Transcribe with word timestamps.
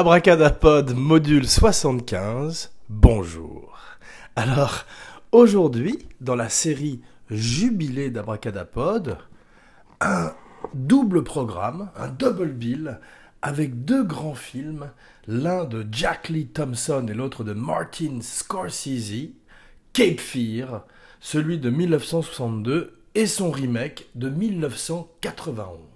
Abracadapod 0.00 0.94
module 0.96 1.46
75, 1.46 2.72
bonjour. 2.88 3.78
Alors, 4.34 4.86
aujourd'hui, 5.30 5.98
dans 6.22 6.36
la 6.36 6.48
série 6.48 7.02
Jubilé 7.28 8.08
d'Abracadapod, 8.08 9.18
un 10.00 10.32
double 10.72 11.22
programme, 11.22 11.90
un 11.96 12.08
double 12.08 12.48
bill, 12.48 12.98
avec 13.42 13.84
deux 13.84 14.02
grands 14.02 14.34
films, 14.34 14.90
l'un 15.28 15.64
de 15.64 15.86
Jack 15.92 16.30
Lee 16.30 16.46
Thompson 16.46 17.06
et 17.06 17.12
l'autre 17.12 17.44
de 17.44 17.52
Martin 17.52 18.20
Scorsese, 18.22 19.32
Cape 19.92 20.20
Fear, 20.20 20.86
celui 21.20 21.58
de 21.58 21.68
1962 21.68 22.98
et 23.14 23.26
son 23.26 23.50
remake 23.50 24.08
de 24.14 24.30
1991. 24.30 25.90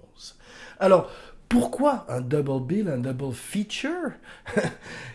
Alors, 0.78 1.10
pourquoi 1.48 2.04
un 2.08 2.20
double 2.20 2.66
bill, 2.66 2.88
un 2.88 2.98
double 2.98 3.34
feature? 3.34 4.12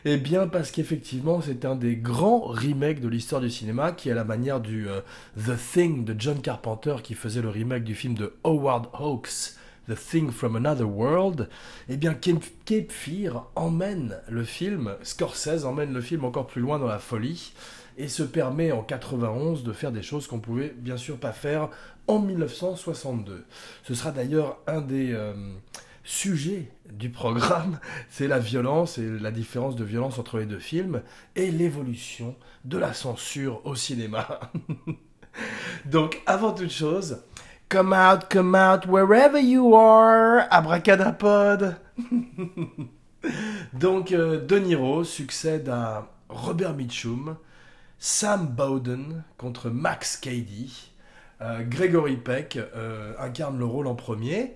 Eh 0.05 0.17
bien 0.17 0.47
parce 0.47 0.71
qu'effectivement 0.71 1.41
c'est 1.41 1.66
un 1.66 1.75
des 1.75 1.97
grands 1.97 2.39
remakes 2.39 3.02
de 3.02 3.09
l'histoire 3.09 3.41
du 3.41 3.49
cinéma 3.49 3.91
qui 3.91 4.09
à 4.09 4.16
la 4.16 4.23
manière 4.23 4.61
du 4.61 4.88
euh, 4.88 5.02
The 5.36 5.58
Thing 5.73 6.05
de 6.05 6.16
John 6.17 6.41
Carpenter 6.41 6.97
qui 7.03 7.16
faisait 7.16 7.41
le 7.41 7.49
remake 7.49 7.83
du 7.83 7.95
film 7.95 8.13
de 8.13 8.33
Howard 8.45 8.88
Hawks, 8.94 9.58
The 9.89 9.95
Thing 9.95 10.31
from 10.31 10.55
Another 10.55 10.88
World. 10.88 11.49
Eh 11.89 11.97
bien 11.97 12.13
Cape 12.13 12.91
Fear 12.91 13.45
emmène 13.55 14.17
le 14.30 14.45
film, 14.45 14.95
Scorsese 15.03 15.66
emmène 15.66 15.93
le 15.93 16.02
film 16.02 16.23
encore 16.23 16.47
plus 16.47 16.61
loin 16.61 16.80
dans 16.80 16.88
la 16.88 16.99
folie 16.99 17.52
et 17.97 18.08
se 18.08 18.23
permet 18.23 18.71
en 18.71 18.81
91 18.81 19.64
de 19.64 19.73
faire 19.73 19.91
des 19.91 20.02
choses 20.02 20.27
qu'on 20.27 20.39
pouvait 20.39 20.73
bien 20.77 20.95
sûr 20.95 21.17
pas 21.17 21.33
faire 21.33 21.69
en 22.08 22.19
1962. 22.19 23.45
Ce 23.83 23.93
sera 23.93 24.11
d'ailleurs 24.11 24.59
un 24.66 24.81
des... 24.81 25.11
Euh, 25.11 25.33
sujet 26.09 26.71
du 26.91 27.09
programme, 27.09 27.79
c'est 28.09 28.27
la 28.27 28.39
violence 28.39 28.97
et 28.97 29.19
la 29.19 29.29
différence 29.29 29.75
de 29.75 29.83
violence 29.83 30.17
entre 30.17 30.39
les 30.39 30.47
deux 30.47 30.59
films 30.59 31.03
et 31.35 31.52
l'évolution 31.52 32.35
de 32.65 32.79
la 32.79 32.93
censure 32.93 33.61
au 33.63 33.75
cinéma. 33.75 34.39
Donc, 35.85 36.21
avant 36.25 36.52
toute 36.52 36.71
chose, 36.71 37.21
come 37.69 37.93
out, 37.93 38.27
come 38.30 38.55
out, 38.55 38.87
wherever 38.87 39.39
you 39.39 39.75
are, 39.75 40.47
abracadapod. 40.49 41.77
Donc, 43.73 44.11
euh, 44.11 44.43
De 44.43 44.57
Niro 44.57 45.03
succède 45.03 45.69
à 45.69 46.09
Robert 46.27 46.73
Mitchum, 46.73 47.37
Sam 47.99 48.47
Bowden 48.47 49.23
contre 49.37 49.69
Max 49.69 50.17
Cady, 50.17 50.91
euh, 51.41 51.63
Gregory 51.63 52.17
Peck 52.17 52.57
euh, 52.57 53.13
incarne 53.19 53.59
le 53.59 53.65
rôle 53.65 53.85
en 53.85 53.95
premier 53.95 54.55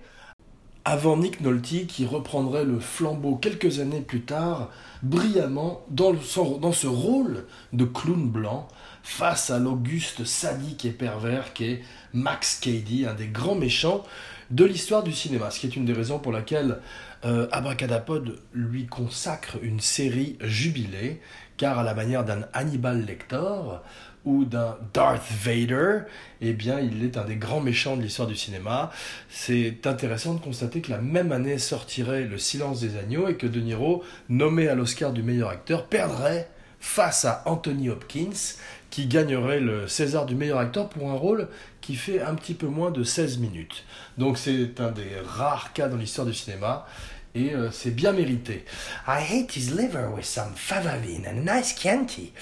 avant 0.84 1.16
Nick 1.16 1.40
Nolte 1.40 1.86
qui 1.86 2.04
reprendrait 2.04 2.64
le 2.64 2.78
flambeau 2.78 3.36
quelques 3.36 3.80
années 3.80 4.02
plus 4.02 4.20
tard, 4.20 4.70
brillamment 5.02 5.84
dans, 5.88 6.14
ce 6.20 6.86
rôle 6.86 7.46
de 7.72 7.84
clown 7.84 8.28
blanc 8.28 8.68
face 9.02 9.50
à 9.50 9.58
l'auguste 9.58 10.24
sadique 10.24 10.84
et 10.84 10.90
pervers 10.90 11.52
qu'est 11.54 11.82
Max 12.12 12.58
Cady, 12.60 13.06
un 13.06 13.14
des 13.14 13.28
grands 13.28 13.54
méchants 13.54 14.04
de 14.50 14.64
l'histoire 14.64 15.02
du 15.02 15.12
cinéma, 15.12 15.50
ce 15.50 15.60
qui 15.60 15.66
est 15.66 15.76
une 15.76 15.86
des 15.86 15.94
raisons 15.94 16.18
pour 16.18 16.32
laquelle 16.32 16.80
euh, 17.24 17.48
Abracadapod 17.50 18.38
lui 18.52 18.86
consacre 18.86 19.56
une 19.62 19.80
série 19.80 20.36
jubilée, 20.42 21.22
car 21.56 21.78
à 21.78 21.82
la 21.82 21.94
manière 21.94 22.24
d'un 22.24 22.42
Hannibal 22.52 23.04
Lecter, 23.04 23.80
ou 24.24 24.44
d'un 24.44 24.76
Darth 24.92 25.30
Vader, 25.42 26.00
eh 26.40 26.52
bien, 26.52 26.80
il 26.80 27.04
est 27.04 27.16
un 27.16 27.24
des 27.24 27.36
grands 27.36 27.60
méchants 27.60 27.96
de 27.96 28.02
l'histoire 28.02 28.28
du 28.28 28.36
cinéma. 28.36 28.90
C'est 29.28 29.86
intéressant 29.86 30.34
de 30.34 30.40
constater 30.40 30.80
que 30.80 30.90
la 30.90 30.98
même 30.98 31.32
année 31.32 31.58
sortirait 31.58 32.24
Le 32.24 32.38
Silence 32.38 32.80
des 32.80 32.96
Agneaux 32.96 33.28
et 33.28 33.36
que 33.36 33.46
De 33.46 33.60
Niro, 33.60 34.02
nommé 34.28 34.68
à 34.68 34.74
l'Oscar 34.74 35.12
du 35.12 35.22
meilleur 35.22 35.50
acteur, 35.50 35.86
perdrait 35.86 36.48
face 36.80 37.24
à 37.24 37.42
Anthony 37.46 37.88
Hopkins, 37.88 38.56
qui 38.90 39.06
gagnerait 39.06 39.60
le 39.60 39.88
César 39.88 40.26
du 40.26 40.34
meilleur 40.34 40.58
acteur 40.58 40.88
pour 40.88 41.10
un 41.10 41.14
rôle 41.14 41.48
qui 41.80 41.96
fait 41.96 42.20
un 42.20 42.34
petit 42.34 42.54
peu 42.54 42.66
moins 42.66 42.90
de 42.90 43.02
16 43.02 43.38
minutes. 43.38 43.84
Donc 44.18 44.38
c'est 44.38 44.80
un 44.80 44.92
des 44.92 45.16
rares 45.26 45.72
cas 45.72 45.88
dans 45.88 45.96
l'histoire 45.96 46.26
du 46.26 46.34
cinéma 46.34 46.86
et 47.34 47.54
euh, 47.54 47.70
c'est 47.72 47.90
bien 47.90 48.12
mérité. 48.12 48.64
I 49.08 49.20
hate 49.20 49.56
his 49.56 49.70
liver 49.70 50.08
with 50.14 50.24
some 50.24 50.54
favaline 50.54 51.26
and 51.26 51.48
a 51.48 51.56
nice 51.56 51.74
Chianti. 51.74 52.32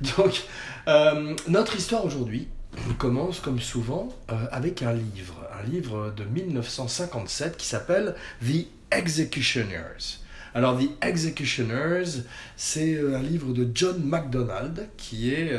Donc, 0.16 0.44
euh, 0.88 1.34
notre 1.48 1.76
histoire 1.76 2.04
aujourd'hui 2.04 2.48
commence 2.98 3.40
comme 3.40 3.60
souvent 3.60 4.08
euh, 4.30 4.34
avec 4.50 4.82
un 4.82 4.92
livre, 4.92 5.46
un 5.58 5.68
livre 5.68 6.12
de 6.16 6.24
1957 6.24 7.56
qui 7.56 7.66
s'appelle 7.66 8.14
The 8.42 8.66
Executioners. 8.90 10.18
Alors, 10.54 10.78
The 10.78 10.88
Executioners, 11.04 12.22
c'est 12.56 12.94
euh, 12.94 13.18
un 13.18 13.22
livre 13.22 13.52
de 13.52 13.68
John 13.74 14.02
MacDonald, 14.02 14.88
qui 14.96 15.32
est 15.32 15.52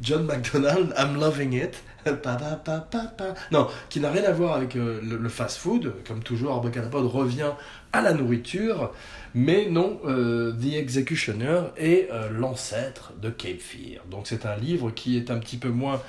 John 0.00 0.24
MacDonald, 0.24 0.94
I'm 0.96 1.20
Loving 1.20 1.52
It. 1.52 1.82
non, 3.50 3.68
qui 3.88 4.00
n'a 4.00 4.10
rien 4.10 4.24
à 4.24 4.32
voir 4.32 4.54
avec 4.54 4.74
le, 4.74 5.28
fast-food. 5.28 5.94
Comme 6.06 6.22
toujours, 6.22 6.52
Arbocadapod 6.52 7.06
revient 7.06 7.52
à 7.92 8.00
la 8.02 8.12
nourriture. 8.12 8.92
Mais 9.34 9.68
non, 9.70 10.00
euh, 10.06 10.52
The 10.52 10.74
Executioner 10.74 11.60
est 11.76 12.08
euh, 12.10 12.30
l'ancêtre 12.30 13.12
de 13.20 13.30
Cape 13.30 13.60
Fear. 13.60 14.02
Donc 14.10 14.26
c'est 14.26 14.46
un 14.46 14.56
livre 14.56 14.90
qui 14.90 15.16
est 15.16 15.30
un 15.30 15.38
petit 15.38 15.58
peu 15.58 15.68
moins 15.68 16.00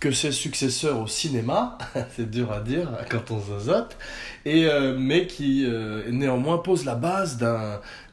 que 0.00 0.10
ses 0.10 0.32
successeurs 0.32 0.98
au 0.98 1.06
cinéma, 1.06 1.78
c'est 2.16 2.30
dur 2.30 2.50
à 2.52 2.60
dire 2.60 2.88
quand 3.10 3.30
on 3.30 3.38
zozote, 3.38 3.96
et, 4.44 4.64
euh, 4.64 4.96
mais 4.98 5.26
qui 5.26 5.66
néanmoins 6.08 6.58
pose 6.58 6.84
la 6.84 6.94
base 6.94 7.38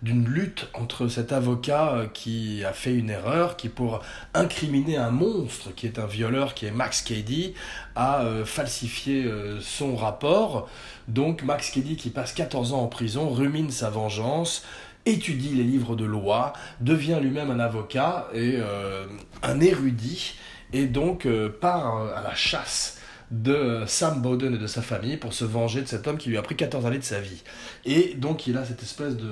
d'une 0.02 0.26
lutte 0.26 0.68
entre 0.74 1.08
cet 1.08 1.32
avocat 1.32 2.04
qui 2.14 2.64
a 2.66 2.74
fait 2.74 2.94
une 2.94 3.10
erreur, 3.10 3.56
qui 3.56 3.70
pour 3.70 4.02
incriminer 4.34 4.98
un 4.98 5.12
monstre, 5.12 5.74
qui 5.74 5.88
est 5.88 5.98
un 5.98 6.06
violeur, 6.06 6.54
qui 6.54 6.66
est 6.66 6.72
Max 6.72 7.02
Cady, 7.02 7.54
a 7.96 8.26
falsifié 8.46 9.32
son 9.62 9.96
rapport. 9.96 10.70
Donc 11.08 11.44
Max 11.44 11.70
Kelly, 11.72 11.96
qui 11.96 12.10
passe 12.10 12.34
14 12.34 12.74
ans 12.74 12.82
en 12.82 12.88
prison, 12.88 13.30
rumine 13.30 13.72
sa 13.72 13.90
vengeance, 13.90 14.64
étudie 15.06 15.56
les 15.56 15.64
livres 15.64 15.96
de 15.96 16.04
loi, 16.06 16.54
devient 16.82 17.20
lui-même 17.22 17.50
un 17.50 17.60
avocat 17.60 18.28
et 18.34 18.56
euh, 18.58 19.06
un 19.42 19.60
érudit, 19.62 20.36
et 20.74 20.86
donc 20.86 21.26
euh, 21.26 21.50
part 21.50 22.02
euh, 22.02 22.16
à 22.16 22.22
la 22.22 22.36
chasse 22.36 23.00
de 23.32 23.84
Sam 23.88 24.22
Bowden 24.22 24.56
et 24.56 24.58
de 24.58 24.68
sa 24.68 24.82
famille 24.82 25.18
pour 25.18 25.34
se 25.34 25.44
venger 25.44 25.82
de 25.82 25.88
cet 25.88 26.08
homme 26.08 26.18
qui 26.18 26.30
lui 26.30 26.38
a 26.38 26.42
pris 26.42 26.56
14 26.56 26.86
années 26.86 27.00
de 27.00 27.04
sa 27.04 27.20
vie. 27.20 27.44
Et 27.86 28.14
donc 28.16 28.48
il 28.48 28.58
a 28.58 28.66
cette 28.66 28.82
espèce 28.82 29.18
de 29.18 29.32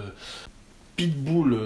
pitbull 0.96 1.58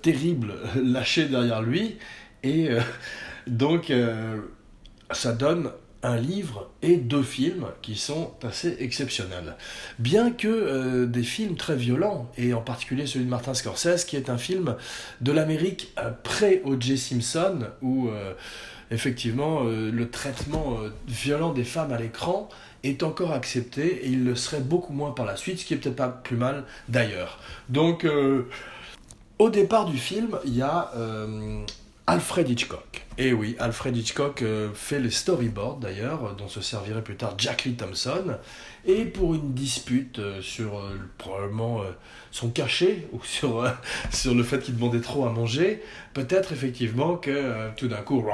terrible 0.00 0.54
lâché 0.82 1.26
derrière 1.26 1.62
lui, 1.62 1.98
et 2.42 2.68
donc 3.46 3.92
ça 5.10 5.32
donne 5.32 5.70
un 6.02 6.16
livre 6.16 6.70
et 6.82 6.96
deux 6.96 7.22
films 7.22 7.66
qui 7.80 7.94
sont 7.94 8.32
assez 8.42 8.76
exceptionnels. 8.80 9.56
Bien 9.98 10.32
que 10.32 10.48
euh, 10.48 11.06
des 11.06 11.22
films 11.22 11.56
très 11.56 11.76
violents, 11.76 12.30
et 12.36 12.54
en 12.54 12.60
particulier 12.60 13.06
celui 13.06 13.24
de 13.24 13.30
Martin 13.30 13.54
Scorsese, 13.54 14.04
qui 14.04 14.16
est 14.16 14.28
un 14.28 14.38
film 14.38 14.76
de 15.20 15.32
l'Amérique 15.32 15.92
euh, 15.98 16.10
pré-O.J. 16.22 16.98
Simpson, 16.98 17.68
où 17.82 18.08
euh, 18.08 18.34
effectivement 18.90 19.62
le 19.62 20.10
traitement 20.10 20.78
violent 21.06 21.52
des 21.52 21.64
femmes 21.64 21.92
à 21.92 21.98
l'écran 21.98 22.48
est 22.82 23.02
encore 23.02 23.32
accepté, 23.32 24.06
et 24.06 24.08
il 24.08 24.24
le 24.24 24.34
serait 24.34 24.60
beaucoup 24.60 24.92
moins 24.92 25.12
par 25.12 25.24
la 25.24 25.36
suite, 25.36 25.60
ce 25.60 25.64
qui 25.64 25.74
est 25.74 25.76
peut-être 25.76 25.96
pas 25.96 26.08
plus 26.08 26.36
mal 26.36 26.64
d'ailleurs. 26.88 27.38
Donc, 27.68 28.06
au 29.38 29.50
départ 29.50 29.86
du 29.86 29.98
film, 29.98 30.38
il 30.44 30.56
y 30.56 30.62
a 30.62 30.90
Alfred 32.06 32.48
Hitchcock. 32.48 33.06
Et 33.18 33.32
oui, 33.32 33.56
Alfred 33.58 33.96
Hitchcock 33.96 34.42
euh, 34.42 34.70
fait 34.74 34.98
les 34.98 35.10
storyboards 35.10 35.76
d'ailleurs, 35.76 36.34
dont 36.34 36.48
se 36.48 36.60
servirait 36.60 37.02
plus 37.02 37.16
tard 37.16 37.34
Jack 37.38 37.64
Lee 37.64 37.74
Thompson. 37.74 38.36
Et 38.84 39.04
pour 39.04 39.34
une 39.34 39.54
dispute 39.54 40.18
euh, 40.18 40.42
sur 40.42 40.78
euh, 40.78 40.98
probablement 41.18 41.82
son 42.30 42.50
cachet 42.50 43.06
ou 43.12 43.22
sur, 43.22 43.64
sur 44.10 44.34
le 44.34 44.42
fait 44.42 44.60
qu'il 44.60 44.76
demandait 44.76 45.00
trop 45.00 45.26
à 45.26 45.30
manger, 45.30 45.82
peut-être 46.14 46.52
effectivement 46.52 47.16
que 47.16 47.70
tout 47.76 47.88
d'un 47.88 48.02
coup, 48.02 48.24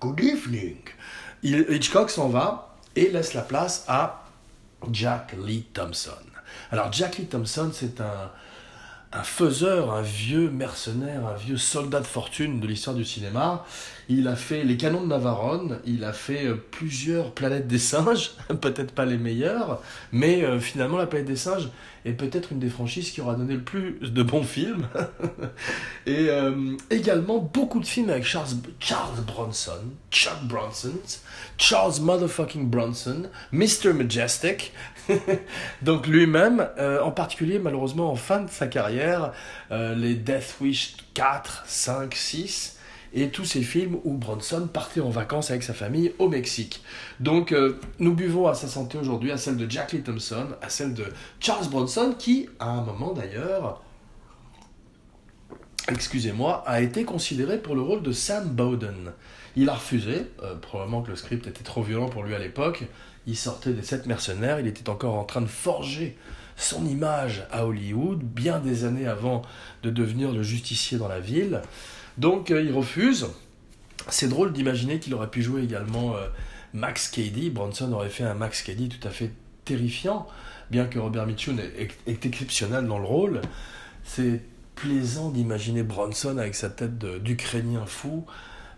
good 0.00 0.20
evening. 0.20 0.76
Hitchcock 1.42 2.10
s'en 2.10 2.28
va 2.28 2.76
et 2.96 3.10
laisse 3.10 3.34
la 3.34 3.42
place 3.42 3.84
à 3.86 4.24
Jack 4.90 5.34
Lee 5.44 5.66
Thompson. 5.72 6.10
Alors 6.70 6.92
Jack 6.92 7.18
Lee 7.18 7.26
Thompson, 7.26 7.70
c'est 7.72 8.00
un 8.00 8.30
un 9.16 9.22
faiseur, 9.22 9.92
un 9.92 10.02
vieux 10.02 10.50
mercenaire, 10.50 11.26
un 11.26 11.36
vieux 11.36 11.56
soldat 11.56 12.00
de 12.00 12.06
fortune 12.06 12.60
de 12.60 12.66
l'histoire 12.66 12.94
du 12.94 13.04
cinéma. 13.04 13.64
Il 14.08 14.28
a 14.28 14.36
fait 14.36 14.62
Les 14.62 14.76
Canons 14.76 15.00
de 15.00 15.08
Navarone, 15.08 15.80
il 15.84 16.04
a 16.04 16.12
fait 16.12 16.46
euh, 16.46 16.54
plusieurs 16.70 17.32
Planètes 17.32 17.66
des 17.66 17.78
Singes, 17.78 18.32
peut-être 18.60 18.92
pas 18.92 19.04
les 19.04 19.16
meilleures, 19.16 19.82
mais 20.12 20.44
euh, 20.44 20.60
finalement 20.60 20.98
La 20.98 21.06
Planète 21.06 21.26
des 21.26 21.36
Singes 21.36 21.68
est 22.04 22.12
peut-être 22.12 22.52
une 22.52 22.60
des 22.60 22.68
franchises 22.68 23.10
qui 23.10 23.20
aura 23.20 23.34
donné 23.34 23.54
le 23.54 23.62
plus 23.62 23.98
de 24.00 24.22
bons 24.22 24.44
films. 24.44 24.86
Et 26.06 26.28
euh, 26.28 26.76
également 26.90 27.38
beaucoup 27.38 27.80
de 27.80 27.86
films 27.86 28.10
avec 28.10 28.24
Charles, 28.24 28.50
Charles 28.78 29.20
Bronson, 29.26 29.72
Chuck 30.12 30.44
Bronson, 30.44 30.92
Charles 31.58 32.00
Motherfucking 32.00 32.70
Bronson, 32.70 33.22
Mr. 33.50 33.92
Majestic, 33.92 34.72
Donc 35.82 36.06
lui-même, 36.06 36.68
en 37.02 37.12
particulier 37.12 37.60
malheureusement 37.60 38.10
en 38.10 38.16
fin 38.16 38.40
de 38.40 38.50
sa 38.50 38.66
carrière, 38.66 39.05
euh, 39.70 39.94
les 39.94 40.14
Death 40.14 40.56
Wish 40.60 40.96
4, 41.14 41.64
5, 41.66 42.14
6 42.14 42.78
et 43.14 43.28
tous 43.28 43.44
ces 43.44 43.62
films 43.62 43.98
où 44.04 44.14
Bronson 44.14 44.68
partait 44.70 45.00
en 45.00 45.10
vacances 45.10 45.50
avec 45.50 45.62
sa 45.62 45.74
famille 45.74 46.12
au 46.18 46.28
Mexique. 46.28 46.82
Donc 47.20 47.52
euh, 47.52 47.78
nous 47.98 48.14
buvons 48.14 48.46
à 48.46 48.54
sa 48.54 48.68
santé 48.68 48.98
aujourd'hui, 48.98 49.32
à 49.32 49.36
celle 49.36 49.56
de 49.56 49.70
Jack 49.70 49.92
Lee 49.92 50.02
Thompson, 50.02 50.48
à 50.60 50.68
celle 50.68 50.92
de 50.94 51.04
Charles 51.40 51.68
Bronson 51.68 52.14
qui, 52.18 52.48
à 52.58 52.68
un 52.68 52.82
moment 52.82 53.12
d'ailleurs, 53.12 53.82
excusez-moi, 55.88 56.62
a 56.66 56.80
été 56.80 57.04
considéré 57.04 57.58
pour 57.58 57.74
le 57.74 57.80
rôle 57.80 58.02
de 58.02 58.12
Sam 58.12 58.48
Bowden. 58.48 59.12
Il 59.54 59.70
a 59.70 59.74
refusé, 59.74 60.26
probablement 60.60 61.00
que 61.00 61.10
le 61.10 61.16
script 61.16 61.46
était 61.46 61.64
trop 61.64 61.82
violent 61.82 62.10
pour 62.10 62.24
lui 62.24 62.34
à 62.34 62.38
l'époque, 62.38 62.84
il 63.26 63.36
sortait 63.36 63.72
des 63.72 63.82
sept 63.82 64.06
mercenaires, 64.06 64.60
il 64.60 64.66
était 64.66 64.88
encore 64.90 65.14
en 65.14 65.24
train 65.24 65.40
de 65.40 65.46
forger 65.46 66.16
son 66.56 66.86
image 66.86 67.46
à 67.50 67.66
Hollywood, 67.66 68.22
bien 68.22 68.58
des 68.58 68.84
années 68.84 69.06
avant 69.06 69.42
de 69.82 69.90
devenir 69.90 70.32
le 70.32 70.42
justicier 70.42 70.98
dans 70.98 71.08
la 71.08 71.20
ville. 71.20 71.62
Donc 72.18 72.50
euh, 72.50 72.62
il 72.62 72.72
refuse. 72.72 73.26
C'est 74.08 74.28
drôle 74.28 74.52
d'imaginer 74.52 74.98
qu'il 74.98 75.14
aurait 75.14 75.30
pu 75.30 75.42
jouer 75.42 75.62
également 75.62 76.16
euh, 76.16 76.26
Max 76.72 77.08
Cady. 77.08 77.50
Bronson 77.50 77.92
aurait 77.92 78.08
fait 78.08 78.24
un 78.24 78.34
Max 78.34 78.62
Cady 78.62 78.88
tout 78.88 79.06
à 79.06 79.10
fait 79.10 79.32
terrifiant, 79.64 80.26
bien 80.70 80.86
que 80.86 80.98
Robert 80.98 81.26
Mitchum 81.26 81.58
est, 81.58 81.90
est 82.06 82.24
exceptionnel 82.24 82.86
dans 82.86 82.98
le 82.98 83.04
rôle. 83.04 83.40
C'est 84.04 84.42
plaisant 84.76 85.30
d'imaginer 85.30 85.82
Bronson 85.82 86.38
avec 86.38 86.54
sa 86.54 86.70
tête 86.70 86.98
d'Ukrainien 86.98 87.86
fou, 87.86 88.24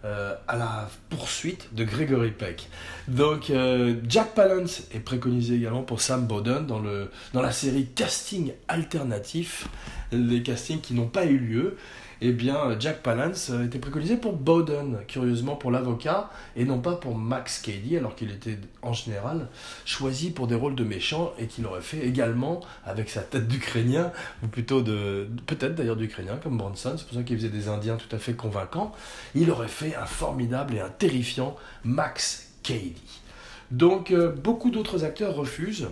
euh, 0.04 0.34
à 0.46 0.56
la 0.56 0.88
poursuite 1.10 1.74
de 1.74 1.84
Gregory 1.84 2.30
Peck. 2.30 2.68
Donc 3.08 3.50
euh, 3.50 3.96
Jack 4.08 4.34
Palance 4.34 4.84
est 4.94 5.00
préconisé 5.00 5.56
également 5.56 5.82
pour 5.82 6.00
Sam 6.00 6.26
Bowden 6.26 6.66
dans, 6.66 6.78
le, 6.78 7.10
dans 7.32 7.42
la 7.42 7.50
série 7.50 7.86
Casting 7.86 8.52
Alternatif, 8.68 9.66
les 10.12 10.42
castings 10.42 10.80
qui 10.80 10.94
n'ont 10.94 11.08
pas 11.08 11.26
eu 11.26 11.38
lieu 11.38 11.76
eh 12.20 12.32
bien, 12.32 12.76
Jack 12.80 13.02
Palance 13.02 13.50
était 13.64 13.78
préconisé 13.78 14.16
pour 14.16 14.32
Bowden, 14.32 14.98
curieusement 15.06 15.54
pour 15.54 15.70
l'avocat, 15.70 16.30
et 16.56 16.64
non 16.64 16.80
pas 16.80 16.96
pour 16.96 17.16
Max 17.16 17.60
Cady, 17.60 17.96
alors 17.96 18.16
qu'il 18.16 18.32
était 18.32 18.58
en 18.82 18.92
général 18.92 19.46
choisi 19.84 20.30
pour 20.30 20.48
des 20.48 20.56
rôles 20.56 20.74
de 20.74 20.82
méchants 20.82 21.32
et 21.38 21.46
qu'il 21.46 21.64
aurait 21.66 21.80
fait 21.80 22.04
également 22.04 22.60
avec 22.84 23.08
sa 23.08 23.20
tête 23.20 23.46
d'Ukrainien, 23.46 24.10
ou 24.42 24.48
plutôt 24.48 24.82
de. 24.82 25.28
peut-être 25.46 25.76
d'ailleurs 25.76 25.94
d'Ukrainien, 25.94 26.38
comme 26.42 26.58
Bronson, 26.58 26.94
c'est 26.96 27.06
pour 27.06 27.16
ça 27.16 27.22
qu'il 27.22 27.36
faisait 27.36 27.50
des 27.50 27.68
Indiens 27.68 27.96
tout 27.96 28.14
à 28.14 28.18
fait 28.18 28.34
convaincants. 28.34 28.92
Il 29.36 29.48
aurait 29.52 29.68
fait 29.68 29.94
un 29.94 30.06
formidable 30.06 30.74
et 30.74 30.80
un 30.80 30.90
terrifiant 30.90 31.54
Max 31.84 32.50
Cady. 32.64 33.20
Donc, 33.70 34.10
euh, 34.10 34.32
beaucoup 34.32 34.70
d'autres 34.70 35.04
acteurs 35.04 35.36
refusent 35.36 35.88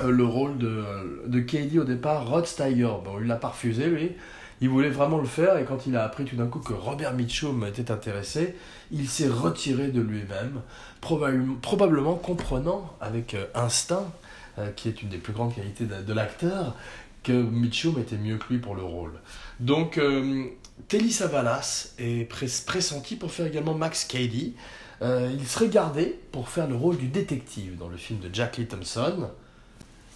euh, 0.00 0.10
le 0.10 0.24
rôle 0.24 0.58
de, 0.58 0.82
de 1.26 1.78
au 1.78 1.84
départ. 1.84 2.28
Rod 2.28 2.46
Steiger, 2.46 2.90
bon, 3.04 3.20
il 3.20 3.28
l'a 3.28 3.36
pas 3.36 3.48
refusé, 3.48 3.86
lui 3.86 4.10
il 4.60 4.68
voulait 4.68 4.90
vraiment 4.90 5.18
le 5.18 5.26
faire 5.26 5.56
et 5.56 5.64
quand 5.64 5.86
il 5.86 5.96
a 5.96 6.04
appris 6.04 6.24
tout 6.24 6.36
d'un 6.36 6.46
coup 6.46 6.58
que 6.58 6.72
Robert 6.72 7.14
Mitchum 7.14 7.64
était 7.64 7.90
intéressé, 7.90 8.56
il 8.90 9.08
s'est 9.08 9.28
retiré 9.28 9.88
de 9.88 10.00
lui-même, 10.00 10.62
probablement 11.00 12.16
comprenant 12.16 12.92
avec 13.00 13.34
euh, 13.34 13.46
instinct, 13.54 14.10
euh, 14.58 14.70
qui 14.72 14.88
est 14.88 15.02
une 15.02 15.08
des 15.08 15.18
plus 15.18 15.32
grandes 15.32 15.54
qualités 15.54 15.84
de, 15.84 16.12
l'acteur, 16.12 16.74
que 17.22 17.32
Mitchum 17.32 17.98
était 17.98 18.16
mieux 18.16 18.38
que 18.38 18.52
lui 18.52 18.58
pour 18.58 18.74
le 18.74 18.82
rôle. 18.82 19.12
Donc, 19.60 19.98
euh, 19.98 20.46
Telly 20.88 21.12
Savalas 21.12 21.92
est 21.98 22.28
pressenti 22.28 23.16
pour 23.16 23.30
faire 23.30 23.46
également 23.46 23.74
Max 23.74 24.04
Cady. 24.04 24.54
il 25.02 25.46
serait 25.46 25.68
gardé 25.68 26.18
pour 26.32 26.48
faire 26.48 26.68
le 26.68 26.76
rôle 26.76 26.96
du 26.96 27.08
détective 27.08 27.76
dans 27.76 27.88
le 27.88 27.96
film 27.96 28.20
de 28.20 28.30
Jack 28.32 28.56
Lee 28.56 28.66
Thompson. 28.66 29.28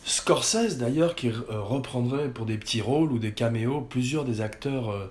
Scorsese 0.04 0.78
d'ailleurs 0.78 1.14
qui 1.14 1.28
euh, 1.28 1.42
reprendrait 1.50 2.28
pour 2.28 2.46
des 2.46 2.58
petits 2.58 2.80
rôles 2.80 3.12
ou 3.12 3.18
des 3.18 3.32
caméos 3.32 3.80
plusieurs 3.80 4.24
des 4.24 4.40
acteurs 4.40 4.90
euh, 4.90 5.10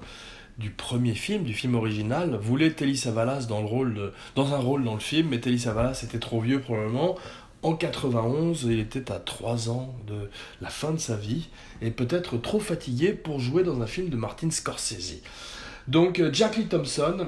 du 0.57 0.69
premier 0.69 1.15
film, 1.15 1.43
du 1.43 1.53
film 1.53 1.75
original, 1.75 2.37
voulait 2.41 2.71
Telly 2.71 2.97
Savalas 2.97 3.45
dans, 3.47 3.59
un 3.59 4.57
rôle 4.57 4.83
dans 4.83 4.93
le 4.93 4.99
film, 4.99 5.29
mais 5.29 5.39
Telly 5.39 5.59
Savalas 5.59 6.01
était 6.03 6.19
trop 6.19 6.41
vieux 6.41 6.59
probablement. 6.59 7.17
En 7.63 7.75
91, 7.75 8.63
il 8.69 8.79
était 8.79 9.11
à 9.11 9.19
3 9.19 9.69
ans 9.69 9.95
de 10.07 10.29
la 10.61 10.69
fin 10.69 10.91
de 10.91 10.97
sa 10.97 11.15
vie 11.15 11.47
et 11.81 11.91
peut-être 11.91 12.37
trop 12.37 12.59
fatigué 12.59 13.13
pour 13.13 13.39
jouer 13.39 13.63
dans 13.63 13.81
un 13.81 13.87
film 13.87 14.09
de 14.09 14.17
Martin 14.17 14.51
Scorsese. 14.51 15.21
Donc 15.87 16.19
euh, 16.19 16.31
Jack 16.33 16.57
Lee 16.57 16.67
Thompson, 16.67 17.27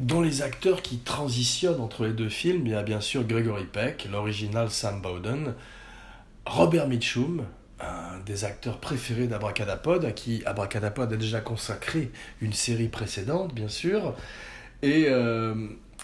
dans 0.00 0.20
les 0.20 0.42
acteurs 0.42 0.82
qui 0.82 0.98
transitionnent 0.98 1.80
entre 1.80 2.04
les 2.04 2.12
deux 2.12 2.28
films, 2.28 2.66
il 2.66 2.72
y 2.72 2.74
a 2.74 2.82
bien 2.82 3.00
sûr 3.00 3.24
Gregory 3.24 3.64
Peck, 3.64 4.08
l'original 4.10 4.70
Sam 4.70 5.00
Bowden, 5.00 5.54
Robert 6.46 6.88
Mitchum, 6.88 7.44
un 7.80 8.18
des 8.26 8.44
acteurs 8.44 8.78
préférés 8.78 9.26
d'Abracadapod, 9.26 10.04
à 10.04 10.12
qui 10.12 10.42
Abracadapod 10.46 11.12
a 11.12 11.16
déjà 11.16 11.40
consacré 11.40 12.10
une 12.40 12.52
série 12.52 12.88
précédente, 12.88 13.54
bien 13.54 13.68
sûr, 13.68 14.14
et 14.82 15.06
euh, 15.08 15.54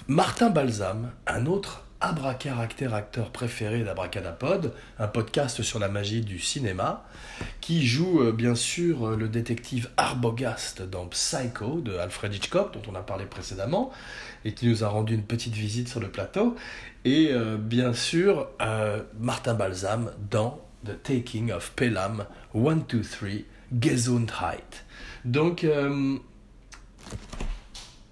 Martin 0.06 0.50
Balsam, 0.50 1.10
un 1.26 1.46
autre 1.46 1.84
Abracaractère 2.02 2.94
acteur 2.94 3.30
préféré 3.30 3.84
d'Abracadapod, 3.84 4.72
un 4.98 5.06
podcast 5.06 5.62
sur 5.62 5.78
la 5.78 5.88
magie 5.88 6.22
du 6.22 6.38
cinéma, 6.38 7.04
qui 7.60 7.86
joue 7.86 8.22
euh, 8.22 8.32
bien 8.32 8.54
sûr 8.54 9.06
euh, 9.06 9.16
le 9.16 9.28
détective 9.28 9.90
Arbogast 9.98 10.80
dans 10.80 11.06
Psycho 11.08 11.82
de 11.82 11.98
Alfred 11.98 12.32
Hitchcock, 12.32 12.72
dont 12.72 12.90
on 12.90 12.94
a 12.94 13.02
parlé 13.02 13.26
précédemment, 13.26 13.90
et 14.46 14.54
qui 14.54 14.66
nous 14.66 14.82
a 14.82 14.88
rendu 14.88 15.14
une 15.14 15.24
petite 15.24 15.52
visite 15.52 15.88
sur 15.88 16.00
le 16.00 16.08
plateau, 16.08 16.56
et 17.04 17.28
euh, 17.32 17.58
bien 17.58 17.92
sûr 17.92 18.48
Martin 19.18 19.52
Balsam 19.52 20.10
dans 20.30 20.58
The 20.86 21.02
Taking 21.02 21.52
of 21.52 21.72
Pelham 21.76 22.24
1, 22.54 22.76
2, 22.88 23.02
3, 23.02 23.28
Gesundheit. 23.78 24.84
Donc, 25.26 25.66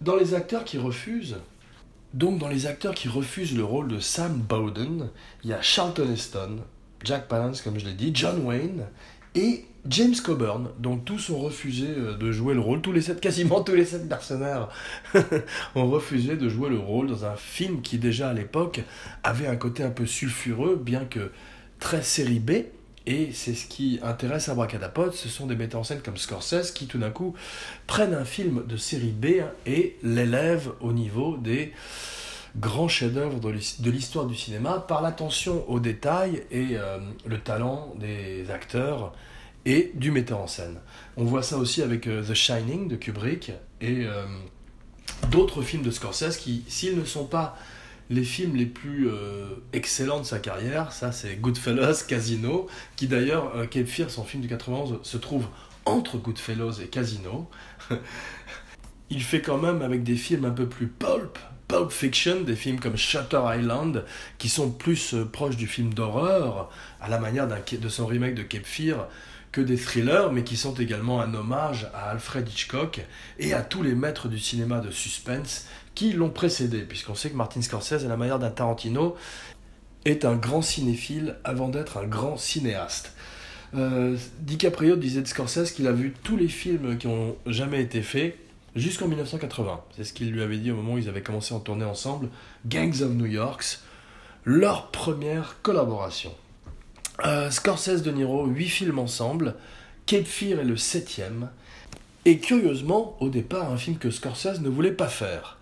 dans 0.02 0.16
les 0.16 0.34
acteurs 0.34 0.64
qui 0.64 0.76
refusent, 0.76 1.38
donc 2.14 2.38
dans 2.38 2.48
les 2.48 2.66
acteurs 2.66 2.94
qui 2.94 3.08
refusent 3.08 3.56
le 3.56 3.64
rôle 3.64 3.88
de 3.88 3.98
Sam 3.98 4.38
Bowden, 4.38 5.10
il 5.44 5.50
y 5.50 5.52
a 5.52 5.60
Charlton 5.60 6.10
Heston, 6.12 6.58
Jack 7.04 7.28
Palance 7.28 7.62
comme 7.62 7.78
je 7.78 7.84
l'ai 7.84 7.94
dit, 7.94 8.10
John 8.14 8.44
Wayne 8.44 8.86
et 9.34 9.64
James 9.86 10.14
Coburn, 10.22 10.70
dont 10.78 10.98
tous 10.98 11.30
ont 11.30 11.38
refusé 11.38 11.86
euh, 11.88 12.16
de 12.16 12.32
jouer 12.32 12.54
le 12.54 12.60
rôle, 12.60 12.80
tous 12.80 12.92
les 12.92 13.00
sept, 13.00 13.20
quasiment 13.22 13.62
tous 13.62 13.74
les 13.74 13.84
sept 13.84 14.08
mercenaires 14.08 14.68
ont 15.74 15.88
refusé 15.88 16.36
de 16.36 16.48
jouer 16.48 16.70
le 16.70 16.78
rôle 16.78 17.08
dans 17.08 17.24
un 17.24 17.36
film 17.36 17.80
qui 17.82 17.98
déjà 17.98 18.30
à 18.30 18.34
l'époque 18.34 18.80
avait 19.22 19.46
un 19.46 19.56
côté 19.56 19.82
un 19.82 19.90
peu 19.90 20.06
sulfureux, 20.06 20.76
bien 20.76 21.04
que 21.04 21.30
très 21.78 22.02
série 22.02 22.40
B, 22.40 22.52
et 23.08 23.30
c'est 23.32 23.54
ce 23.54 23.66
qui 23.66 23.98
intéresse 24.02 24.50
Abracadapod, 24.50 25.14
ce 25.14 25.30
sont 25.30 25.46
des 25.46 25.56
metteurs 25.56 25.80
en 25.80 25.84
scène 25.84 26.02
comme 26.04 26.18
Scorsese 26.18 26.72
qui 26.72 26.86
tout 26.86 26.98
d'un 26.98 27.10
coup 27.10 27.34
prennent 27.86 28.12
un 28.12 28.26
film 28.26 28.66
de 28.66 28.76
série 28.76 29.12
B 29.12 29.40
et 29.64 29.96
l'élèvent 30.02 30.72
au 30.80 30.92
niveau 30.92 31.38
des 31.38 31.72
grands 32.58 32.88
chefs-d'œuvre 32.88 33.40
de 33.40 33.90
l'histoire 33.90 34.26
du 34.26 34.34
cinéma 34.34 34.84
par 34.86 35.00
l'attention 35.00 35.64
aux 35.70 35.80
détails 35.80 36.44
et 36.50 36.76
euh, 36.76 36.98
le 37.24 37.40
talent 37.40 37.94
des 37.98 38.50
acteurs 38.50 39.14
et 39.64 39.90
du 39.94 40.10
metteur 40.10 40.40
en 40.40 40.46
scène. 40.46 40.78
On 41.16 41.24
voit 41.24 41.42
ça 41.42 41.56
aussi 41.56 41.80
avec 41.80 42.08
euh, 42.08 42.22
The 42.22 42.34
Shining 42.34 42.88
de 42.88 42.96
Kubrick 42.96 43.52
et 43.80 44.04
euh, 44.04 44.26
d'autres 45.30 45.62
films 45.62 45.82
de 45.82 45.90
Scorsese 45.90 46.36
qui, 46.36 46.62
s'ils 46.68 46.98
ne 46.98 47.06
sont 47.06 47.24
pas 47.24 47.56
les 48.10 48.24
films 48.24 48.56
les 48.56 48.66
plus 48.66 49.08
euh, 49.08 49.46
excellents 49.72 50.20
de 50.20 50.24
sa 50.24 50.38
carrière, 50.38 50.92
ça 50.92 51.12
c'est 51.12 51.36
Goodfellas, 51.36 52.04
Casino, 52.06 52.66
qui 52.96 53.06
d'ailleurs, 53.06 53.54
euh, 53.56 53.66
Cape 53.66 53.86
Fear, 53.86 54.10
son 54.10 54.24
film 54.24 54.42
du 54.42 54.48
91, 54.48 55.00
se 55.02 55.16
trouve 55.16 55.46
entre 55.84 56.18
Goodfellas 56.18 56.80
et 56.82 56.86
Casino. 56.86 57.48
Il 59.10 59.22
fait 59.22 59.40
quand 59.40 59.58
même 59.58 59.82
avec 59.82 60.02
des 60.02 60.16
films 60.16 60.44
un 60.44 60.50
peu 60.50 60.66
plus 60.66 60.86
pulp, 60.86 61.38
Pulp 61.66 61.90
Fiction, 61.90 62.42
des 62.42 62.56
films 62.56 62.80
comme 62.80 62.96
Shutter 62.96 63.40
Island, 63.44 64.04
qui 64.38 64.48
sont 64.48 64.70
plus 64.70 65.14
euh, 65.14 65.24
proches 65.24 65.56
du 65.56 65.66
film 65.66 65.92
d'horreur, 65.92 66.70
à 67.00 67.08
la 67.08 67.18
manière 67.18 67.46
de 67.46 67.88
son 67.88 68.06
remake 68.06 68.34
de 68.34 68.42
Cape 68.42 68.64
Fear, 68.64 69.08
que 69.52 69.60
des 69.60 69.76
thrillers, 69.76 70.32
mais 70.32 70.44
qui 70.44 70.56
sont 70.56 70.74
également 70.74 71.20
un 71.20 71.34
hommage 71.34 71.90
à 71.94 72.10
Alfred 72.10 72.48
Hitchcock 72.48 73.00
et 73.38 73.54
à 73.54 73.62
tous 73.62 73.82
les 73.82 73.94
maîtres 73.94 74.28
du 74.28 74.38
cinéma 74.38 74.80
de 74.80 74.90
suspense 74.90 75.66
qui 75.98 76.12
l'ont 76.12 76.30
précédé, 76.30 76.82
puisqu'on 76.82 77.16
sait 77.16 77.28
que 77.28 77.34
Martin 77.34 77.60
Scorsese, 77.60 78.04
à 78.04 78.08
la 78.08 78.16
manière 78.16 78.38
d'un 78.38 78.50
Tarantino, 78.50 79.16
est 80.04 80.24
un 80.24 80.36
grand 80.36 80.62
cinéphile 80.62 81.34
avant 81.42 81.68
d'être 81.68 81.96
un 81.96 82.06
grand 82.06 82.36
cinéaste. 82.36 83.14
Euh, 83.74 84.16
DiCaprio 84.38 84.94
disait 84.94 85.22
de 85.22 85.26
Scorsese 85.26 85.72
qu'il 85.72 85.88
a 85.88 85.92
vu 85.92 86.14
tous 86.22 86.36
les 86.36 86.46
films 86.46 86.98
qui 86.98 87.08
ont 87.08 87.34
jamais 87.46 87.82
été 87.82 88.02
faits 88.02 88.38
jusqu'en 88.76 89.08
1980. 89.08 89.80
C'est 89.96 90.04
ce 90.04 90.12
qu'il 90.12 90.30
lui 90.30 90.40
avait 90.40 90.58
dit 90.58 90.70
au 90.70 90.76
moment 90.76 90.92
où 90.92 90.98
ils 90.98 91.08
avaient 91.08 91.20
commencé 91.20 91.52
à 91.52 91.58
tourner 91.58 91.84
ensemble. 91.84 92.28
Gangs 92.64 93.02
of 93.02 93.10
New 93.14 93.26
York, 93.26 93.80
leur 94.44 94.92
première 94.92 95.56
collaboration. 95.62 96.32
Euh, 97.26 97.50
Scorsese 97.50 98.02
de 98.02 98.12
Niro, 98.12 98.46
huit 98.46 98.68
films 98.68 99.00
ensemble. 99.00 99.56
Cape 100.06 100.26
Fear 100.26 100.60
est 100.60 100.64
le 100.64 100.76
septième. 100.76 101.50
Et 102.24 102.38
curieusement, 102.38 103.16
au 103.18 103.30
départ, 103.30 103.72
un 103.72 103.76
film 103.76 103.98
que 103.98 104.12
Scorsese 104.12 104.60
ne 104.60 104.68
voulait 104.68 104.92
pas 104.92 105.08
faire. 105.08 105.58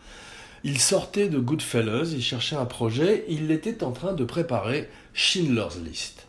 Il 0.68 0.80
sortait 0.80 1.28
de 1.28 1.38
Goodfellas, 1.38 2.10
il 2.12 2.20
cherchait 2.20 2.56
un 2.56 2.64
projet, 2.64 3.24
il 3.28 3.52
était 3.52 3.84
en 3.84 3.92
train 3.92 4.14
de 4.14 4.24
préparer 4.24 4.90
Schindler's 5.14 5.78
List. 5.78 6.26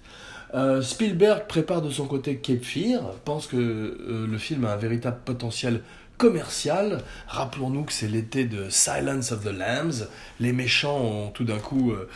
Euh, 0.53 0.83
Spielberg 0.83 1.47
prépare 1.47 1.81
de 1.81 1.89
son 1.89 2.05
côté 2.05 2.37
Cape 2.37 2.63
Fear, 2.63 3.01
pense 3.25 3.47
que 3.47 3.57
euh, 3.57 4.27
le 4.27 4.37
film 4.37 4.65
a 4.65 4.73
un 4.73 4.77
véritable 4.77 5.17
potentiel 5.25 5.81
commercial. 6.19 7.01
Rappelons-nous 7.27 7.85
que 7.85 7.91
c'est 7.91 8.07
l'été 8.07 8.45
de 8.45 8.69
Silence 8.69 9.31
of 9.31 9.43
the 9.43 9.51
Lambs. 9.51 10.07
Les 10.39 10.53
méchants 10.53 11.01
ont 11.01 11.29
tout 11.31 11.43
d'un 11.43 11.57
coup 11.57 11.91
euh, 11.91 12.07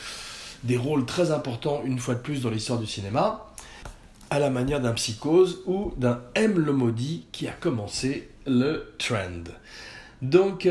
des 0.64 0.78
rôles 0.78 1.08
très 1.08 1.32
importants 1.32 1.82
une 1.86 1.98
fois 1.98 2.14
de 2.14 2.20
plus 2.20 2.44
dans 2.44 2.52
l'histoire 2.52 2.78
du 2.78 2.86
cinéma, 2.86 3.48
à 4.30 4.38
la 4.38 4.52
manière 4.52 4.80
d'un 4.80 4.94
psychose 4.94 5.64
ou 5.66 5.92
d'un 5.98 6.22
M 6.36 6.60
le 6.60 6.72
maudit 6.72 7.26
qui 7.32 7.48
a 7.48 7.52
commencé 7.52 8.30
le 8.46 8.94
trend. 9.00 9.50
Donc 10.22 10.68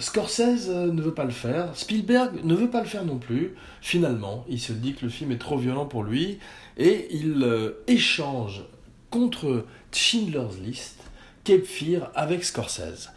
Scorsese 0.00 0.68
euh, 0.68 0.92
ne 0.92 1.02
veut 1.02 1.14
pas 1.14 1.24
le 1.24 1.30
faire, 1.30 1.76
Spielberg 1.76 2.44
ne 2.44 2.54
veut 2.54 2.70
pas 2.70 2.80
le 2.80 2.86
faire 2.86 3.04
non 3.04 3.18
plus. 3.18 3.54
Finalement, 3.80 4.44
il 4.48 4.60
se 4.60 4.72
dit 4.72 4.94
que 4.94 5.04
le 5.04 5.10
film 5.10 5.32
est 5.32 5.38
trop 5.38 5.58
violent 5.58 5.86
pour 5.86 6.02
lui 6.02 6.38
et 6.76 7.08
il 7.10 7.42
euh, 7.42 7.82
échange 7.86 8.64
contre 9.10 9.64
Schindler's 9.92 10.58
List 10.58 10.96
Cape 11.44 11.64
Fear 11.64 12.10
avec 12.14 12.44
Scorsese. 12.44 13.10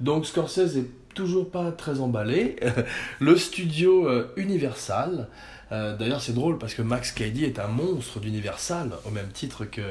Donc 0.00 0.26
Scorsese 0.26 0.76
est 0.76 0.90
toujours 1.14 1.50
pas 1.50 1.72
très 1.72 2.00
emballé. 2.00 2.56
le 3.20 3.36
studio 3.36 4.08
euh, 4.08 4.32
Universal, 4.36 5.28
d'ailleurs 5.70 6.20
c'est 6.20 6.34
drôle 6.34 6.58
parce 6.58 6.74
que 6.74 6.82
Max 6.82 7.10
Cady 7.10 7.44
est 7.44 7.58
un 7.58 7.66
monstre 7.66 8.20
d'Universal 8.20 8.92
au 9.04 9.10
même 9.10 9.30
titre 9.32 9.64
que 9.64 9.82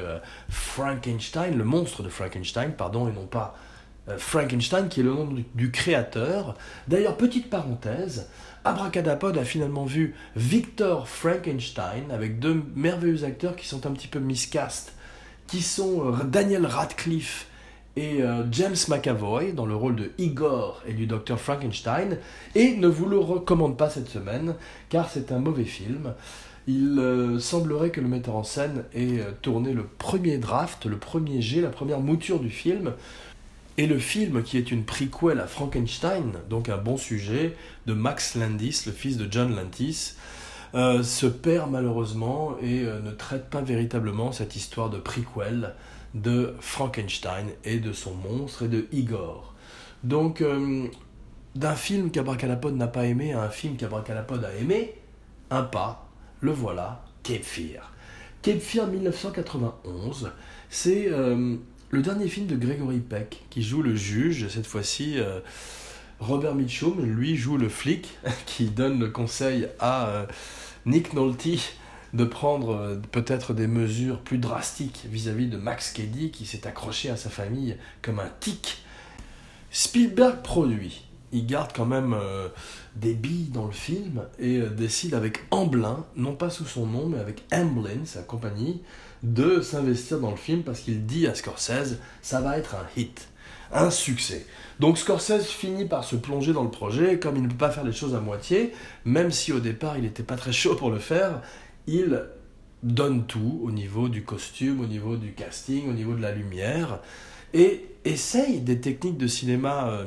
Frankenstein, 0.48 1.56
le 1.56 1.64
monstre 1.64 2.02
de 2.02 2.08
Frankenstein, 2.08 2.72
pardon, 2.72 3.08
et 3.08 3.12
non 3.12 3.26
pas 3.26 3.56
Frankenstein, 4.18 4.88
qui 4.88 5.00
est 5.00 5.02
le 5.02 5.10
nom 5.10 5.28
du, 5.54 5.70
créateur. 5.70 6.56
D'ailleurs, 6.88 7.16
petite 7.16 7.50
parenthèse, 7.50 8.28
Abracadapod 8.64 9.36
a 9.36 9.44
finalement 9.44 9.84
vu 9.84 10.14
Victor 10.36 11.08
Frankenstein 11.08 12.10
avec 12.10 12.38
deux 12.38 12.62
merveilleux 12.74 13.24
acteurs 13.24 13.56
qui 13.56 13.66
sont 13.66 13.86
un 13.86 13.90
petit 13.90 14.08
peu 14.08 14.18
miscast, 14.18 14.94
qui 15.46 15.62
sont 15.62 16.12
euh, 16.12 16.24
Daniel 16.24 16.66
Radcliffe 16.66 17.48
et 17.96 18.22
euh, 18.22 18.44
James 18.52 18.76
McAvoy 18.88 19.52
dans 19.52 19.66
le 19.66 19.74
rôle 19.74 19.96
de 19.96 20.10
Igor 20.18 20.82
et 20.86 20.92
du 20.92 21.06
docteur 21.06 21.40
Frankenstein, 21.40 22.18
et 22.54 22.76
ne 22.76 22.88
vous 22.88 23.06
le 23.06 23.18
recommande 23.18 23.76
pas 23.76 23.90
cette 23.90 24.08
semaine, 24.08 24.54
car 24.88 25.10
c'est 25.10 25.32
un 25.32 25.38
mauvais 25.38 25.64
film. 25.64 26.14
Il 26.68 27.36
semblerait 27.38 27.90
que 27.90 28.00
le 28.00 28.08
metteur 28.08 28.34
en 28.34 28.42
scène 28.42 28.82
ait 28.92 29.20
tourné 29.40 29.72
le 29.72 29.84
premier 29.84 30.38
draft, 30.38 30.86
le 30.86 30.96
premier 30.96 31.40
jet, 31.40 31.60
la 31.60 31.68
première 31.68 32.00
mouture 32.00 32.40
du 32.40 32.50
film, 32.50 32.92
et 33.78 33.86
le 33.86 33.98
film, 33.98 34.42
qui 34.42 34.56
est 34.56 34.70
une 34.70 34.84
prequel 34.84 35.40
à 35.40 35.46
Frankenstein, 35.46 36.32
donc 36.48 36.68
un 36.68 36.78
bon 36.78 36.96
sujet, 36.96 37.54
de 37.86 37.92
Max 37.92 38.34
Landis, 38.34 38.84
le 38.86 38.92
fils 38.92 39.18
de 39.18 39.30
John 39.30 39.54
Landis, 39.54 40.14
euh, 40.74 41.02
se 41.02 41.26
perd 41.26 41.70
malheureusement 41.70 42.56
et 42.62 42.82
euh, 42.82 43.00
ne 43.00 43.10
traite 43.10 43.50
pas 43.50 43.60
véritablement 43.60 44.32
cette 44.32 44.56
histoire 44.56 44.90
de 44.90 44.98
prequel 44.98 45.74
de 46.14 46.54
Frankenstein 46.60 47.48
et 47.64 47.78
de 47.78 47.92
son 47.92 48.14
monstre 48.14 48.64
et 48.64 48.68
de 48.68 48.86
Igor. 48.92 49.54
Donc, 50.04 50.40
euh, 50.40 50.88
d'un 51.54 51.74
film 51.74 52.10
qu'Abracadapod 52.10 52.74
n'a 52.74 52.88
pas 52.88 53.04
aimé 53.04 53.34
à 53.34 53.42
un 53.42 53.50
film 53.50 53.76
qu'Abracadapod 53.76 54.42
a 54.42 54.54
aimé, 54.56 54.94
un 55.50 55.62
pas, 55.62 56.08
le 56.40 56.50
voilà, 56.50 57.04
Cape 57.22 57.42
Fear. 57.42 57.92
Cape 58.40 58.60
Fear 58.60 58.86
1991, 58.86 60.30
c'est 60.70 61.08
le 61.90 62.02
dernier 62.02 62.28
film 62.28 62.46
de 62.46 62.56
Gregory 62.56 62.98
Peck, 62.98 63.44
qui 63.50 63.62
joue 63.62 63.82
le 63.82 63.94
juge, 63.94 64.48
cette 64.48 64.66
fois-ci, 64.66 65.18
euh, 65.18 65.40
Robert 66.18 66.54
Mitchum, 66.54 67.04
lui 67.04 67.36
joue 67.36 67.56
le 67.56 67.68
flic, 67.68 68.18
qui 68.46 68.66
donne 68.66 68.98
le 68.98 69.08
conseil 69.08 69.68
à 69.78 70.08
euh, 70.08 70.26
Nick 70.84 71.12
Nolte 71.12 71.74
de 72.12 72.24
prendre 72.24 72.74
euh, 72.74 72.96
peut-être 73.12 73.54
des 73.54 73.68
mesures 73.68 74.20
plus 74.20 74.38
drastiques 74.38 75.04
vis-à-vis 75.08 75.46
de 75.46 75.56
Max 75.56 75.92
Cady, 75.92 76.30
qui 76.30 76.44
s'est 76.44 76.66
accroché 76.66 77.08
à 77.10 77.16
sa 77.16 77.30
famille 77.30 77.76
comme 78.02 78.18
un 78.18 78.30
tic. 78.40 78.82
Spielberg 79.70 80.42
produit. 80.42 81.04
Il 81.32 81.46
garde 81.46 81.72
quand 81.74 81.86
même 81.86 82.16
des 82.94 83.12
billes 83.12 83.50
dans 83.52 83.66
le 83.66 83.72
film 83.72 84.22
et 84.38 84.60
décide 84.60 85.12
avec 85.12 85.40
Amblin, 85.50 86.06
non 86.14 86.34
pas 86.34 86.50
sous 86.50 86.64
son 86.64 86.86
nom, 86.86 87.08
mais 87.08 87.18
avec 87.18 87.44
Amblin, 87.52 88.04
sa 88.04 88.22
compagnie, 88.22 88.80
de 89.22 89.60
s'investir 89.60 90.20
dans 90.20 90.30
le 90.30 90.36
film 90.36 90.62
parce 90.62 90.80
qu'il 90.80 91.06
dit 91.06 91.26
à 91.26 91.34
Scorsese, 91.34 91.98
ça 92.22 92.40
va 92.40 92.58
être 92.58 92.74
un 92.74 92.86
hit, 93.00 93.28
un 93.72 93.90
succès. 93.90 94.46
Donc 94.80 94.98
Scorsese 94.98 95.46
finit 95.46 95.86
par 95.86 96.04
se 96.04 96.16
plonger 96.16 96.52
dans 96.52 96.64
le 96.64 96.70
projet, 96.70 97.18
comme 97.18 97.36
il 97.36 97.42
ne 97.42 97.48
peut 97.48 97.56
pas 97.56 97.70
faire 97.70 97.84
les 97.84 97.92
choses 97.92 98.14
à 98.14 98.20
moitié, 98.20 98.72
même 99.04 99.30
si 99.30 99.52
au 99.52 99.60
départ 99.60 99.96
il 99.96 100.02
n'était 100.02 100.22
pas 100.22 100.36
très 100.36 100.52
chaud 100.52 100.74
pour 100.76 100.90
le 100.90 100.98
faire, 100.98 101.40
il 101.86 102.24
donne 102.82 103.26
tout 103.26 103.60
au 103.62 103.70
niveau 103.70 104.08
du 104.08 104.22
costume, 104.22 104.80
au 104.80 104.86
niveau 104.86 105.16
du 105.16 105.32
casting, 105.32 105.88
au 105.88 105.92
niveau 105.92 106.14
de 106.14 106.22
la 106.22 106.32
lumière, 106.32 107.00
et 107.54 107.86
essaye 108.04 108.60
des 108.60 108.80
techniques 108.80 109.16
de 109.16 109.26
cinéma 109.26 109.88
euh, 109.88 110.04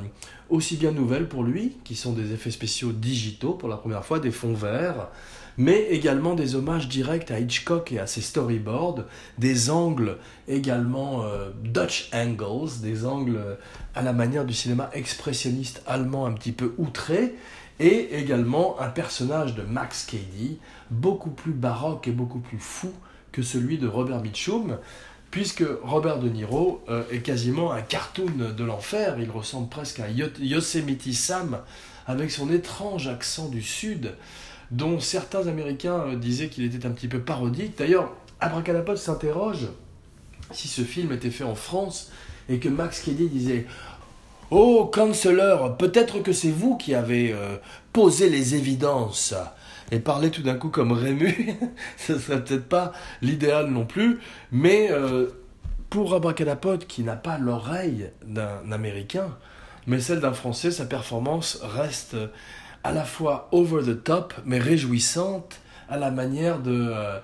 aussi 0.48 0.76
bien 0.76 0.92
nouvelles 0.92 1.28
pour 1.28 1.42
lui, 1.42 1.76
qui 1.84 1.96
sont 1.96 2.12
des 2.12 2.32
effets 2.32 2.50
spéciaux 2.50 2.92
digitaux 2.92 3.54
pour 3.54 3.68
la 3.68 3.76
première 3.76 4.04
fois, 4.04 4.18
des 4.20 4.30
fonds 4.30 4.54
verts, 4.54 5.08
mais 5.58 5.86
également 5.90 6.34
des 6.34 6.54
hommages 6.54 6.88
directs 6.88 7.30
à 7.30 7.38
Hitchcock 7.38 7.92
et 7.92 7.98
à 7.98 8.06
ses 8.06 8.20
storyboards, 8.20 9.04
des 9.38 9.70
angles 9.70 10.18
également 10.48 11.24
euh, 11.24 11.50
Dutch 11.62 12.10
angles, 12.12 12.80
des 12.82 13.04
angles 13.04 13.36
euh, 13.36 13.54
à 13.94 14.02
la 14.02 14.12
manière 14.12 14.44
du 14.44 14.54
cinéma 14.54 14.90
expressionniste 14.92 15.82
allemand 15.86 16.26
un 16.26 16.32
petit 16.32 16.52
peu 16.52 16.74
outré, 16.78 17.34
et 17.78 18.14
également 18.18 18.78
un 18.80 18.88
personnage 18.88 19.54
de 19.54 19.62
Max 19.62 20.04
Cady, 20.04 20.58
beaucoup 20.90 21.30
plus 21.30 21.52
baroque 21.52 22.08
et 22.08 22.12
beaucoup 22.12 22.40
plus 22.40 22.58
fou 22.58 22.92
que 23.32 23.42
celui 23.42 23.78
de 23.78 23.88
Robert 23.88 24.20
Mitchum, 24.20 24.76
puisque 25.30 25.64
Robert 25.82 26.18
De 26.18 26.28
Niro 26.28 26.82
euh, 26.88 27.04
est 27.10 27.20
quasiment 27.20 27.72
un 27.72 27.80
cartoon 27.80 28.52
de 28.56 28.64
l'enfer, 28.64 29.16
il 29.18 29.30
ressemble 29.30 29.68
presque 29.68 30.00
à 30.00 30.08
Yosemite 30.08 31.12
Sam, 31.14 31.60
avec 32.06 32.30
son 32.30 32.50
étrange 32.50 33.08
accent 33.08 33.48
du 33.48 33.62
sud, 33.62 34.14
dont 34.70 35.00
certains 35.00 35.46
Américains 35.46 36.04
euh, 36.06 36.16
disaient 36.16 36.48
qu'il 36.48 36.64
était 36.64 36.86
un 36.86 36.90
petit 36.90 37.08
peu 37.08 37.20
parodique. 37.20 37.76
D'ailleurs, 37.78 38.12
Abracadapod 38.40 38.96
s'interroge 38.96 39.68
si 40.52 40.68
ce 40.68 40.82
film 40.82 41.12
était 41.12 41.30
fait 41.30 41.44
en 41.44 41.54
France 41.54 42.10
et 42.48 42.58
que 42.58 42.68
Max 42.68 43.02
Kelly 43.02 43.28
disait 43.28 43.66
Oh, 44.50 44.90
canceleur, 44.92 45.76
peut-être 45.76 46.20
que 46.20 46.32
c'est 46.32 46.50
vous 46.50 46.76
qui 46.76 46.94
avez 46.94 47.32
euh, 47.32 47.56
posé 47.92 48.28
les 48.28 48.56
évidences. 48.56 49.34
Et 49.92 50.00
parler 50.00 50.30
tout 50.30 50.42
d'un 50.42 50.54
coup 50.54 50.68
comme 50.68 50.92
Rému, 50.92 51.56
ce 51.96 52.18
serait 52.18 52.44
peut-être 52.44 52.68
pas 52.68 52.92
l'idéal 53.22 53.70
non 53.70 53.84
plus, 53.84 54.20
mais 54.52 54.88
euh, 54.90 55.28
pour 55.88 56.14
Abracadapod, 56.14 56.86
qui 56.86 57.02
n'a 57.02 57.16
pas 57.16 57.38
l'oreille 57.38 58.10
d'un 58.24 58.70
Américain, 58.70 59.36
mais 59.86 60.00
celle 60.00 60.20
d'un 60.20 60.32
Français, 60.32 60.70
sa 60.70 60.84
performance 60.84 61.58
reste 61.62 62.16
à 62.84 62.92
la 62.92 63.04
fois 63.04 63.48
over 63.52 63.82
the 63.84 64.02
top, 64.02 64.34
mais 64.44 64.58
réjouissante, 64.58 65.60
à 65.88 65.96
la 65.96 66.10
manière 66.10 66.60
de 66.60 66.88
euh, 66.90 67.18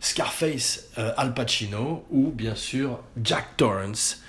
Scarface 0.00 0.88
euh, 0.98 1.12
Al 1.16 1.34
Pacino, 1.34 2.04
ou 2.10 2.30
bien 2.30 2.54
sûr 2.54 3.00
Jack 3.22 3.56
Torrance, 3.56 4.22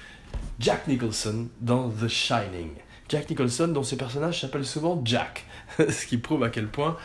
Jack 0.59 0.87
Nicholson 0.87 1.47
dans 1.61 1.89
The 1.89 2.07
Shining. 2.07 2.71
Jack 3.09 3.29
Nicholson, 3.29 3.67
dont 3.67 3.83
ses 3.83 3.97
personnages 3.97 4.41
s'appellent 4.41 4.65
souvent 4.65 5.01
Jack, 5.05 5.45
ce 5.77 6.05
qui 6.05 6.17
prouve 6.17 6.43
à 6.43 6.49
quel 6.49 6.67
point 6.67 6.97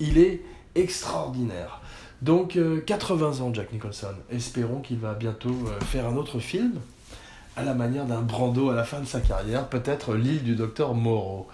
il 0.00 0.18
est 0.18 0.42
extraordinaire. 0.74 1.80
Donc 2.20 2.58
80 2.86 3.24
euh, 3.24 3.42
ans 3.42 3.54
Jack 3.54 3.72
Nicholson. 3.72 4.14
Espérons 4.30 4.80
qu'il 4.80 4.98
va 4.98 5.14
bientôt 5.14 5.56
faire 5.86 6.06
un 6.06 6.16
autre 6.16 6.38
film 6.38 6.74
à 7.56 7.62
la 7.62 7.74
manière 7.74 8.06
d'un 8.06 8.22
Brando 8.22 8.70
à 8.70 8.74
la 8.74 8.84
fin 8.84 9.00
de 9.00 9.06
sa 9.06 9.20
carrière, 9.20 9.68
peut-être 9.68 10.14
l'île 10.14 10.42
du 10.42 10.54
docteur 10.54 10.94
Moreau 10.94 11.48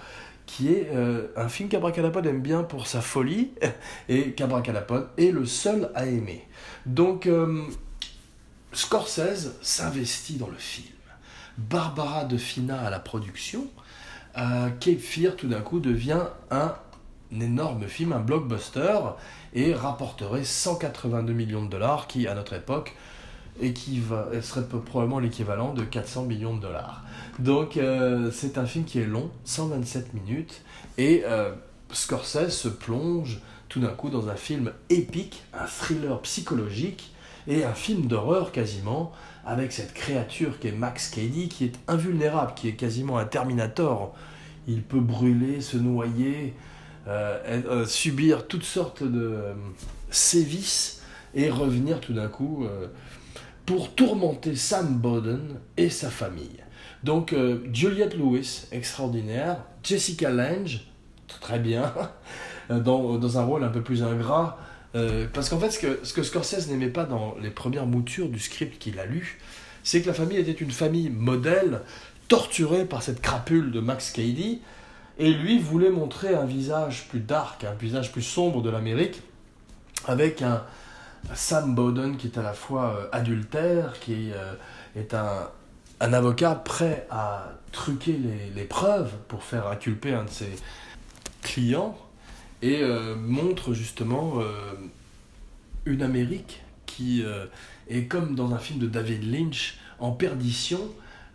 qui 0.49 0.73
est 0.73 0.88
euh, 0.95 1.28
un 1.37 1.49
film 1.49 1.69
qu'Abracadapod 1.69 2.26
aime 2.26 2.40
bien 2.40 2.62
pour 2.62 2.87
sa 2.87 3.02
folie, 3.02 3.50
et 4.09 4.33
qu'Abracadapod 4.33 5.09
est 5.19 5.31
le 5.31 5.45
seul 5.45 5.90
à 5.95 6.07
aimer. 6.07 6.49
Donc, 6.87 7.26
euh, 7.26 7.62
Scorsese 8.73 9.52
s'investit 9.61 10.37
dans 10.37 10.49
le 10.49 10.57
film. 10.57 10.88
Barbara 11.59 12.25
De 12.25 12.38
Fina 12.38 12.81
à 12.81 12.88
la 12.88 12.99
production. 12.99 13.67
Euh, 14.38 14.71
Cape 14.81 15.00
Fear, 15.00 15.37
tout 15.37 15.49
d'un 15.49 15.61
coup, 15.61 15.81
devient 15.81 16.23
un, 16.50 16.75
un 17.35 17.40
énorme 17.40 17.87
film, 17.87 18.14
un 18.14 18.21
blockbuster, 18.21 19.00
et 19.52 19.75
rapporterait 19.75 20.45
182 20.45 21.33
millions 21.35 21.64
de 21.64 21.69
dollars, 21.69 22.07
qui, 22.07 22.26
à 22.26 22.35
notre 22.35 22.55
époque, 22.55 22.97
et 23.60 23.72
qui 23.72 24.02
serait 24.42 24.64
probablement 24.64 25.18
l'équivalent 25.18 25.74
de 25.74 25.82
400 25.82 26.24
millions 26.24 26.56
de 26.56 26.62
dollars. 26.62 27.04
Donc 27.38 27.76
euh, 27.76 28.30
c'est 28.32 28.58
un 28.58 28.66
film 28.66 28.84
qui 28.84 28.98
est 28.98 29.06
long, 29.06 29.30
127 29.44 30.14
minutes, 30.14 30.62
et 30.96 31.22
euh, 31.24 31.52
Scorsese 31.92 32.50
se 32.50 32.68
plonge 32.68 33.40
tout 33.68 33.80
d'un 33.80 33.88
coup 33.88 34.10
dans 34.10 34.28
un 34.28 34.34
film 34.34 34.72
épique, 34.90 35.42
un 35.54 35.66
thriller 35.66 36.20
psychologique, 36.22 37.12
et 37.46 37.64
un 37.64 37.74
film 37.74 38.06
d'horreur 38.06 38.52
quasiment, 38.52 39.12
avec 39.46 39.72
cette 39.72 39.94
créature 39.94 40.58
qui 40.58 40.68
est 40.68 40.72
Max 40.72 41.08
Cady, 41.10 41.48
qui 41.48 41.64
est 41.64 41.74
invulnérable, 41.86 42.52
qui 42.54 42.68
est 42.68 42.74
quasiment 42.74 43.18
un 43.18 43.24
Terminator. 43.24 44.14
Il 44.66 44.82
peut 44.82 45.00
brûler, 45.00 45.62
se 45.62 45.78
noyer, 45.78 46.54
euh, 47.06 47.86
subir 47.86 48.46
toutes 48.48 48.64
sortes 48.64 49.02
de 49.02 49.38
sévices 50.10 51.02
et 51.34 51.48
revenir 51.48 52.00
tout 52.00 52.12
d'un 52.12 52.28
coup 52.28 52.66
pour 53.68 53.94
tourmenter 53.94 54.56
Sam 54.56 54.96
Bowden 54.96 55.60
et 55.76 55.90
sa 55.90 56.08
famille. 56.08 56.64
Donc 57.04 57.34
euh, 57.34 57.58
Juliette 57.70 58.16
Lewis, 58.16 58.62
extraordinaire, 58.72 59.58
Jessica 59.82 60.30
Lange, 60.30 60.87
très 61.26 61.58
bien, 61.58 61.92
dans, 62.70 63.18
dans, 63.18 63.38
un 63.38 63.44
rôle 63.44 63.64
un 63.64 63.68
peu 63.68 63.82
plus 63.82 64.02
ingrat, 64.02 64.58
euh, 64.94 65.26
parce 65.34 65.50
qu'en 65.50 65.58
fait 65.58 65.70
ce 65.70 65.78
que, 65.80 66.00
ce 66.02 66.14
que 66.14 66.22
Scorsese 66.22 66.68
n'aimait 66.68 66.88
pas 66.88 67.04
dans 67.04 67.37
les 67.42 67.50
premières 67.50 67.84
moutures 67.84 68.30
du 68.30 68.38
script 68.38 68.78
qu'il 68.78 68.98
a 68.98 69.04
lu, 69.04 69.38
c'est 69.84 70.00
que 70.00 70.06
la 70.06 70.14
famille 70.14 70.38
était 70.38 70.52
une 70.52 70.70
famille 70.70 71.10
modèle, 71.10 71.82
torturée 72.28 72.87
par 72.87 73.02
cette 73.02 73.20
crapule 73.20 73.70
de 73.70 73.80
Max 73.80 74.12
Cady, 74.12 74.62
et 75.18 75.30
lui 75.30 75.58
voulait 75.58 75.90
montrer 75.90 76.34
un 76.34 76.46
visage 76.46 77.06
plus 77.10 77.20
dark, 77.20 77.64
un 77.64 77.75
visage 77.75 78.12
plus 78.12 78.22
sombre 78.22 78.62
de 78.62 78.70
l'Amérique, 78.70 79.20
avec 80.06 80.40
un, 80.40 80.62
Sam 81.34 81.75
Bowden 81.75 82.16
qui 82.16 82.28
est 82.28 82.38
à 82.38 82.42
la 82.42 82.52
fois 82.52 82.96
euh, 82.96 83.08
adultère, 83.12 83.98
qui 84.00 84.32
euh, 84.32 84.54
est 84.96 85.14
un, 85.14 85.48
un, 86.00 86.12
avocat 86.12 86.54
prêt 86.54 87.06
à 87.10 87.52
truquer 87.72 88.12
les, 88.12 88.50
les, 88.54 88.64
preuves 88.64 89.12
pour 89.28 89.42
faire 89.42 89.68
inculper 89.68 90.14
un 90.14 90.25
de 90.25 90.30
ses 90.30 90.56
clients, 91.42 91.96
et 92.62 92.82
euh, 92.82 93.14
montre 93.16 93.75
justement 93.75 94.40
une 95.87 96.02
Amérique 96.02 96.62
qui 96.87 97.25
est 97.88 98.04
comme 98.06 98.34
dans 98.34 98.52
un 98.52 98.58
film 98.58 98.78
de 98.80 98.87
David 98.87 99.30
Lynch, 99.30 99.78
en 100.00 100.10
perdition, 100.10 100.80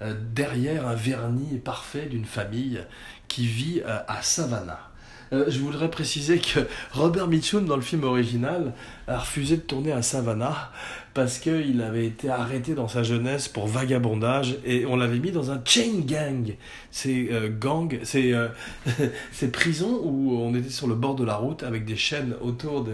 derrière 0.01 0.87
un 0.87 0.95
vernis 0.95 1.59
parfait 1.59 2.07
d'une 2.07 2.25
famille 2.25 2.83
qui 3.27 3.47
vit 3.47 3.81
à 3.85 4.21
Savannah. 4.21 4.92
Euh, 5.33 5.45
je 5.47 5.59
voudrais 5.59 5.89
préciser 5.89 6.37
que 6.37 6.59
Robert 6.91 7.27
Mitchum, 7.27 7.65
dans 7.65 7.75
le 7.75 7.81
film 7.81 8.03
original, 8.03 8.73
a 9.07 9.19
refusé 9.19 9.57
de 9.57 9.61
tourner 9.61 9.91
à 9.91 10.01
Savannah 10.01 10.71
parce 11.13 11.39
qu'il 11.39 11.81
avait 11.81 12.05
été 12.05 12.29
arrêté 12.29 12.73
dans 12.75 12.87
sa 12.87 13.03
jeunesse 13.03 13.47
pour 13.47 13.67
vagabondage 13.67 14.57
et 14.65 14.85
on 14.85 14.95
l'avait 14.95 15.19
mis 15.19 15.31
dans 15.31 15.51
un 15.51 15.61
chain 15.65 16.01
gang. 16.05 16.55
C'est 16.91 17.29
euh, 17.31 17.49
gang, 17.49 17.99
c'est 18.03 18.33
euh, 18.33 18.47
prison 19.51 19.99
où 20.03 20.37
on 20.37 20.53
était 20.55 20.69
sur 20.69 20.87
le 20.87 20.95
bord 20.95 21.15
de 21.15 21.25
la 21.25 21.35
route 21.35 21.63
avec 21.63 21.85
des 21.85 21.95
chaînes 21.95 22.35
autour 22.41 22.85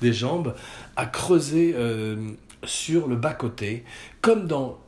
des 0.00 0.12
jambes 0.12 0.54
à 0.96 1.06
creuser 1.06 1.74
sur 2.64 3.06
le 3.06 3.16
bas-côté, 3.16 3.84
comme 4.20 4.46
dans 4.46 4.78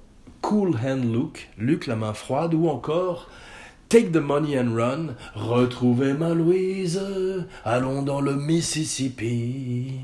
Cool 0.41 0.77
Hand 0.77 1.05
Luke, 1.13 1.51
Luke 1.59 1.87
la 1.87 1.97
main 1.97 2.15
froide, 2.15 2.55
ou 2.55 2.69
encore 2.69 3.29
Take 3.91 4.13
the 4.13 4.19
money 4.19 4.57
and 4.57 4.77
run, 4.77 5.17
retrouvez 5.35 6.13
ma 6.13 6.33
Louise, 6.33 7.03
allons 7.65 8.03
dans 8.03 8.21
le 8.21 8.37
Mississippi. 8.37 10.03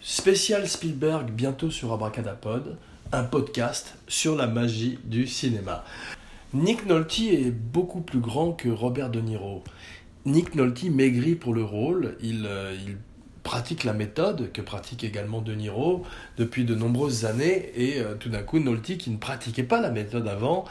Spécial 0.00 0.66
Spielberg 0.66 1.30
bientôt 1.30 1.70
sur 1.70 1.92
Abracadapod, 1.92 2.76
un 3.12 3.22
podcast 3.22 3.94
sur 4.08 4.34
la 4.34 4.48
magie 4.48 4.98
du 5.04 5.28
cinéma. 5.28 5.84
Nick 6.52 6.86
Nolte 6.86 7.20
est 7.20 7.52
beaucoup 7.52 8.00
plus 8.00 8.18
grand 8.18 8.50
que 8.50 8.68
Robert 8.68 9.10
De 9.10 9.20
Niro. 9.20 9.62
Nick 10.24 10.56
Nolte 10.56 10.82
maigrit 10.90 11.36
pour 11.36 11.54
le 11.54 11.62
rôle, 11.62 12.16
il, 12.20 12.46
euh, 12.46 12.74
pratique 13.48 13.84
la 13.84 13.94
méthode 13.94 14.52
que 14.52 14.60
pratique 14.60 15.04
également 15.04 15.40
De 15.40 15.54
Niro 15.54 16.04
depuis 16.36 16.66
de 16.66 16.74
nombreuses 16.74 17.24
années 17.24 17.72
et 17.76 17.98
euh, 17.98 18.14
tout 18.14 18.28
d'un 18.28 18.42
coup 18.42 18.58
Nolte 18.58 18.98
qui 18.98 19.08
ne 19.08 19.16
pratiquait 19.16 19.62
pas 19.62 19.80
la 19.80 19.90
méthode 19.90 20.28
avant 20.28 20.66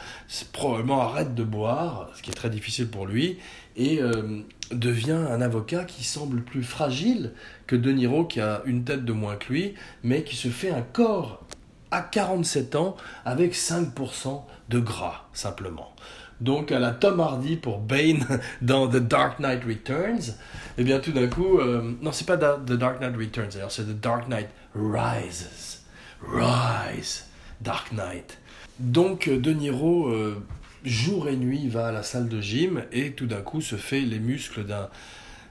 probablement 0.52 1.02
arrête 1.02 1.34
de 1.34 1.42
boire 1.42 2.08
ce 2.14 2.22
qui 2.22 2.30
est 2.30 2.34
très 2.34 2.50
difficile 2.50 2.86
pour 2.86 3.04
lui 3.04 3.38
et 3.74 4.00
euh, 4.00 4.42
devient 4.70 5.10
un 5.28 5.40
avocat 5.40 5.82
qui 5.82 6.04
semble 6.04 6.42
plus 6.42 6.62
fragile 6.62 7.32
que 7.66 7.74
De 7.74 7.90
Niro 7.90 8.26
qui 8.26 8.38
a 8.38 8.62
une 8.64 8.84
tête 8.84 9.04
de 9.04 9.12
moins 9.12 9.34
que 9.34 9.52
lui 9.52 9.74
mais 10.04 10.22
qui 10.22 10.36
se 10.36 10.46
fait 10.46 10.70
un 10.70 10.82
corps 10.82 11.42
à 11.90 12.00
47 12.00 12.76
ans 12.76 12.96
avec 13.24 13.56
5% 13.56 14.42
de 14.68 14.78
gras 14.78 15.24
simplement 15.32 15.90
donc 16.40 16.72
à 16.72 16.78
la 16.78 16.90
Tom 16.92 17.20
Hardy 17.20 17.56
pour 17.56 17.78
Bane 17.78 18.24
dans 18.62 18.88
The 18.88 18.96
Dark 18.96 19.40
Knight 19.40 19.64
Returns, 19.64 20.30
et 20.30 20.82
eh 20.82 20.84
bien 20.84 21.00
tout 21.00 21.12
d'un 21.12 21.26
coup, 21.26 21.58
euh, 21.58 21.92
non 22.00 22.12
c'est 22.12 22.26
pas 22.26 22.36
The 22.36 22.72
Dark 22.72 23.00
Knight 23.00 23.16
Returns 23.16 23.50
d'ailleurs, 23.52 23.72
c'est 23.72 23.84
The 23.84 24.00
Dark 24.00 24.28
Knight 24.28 24.48
Rises, 24.74 25.82
Rise, 26.22 27.26
Dark 27.60 27.92
Knight. 27.92 28.38
Donc 28.78 29.28
euh, 29.28 29.38
De 29.38 29.52
Niro 29.52 30.08
euh, 30.08 30.40
jour 30.84 31.28
et 31.28 31.36
nuit 31.36 31.68
va 31.68 31.88
à 31.88 31.92
la 31.92 32.02
salle 32.02 32.28
de 32.28 32.40
gym 32.40 32.84
et 32.92 33.12
tout 33.12 33.26
d'un 33.26 33.40
coup 33.40 33.60
se 33.60 33.76
fait 33.76 34.00
les 34.00 34.20
muscles 34.20 34.64
d'un 34.64 34.88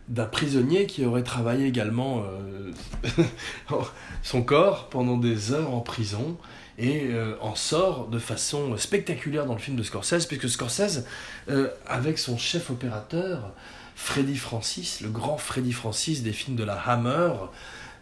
d'un 0.07 0.25
prisonnier 0.25 0.85
qui 0.85 1.03
aurait 1.03 1.23
travaillé 1.23 1.67
également 1.67 2.23
son 4.23 4.41
corps 4.41 4.87
pendant 4.87 5.17
des 5.17 5.51
heures 5.51 5.73
en 5.73 5.81
prison 5.81 6.37
et 6.77 7.07
euh, 7.09 7.35
en 7.41 7.55
sort 7.55 8.07
de 8.07 8.19
façon 8.19 8.77
spectaculaire 8.77 9.45
dans 9.45 9.53
le 9.53 9.59
film 9.59 9.77
de 9.77 9.83
Scorsese, 9.83 10.25
puisque 10.27 10.47
Scorsese, 10.47 11.05
euh, 11.49 11.69
avec 11.87 12.19
son 12.19 12.37
chef 12.37 12.69
opérateur, 12.69 13.53
Freddy 13.95 14.37
Francis, 14.37 15.01
le 15.01 15.09
grand 15.09 15.37
Freddy 15.37 15.71
Francis 15.71 16.21
des 16.21 16.33
films 16.33 16.55
de 16.55 16.63
la 16.63 16.75
Hammer, 16.75 17.31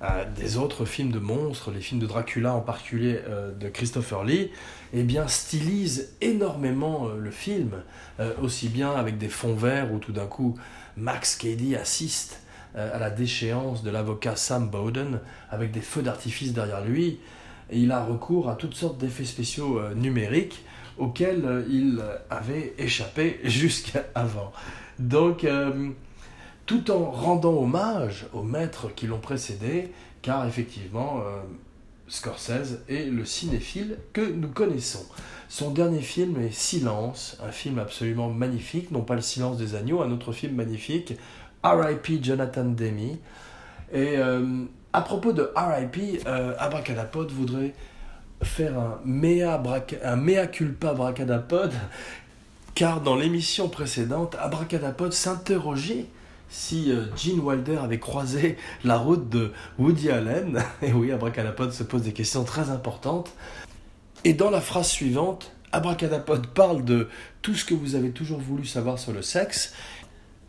euh, 0.02 0.26
des 0.36 0.58
autres 0.58 0.84
films 0.84 1.12
de 1.12 1.20
monstres, 1.20 1.72
les 1.72 1.80
films 1.80 2.02
de 2.02 2.06
Dracula 2.06 2.54
en 2.54 2.60
particulier 2.60 3.20
de 3.58 3.70
Christopher 3.70 4.26
Lee, 4.26 4.52
eh 4.94 5.04
bien 5.04 5.28
stylise 5.30 6.14
énormément 6.20 7.08
le 7.08 7.32
film, 7.32 7.72
aussi 8.42 8.68
bien 8.68 8.92
avec 8.92 9.18
des 9.18 9.30
fonds 9.30 9.56
verts 9.56 9.94
où 9.94 10.00
tout 10.00 10.12
d'un 10.12 10.28
coup 10.28 10.56
Max 10.98 11.38
Cady 11.38 11.78
assiste 11.78 12.42
à 12.76 13.00
la 13.00 13.10
déchéance 13.10 13.84
de 13.84 13.90
l'avocat 13.90 14.36
Sam 14.36 14.70
Bowden 14.70 15.22
avec 15.50 15.72
des 15.72 15.80
feux 15.80 16.02
d'artifice 16.02 16.52
derrière 16.52 16.84
lui 16.84 17.20
et 17.70 17.80
il 17.80 17.92
a 17.92 18.04
recours 18.04 18.50
à 18.50 18.56
toutes 18.56 18.76
sortes 18.76 18.98
d'effets 18.98 19.26
spéciaux 19.26 19.80
euh, 19.80 19.94
numériques 19.94 20.64
auxquels 20.98 21.44
euh, 21.46 21.64
il 21.70 22.02
avait 22.30 22.74
échappé 22.78 23.40
jusqu'avant. 23.44 24.52
Donc, 25.00 25.44
euh, 25.44 25.90
tout 26.66 26.90
en 26.92 27.12
rendant 27.12 27.54
hommage 27.54 28.28
aux 28.34 28.44
maîtres 28.44 28.94
qui 28.96 29.08
l'ont 29.08 29.20
précédé, 29.20 29.92
car 30.22 30.48
effectivement, 30.48 31.22
Scorsese 32.08 32.80
est 32.90 33.06
le 33.06 33.24
cinéphile 33.24 34.00
que 34.14 34.22
nous 34.22 34.48
connaissons. 34.48 35.06
Son 35.48 35.70
dernier 35.70 36.02
film 36.02 36.42
est 36.42 36.52
Silence, 36.52 37.38
un 37.46 37.52
film 37.52 37.78
absolument 37.78 38.32
magnifique, 38.32 38.90
non 38.90 39.02
pas 39.02 39.14
Le 39.14 39.22
silence 39.22 39.58
des 39.58 39.76
agneaux, 39.76 40.02
un 40.02 40.12
autre 40.12 40.32
film 40.32 40.56
magnifique, 40.56 41.14
R.I.P. 41.64 42.20
Jonathan 42.24 42.66
Demi. 42.66 43.20
Et 43.94 44.16
à 44.96 45.02
propos 45.02 45.34
de 45.34 45.52
RIP, 45.58 46.26
euh, 46.26 46.56
Abracadapod 46.58 47.30
voudrait 47.30 47.74
faire 48.42 48.80
un 48.80 49.02
mea, 49.04 49.62
un 50.02 50.16
mea 50.16 50.48
culpa 50.48 50.92
Abracadapod, 50.92 51.74
car 52.76 53.02
dans 53.02 53.18
l'émission 53.18 53.68
précédente, 53.68 54.38
Abracadapod 54.40 55.12
s'interrogeait 55.12 56.06
si 56.48 56.94
euh, 56.94 57.08
Gene 57.18 57.42
Wilder 57.42 57.76
avait 57.76 58.00
croisé 58.00 58.56
la 58.86 58.98
route 58.98 59.28
de 59.28 59.52
Woody 59.80 60.12
Allen. 60.12 60.64
Et 60.82 60.94
oui, 60.94 61.12
Abracadapod 61.12 61.74
se 61.74 61.84
pose 61.84 62.04
des 62.04 62.14
questions 62.14 62.46
très 62.46 62.70
importantes. 62.70 63.34
Et 64.24 64.34
dans 64.34 64.50
la 64.50 64.62
phrase 64.62 64.88
suivante, 64.88 65.52
Abracadapod 65.74 66.48
parle 66.48 66.86
de 66.86 67.10
tout 67.42 67.56
ce 67.56 67.66
que 67.66 67.74
vous 67.74 67.96
avez 67.96 68.12
toujours 68.12 68.40
voulu 68.40 68.64
savoir 68.66 68.98
sur 68.98 69.12
le 69.12 69.22
sexe, 69.22 69.74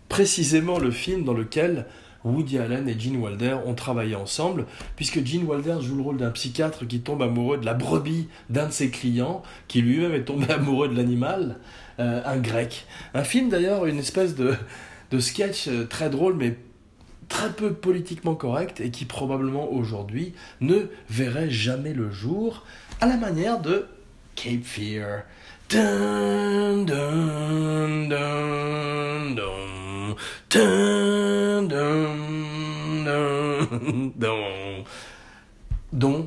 précisément 0.09 0.79
le 0.79 0.93
film 0.93 1.25
dans 1.25 1.35
lequel 1.35 1.87
Woody 2.27 2.59
Allen 2.59 2.89
et 2.89 2.99
Gene 2.99 3.17
Wilder 3.17 3.57
ont 3.65 3.75
travaillé 3.75 4.15
ensemble, 4.15 4.67
puisque 4.97 5.25
Gene 5.25 5.45
Wilder 5.45 5.79
joue 5.81 5.97
le 5.97 6.03
rôle 6.03 6.17
d'un 6.17 6.31
psychiatre 6.31 6.87
qui 6.87 7.01
tombe 7.01 7.23
amoureux 7.23 7.59
de 7.59 7.65
la 7.65 7.75
brebis 7.75 8.29
d'un 8.51 8.67
de 8.67 8.73
ses 8.73 8.91
clients, 8.91 9.43
qui 9.69 9.81
lui-même 9.81 10.15
est 10.15 10.25
tombé 10.25 10.47
amoureux 10.53 10.89
de 10.89 10.97
l'animal, 10.97 11.57
euh, 12.01 12.21
un 12.25 12.37
grec. 12.39 12.87
Un 13.15 13.25
film 13.25 13.49
d'ailleurs, 13.49 13.87
une 13.87 13.99
espèce 13.99 14.35
de, 14.35 14.55
de 15.11 15.19
sketch 15.21 15.69
euh, 15.69 15.87
très 15.87 16.11
drôle, 16.11 16.35
mais 16.35 16.57
très 17.29 17.51
peu 17.51 17.73
politiquement 17.73 18.35
correct, 18.35 18.81
et 18.81 18.91
qui 18.91 19.05
probablement 19.05 19.73
aujourd'hui 19.73 20.35
ne 20.61 20.89
verrait 21.09 21.51
jamais 21.51 21.95
le 21.95 22.11
jour, 22.11 22.65
à 23.01 23.07
la 23.07 23.17
manière 23.17 23.61
de 23.61 23.87
Cape 24.35 24.65
Fear. 24.65 25.23
Dont 25.69 25.79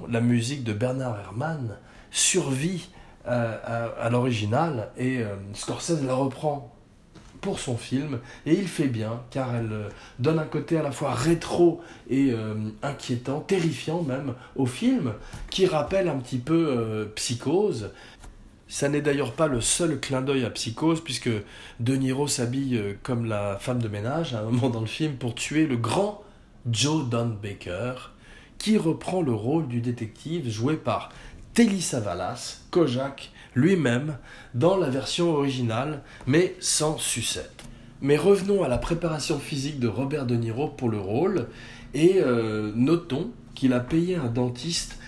la 0.10 0.20
musique 0.20 0.66
de 0.66 0.74
Bernard 0.74 1.18
Herrmann 1.20 1.78
survit 2.12 2.90
à, 3.26 3.86
à 3.86 4.10
l'original 4.10 4.92
et 4.98 5.22
Scorsese 5.54 6.04
la 6.04 6.16
reprend 6.16 6.76
pour 7.42 7.60
son 7.60 7.78
film 7.78 8.20
et 8.46 8.54
il 8.54 8.68
fait 8.68 8.88
bien 8.88 9.22
car 9.32 9.56
elle 9.56 9.72
euh, 9.72 9.90
donne 10.20 10.40
un 10.40 10.46
côté 10.46 10.78
à 10.78 10.84
la 10.84 10.92
fois 10.92 11.14
rétro 11.14 11.82
et 12.10 12.32
euh, 12.32 12.56
inquiétant, 12.84 13.40
terrifiant 13.40 14.02
même 14.02 14.34
au 14.56 14.66
film 14.66 15.14
qui 15.50 15.66
rappelle 15.66 16.08
un 16.08 16.18
petit 16.18 16.38
peu 16.38 16.68
euh, 16.68 17.06
Psychose. 17.16 17.92
Ça 18.70 18.88
n'est 18.88 19.02
d'ailleurs 19.02 19.34
pas 19.34 19.48
le 19.48 19.62
seul 19.62 20.00
clin 20.00 20.22
d'œil 20.22 20.46
à 20.46 20.52
Psychose 20.52 21.04
puisque 21.04 21.30
De 21.80 21.96
Niro 21.96 22.28
s'habille 22.28 22.80
comme 23.02 23.26
la 23.26 23.58
femme 23.58 23.82
de 23.82 23.88
ménage 23.88 24.36
à 24.36 24.42
un 24.42 24.44
moment 24.44 24.70
dans 24.70 24.82
le 24.82 24.86
film 24.86 25.16
pour 25.16 25.34
tuer 25.34 25.66
le 25.66 25.76
grand 25.76 26.24
Joe 26.72 27.10
Don 27.10 27.36
Baker 27.42 27.96
qui 28.60 28.78
reprend 28.78 29.24
le 29.24 29.34
rôle 29.34 29.68
du 29.68 29.82
détective 29.82 30.48
joué 30.50 30.76
par 30.76 31.10
Telly 31.56 31.82
Savalas, 31.82 32.62
Kojak 32.70 33.32
lui-même 33.56 34.18
dans 34.54 34.78
la 34.78 34.90
version 34.90 35.32
originale, 35.32 36.04
mais 36.28 36.56
sans 36.60 37.00
sucette. 37.00 37.64
Mais 38.02 38.18
revenons 38.18 38.64
à 38.64 38.68
la 38.68 38.78
préparation 38.78 39.40
physique 39.40 39.80
de 39.80 39.88
Robert 39.88 40.28
De 40.28 40.36
Niro 40.36 40.68
pour 40.68 40.90
le 40.90 41.00
rôle, 41.00 41.48
et 41.96 42.22
euh, 42.22 42.72
notons 42.76 43.32
qu'il 43.56 43.74
a 43.74 43.80
payé 43.80 44.16
un 44.16 44.28
dentiste 44.28 44.99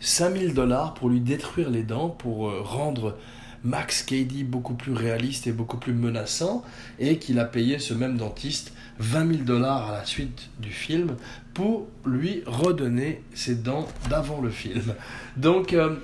5000 0.00 0.54
dollars 0.54 0.94
pour 0.94 1.08
lui 1.08 1.20
détruire 1.20 1.70
les 1.70 1.82
dents, 1.82 2.08
pour 2.08 2.48
euh, 2.48 2.60
rendre 2.62 3.16
Max 3.64 4.02
Cady 4.02 4.44
beaucoup 4.44 4.74
plus 4.74 4.92
réaliste 4.92 5.46
et 5.46 5.52
beaucoup 5.52 5.78
plus 5.78 5.92
menaçant, 5.92 6.64
et 6.98 7.18
qu'il 7.18 7.38
a 7.38 7.44
payé 7.44 7.78
ce 7.78 7.94
même 7.94 8.16
dentiste 8.16 8.72
20 9.00 9.32
000 9.32 9.44
dollars 9.44 9.90
à 9.90 9.92
la 9.92 10.04
suite 10.04 10.50
du 10.60 10.70
film 10.70 11.16
pour 11.54 11.88
lui 12.04 12.42
redonner 12.46 13.22
ses 13.34 13.56
dents 13.56 13.88
d'avant 14.08 14.40
le 14.40 14.50
film. 14.50 14.94
Donc, 15.36 15.72
euh, 15.72 15.96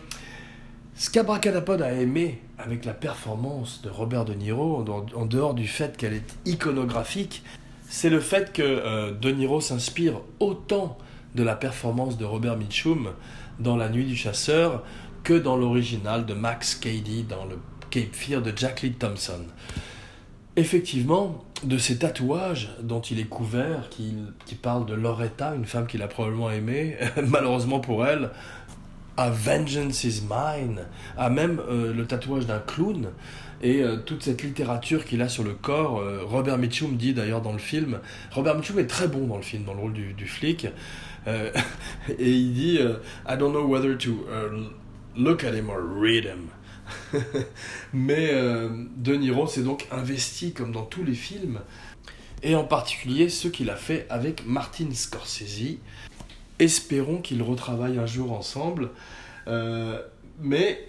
ce 0.97 1.11
qu'Abracadapod 1.11 1.83
a 1.83 1.93
aimé 1.93 2.41
avec 2.59 2.85
la 2.85 2.95
performance 2.95 3.83
de 3.83 3.91
Robert 3.91 4.25
De 4.25 4.35
Niro, 4.35 4.85
en 5.15 5.27
dehors 5.27 5.55
du 5.55 5.67
fait 5.67 5.97
qu'elle 5.97 6.15
est 6.15 6.37
iconographique, 6.47 7.43
c'est 7.89 8.11
le 8.11 8.21
fait 8.21 8.53
que 8.53 8.63
euh, 8.63 9.13
De 9.13 9.31
Niro 9.31 9.61
s'inspire 9.61 10.21
autant 10.41 10.99
de 11.35 11.43
la 11.43 11.57
performance 11.57 12.17
de 12.17 12.25
Robert 12.25 12.57
Mitchum 12.57 13.11
dans 13.59 13.77
La 13.77 13.89
Nuit 13.89 14.05
du 14.05 14.17
Chasseur 14.17 14.85
que 15.23 15.35
dans 15.35 15.57
l'original 15.57 16.27
de 16.27 16.35
Max 16.35 16.75
Cady 16.75 17.25
dans 17.25 17.45
le 17.45 17.59
Cape 17.91 18.13
Fear 18.13 18.43
de 18.43 18.53
Jack 18.55 18.83
Lee 18.83 18.93
Thompson. 18.93 19.45
Effectivement, 20.57 21.45
de 21.65 21.79
ces 21.79 21.99
tatouages 21.99 22.71
dont 22.81 23.01
il 23.01 23.19
est 23.19 23.29
couvert, 23.29 23.89
qui, 23.89 24.15
qui 24.47 24.55
parlent 24.55 24.87
de 24.87 24.95
Loretta, 24.95 25.55
une 25.55 25.65
femme 25.65 25.87
qu'il 25.87 26.03
a 26.03 26.09
probablement 26.09 26.51
aimée, 26.51 26.97
malheureusement 27.27 27.81
pour 27.81 28.07
elle, 28.07 28.31
à 29.17 29.31
Vengeance 29.31 30.05
is 30.05 30.23
Mine, 30.29 30.83
à 31.17 31.31
même 31.31 31.61
euh, 31.69 31.93
le 31.95 32.07
tatouage 32.07 32.47
d'un 32.47 32.59
clown, 32.59 33.11
et 33.63 33.83
euh, 33.83 33.97
toute 33.97 34.23
cette 34.23 34.43
littérature 34.43 35.05
qu'il 35.05 35.23
a 35.23 35.29
sur 35.29 35.45
le 35.45 35.55
corps. 35.55 36.01
Euh, 36.01 36.23
Robert 36.25 36.59
Mitchum 36.59 36.97
dit 36.97 37.15
d'ailleurs 37.15 37.41
dans 37.41 37.53
le 37.53 37.59
film, 37.59 38.01
Robert 38.33 38.57
Mitchum 38.57 38.79
est 38.79 38.87
très 38.87 39.09
bon 39.09 39.27
dans 39.27 39.37
le 39.37 39.43
film, 39.43 39.65
dans 39.65 39.75
le 39.75 39.81
rôle 39.81 39.93
du 39.93 40.27
flic, 40.27 40.67
et 41.27 42.31
il 42.31 42.53
dit 42.53 42.79
I 43.29 43.37
don't 43.39 43.53
know 43.53 43.67
whether 43.67 43.97
to 43.97 44.27
look 45.17 45.45
at 45.45 45.55
him 45.55 45.71
or 45.71 45.81
read 45.81 46.25
him. 46.25 46.49
Mais 47.93 48.33
De 48.33 49.15
Niro 49.15 49.47
s'est 49.47 49.63
donc 49.63 49.87
investi, 49.91 50.53
comme 50.53 50.73
dans 50.73 50.85
tous 50.85 51.03
les 51.03 51.15
films, 51.15 51.61
et 52.43 52.55
en 52.55 52.65
particulier 52.65 53.31
ceux 53.31 53.49
qu'il 53.49 53.71
a 53.71 53.77
fait 53.77 54.07
avec 54.11 54.47
Martin 54.47 54.93
Scorsese, 54.93 55.79
Espérons 56.59 57.19
qu'ils 57.19 57.43
retravaillent 57.43 57.99
un 57.99 58.07
jour 58.07 58.33
ensemble. 58.33 58.91
Euh, 59.49 60.01
mais 60.41 60.89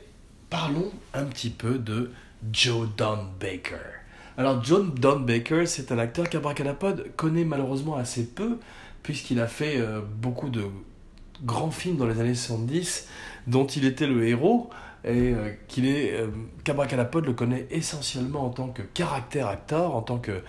parlons 0.49 0.91
un 1.13 1.25
petit 1.25 1.49
peu 1.49 1.79
de 1.79 2.11
Joe 2.51 2.87
Don 2.95 3.25
Baker. 3.39 3.75
Alors, 4.37 4.63
John 4.63 4.93
Don 4.93 5.21
Baker, 5.21 5.65
c'est 5.65 5.91
un 5.91 5.97
acteur 5.97 6.29
qu'Abracadapod 6.29 7.11
connaît 7.15 7.45
malheureusement 7.45 7.95
assez 7.95 8.25
peu, 8.25 8.59
puisqu'il 9.05 9.39
a 9.39 9.45
fait 9.45 9.77
euh, 9.77 10.01
beaucoup 10.01 10.49
de 10.49 10.63
grands 11.43 11.69
films 11.69 11.97
dans 11.97 12.07
les 12.07 12.19
années 12.19 12.33
70 12.33 13.07
dont 13.45 13.67
il 13.67 13.85
était 13.85 14.07
le 14.07 14.27
héros 14.27 14.71
et 15.03 15.31
euh, 15.31 15.51
qu'il 15.67 15.85
est 15.85 16.19
qu'Abracadapod 16.63 17.23
le 17.23 17.33
connaît 17.33 17.67
essentiellement 17.69 18.45
en 18.45 18.49
tant 18.49 18.69
que 18.69 18.81
caractère 18.81 19.47
acteur, 19.47 19.95
en 19.95 20.01
tant 20.01 20.17
que 20.17 20.41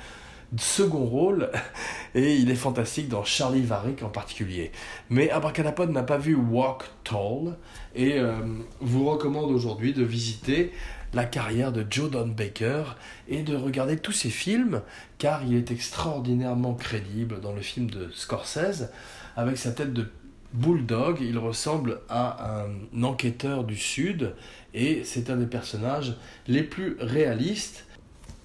second 0.57 1.05
rôle, 1.05 1.51
et 2.14 2.37
il 2.37 2.51
est 2.51 2.57
fantastique 2.57 3.09
dans 3.09 3.25
Charlie 3.25 3.62
Varick 3.62 4.03
en 4.03 4.09
particulier. 4.09 4.73
Mais 5.11 5.31
Abracadapod 5.31 5.90
n'a 5.90 6.03
pas 6.03 6.16
vu 6.16 6.35
Walk 6.35 6.85
Tall, 7.05 7.57
et 7.95 8.19
euh, 8.19 8.37
vous 8.81 9.09
recommande 9.09 9.51
aujourd'hui 9.51 9.92
de 9.92 10.05
visiter 10.05 10.73
la 11.16 11.24
carrière 11.24 11.72
de 11.72 11.85
Joe 11.88 12.11
Don 12.11 12.29
Baker 12.29 12.85
et 13.26 13.42
de 13.42 13.57
regarder 13.57 13.96
tous 13.96 14.12
ses 14.12 14.29
films, 14.29 14.83
car 15.16 15.42
il 15.44 15.57
est 15.57 15.70
extraordinairement 15.70 16.74
crédible 16.74 17.40
dans 17.40 17.55
le 17.55 17.62
film 17.62 17.90
de 17.90 18.11
Scorsese, 18.12 18.90
avec 19.35 19.57
sa 19.57 19.72
tête 19.72 19.94
de 19.94 20.11
bulldog, 20.52 21.18
il 21.22 21.38
ressemble 21.38 22.00
à 22.11 22.61
un 22.61 23.02
enquêteur 23.02 23.64
du 23.64 23.76
Sud, 23.76 24.35
et 24.74 25.05
c'est 25.05 25.31
un 25.31 25.37
des 25.37 25.46
personnages 25.46 26.14
les 26.48 26.62
plus 26.62 26.98
réalistes 27.00 27.87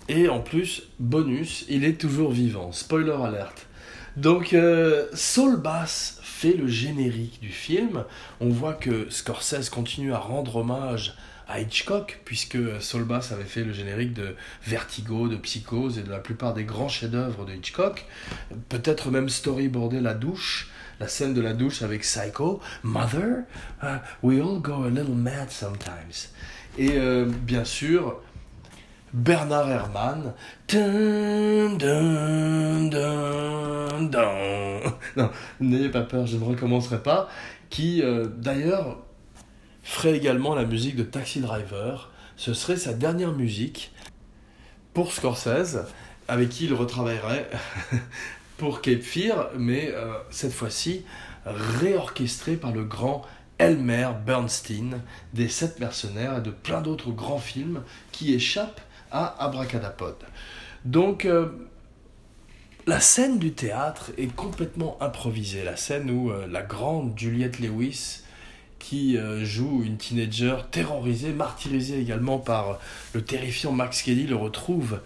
et 0.07 0.29
en 0.29 0.39
plus, 0.39 0.83
bonus, 0.99 1.65
il 1.69 1.83
est 1.83 1.99
toujours 1.99 2.31
vivant. 2.31 2.71
Spoiler 2.71 3.15
alert. 3.21 3.67
Donc, 4.15 4.53
euh, 4.53 5.07
Bass 5.57 6.19
fait 6.23 6.53
le 6.53 6.67
générique 6.67 7.39
du 7.41 7.49
film. 7.49 8.05
On 8.39 8.49
voit 8.49 8.73
que 8.73 9.09
Scorsese 9.09 9.69
continue 9.69 10.13
à 10.13 10.17
rendre 10.17 10.57
hommage 10.57 11.15
à 11.51 11.59
Hitchcock, 11.59 12.19
puisque 12.23 12.57
Saul 12.79 13.03
Bass 13.03 13.31
avait 13.33 13.43
fait 13.43 13.63
le 13.63 13.73
générique 13.73 14.13
de 14.13 14.35
Vertigo, 14.63 15.27
de 15.27 15.35
Psychose 15.35 15.97
et 15.97 16.03
de 16.03 16.09
la 16.09 16.19
plupart 16.19 16.53
des 16.53 16.63
grands 16.63 16.87
chefs-d'œuvre 16.87 17.45
de 17.45 17.53
Hitchcock. 17.53 18.05
Peut-être 18.69 19.11
même 19.11 19.27
storyboardé 19.27 19.99
la 19.99 20.13
douche, 20.13 20.69
la 21.01 21.09
scène 21.09 21.33
de 21.33 21.41
la 21.41 21.53
douche 21.53 21.81
avec 21.81 22.01
Psycho. 22.01 22.61
Mother, 22.83 23.43
uh, 23.83 23.97
we 24.23 24.39
all 24.39 24.59
go 24.61 24.83
a 24.83 24.89
little 24.89 25.15
mad 25.15 25.51
sometimes. 25.51 26.29
Et 26.77 26.91
euh, 26.93 27.25
bien 27.25 27.65
sûr, 27.65 28.21
Bernard 29.13 29.69
Herrmann. 29.69 30.33
Non, 35.17 35.29
n'ayez 35.59 35.89
pas 35.89 36.01
peur, 36.01 36.25
je 36.27 36.37
ne 36.37 36.45
recommencerai 36.45 37.03
pas. 37.03 37.27
Qui, 37.69 38.01
euh, 38.01 38.27
d'ailleurs, 38.37 38.99
ferait 39.83 40.15
également 40.15 40.55
la 40.55 40.65
musique 40.65 40.95
de 40.95 41.03
Taxi 41.03 41.39
Driver. 41.39 42.11
Ce 42.37 42.53
serait 42.53 42.77
sa 42.77 42.93
dernière 42.93 43.33
musique 43.33 43.91
pour 44.93 45.11
Scorsese, 45.11 45.79
avec 46.27 46.49
qui 46.49 46.65
il 46.65 46.73
retravaillerait 46.73 47.49
pour 48.57 48.81
Cape 48.81 49.01
Fear, 49.01 49.49
mais 49.57 49.91
euh, 49.93 50.13
cette 50.29 50.53
fois-ci 50.53 51.03
réorchestré 51.45 52.55
par 52.55 52.71
le 52.71 52.83
grand 52.83 53.23
Elmer 53.57 54.09
Bernstein, 54.25 55.01
des 55.33 55.47
Sept 55.47 55.79
Mercenaires 55.79 56.37
et 56.37 56.41
de 56.41 56.49
plein 56.49 56.81
d'autres 56.81 57.11
grands 57.11 57.39
films 57.39 57.83
qui 58.11 58.33
échappent 58.33 58.81
à 59.11 59.43
Abracadapod. 59.43 60.15
Donc, 60.83 61.25
euh, 61.25 61.49
la 62.87 62.99
scène 62.99 63.37
du 63.37 63.53
théâtre 63.53 64.11
est 64.17 64.33
complètement 64.35 64.97
improvisée. 64.99 65.63
La 65.63 65.75
scène 65.75 66.09
où 66.09 66.31
euh, 66.31 66.47
la 66.47 66.63
grande 66.63 67.17
Juliette 67.17 67.59
Lewis, 67.59 68.23
qui 68.81 69.17
euh, 69.17 69.45
joue 69.45 69.83
une 69.85 69.97
teenager 69.97 70.55
terrorisée, 70.71 71.31
martyrisée 71.31 71.99
également 71.99 72.39
par 72.39 72.79
le 73.13 73.21
terrifiant 73.21 73.71
Max 73.71 74.01
Kelly, 74.01 74.27
le 74.27 74.35
retrouve 74.35 74.99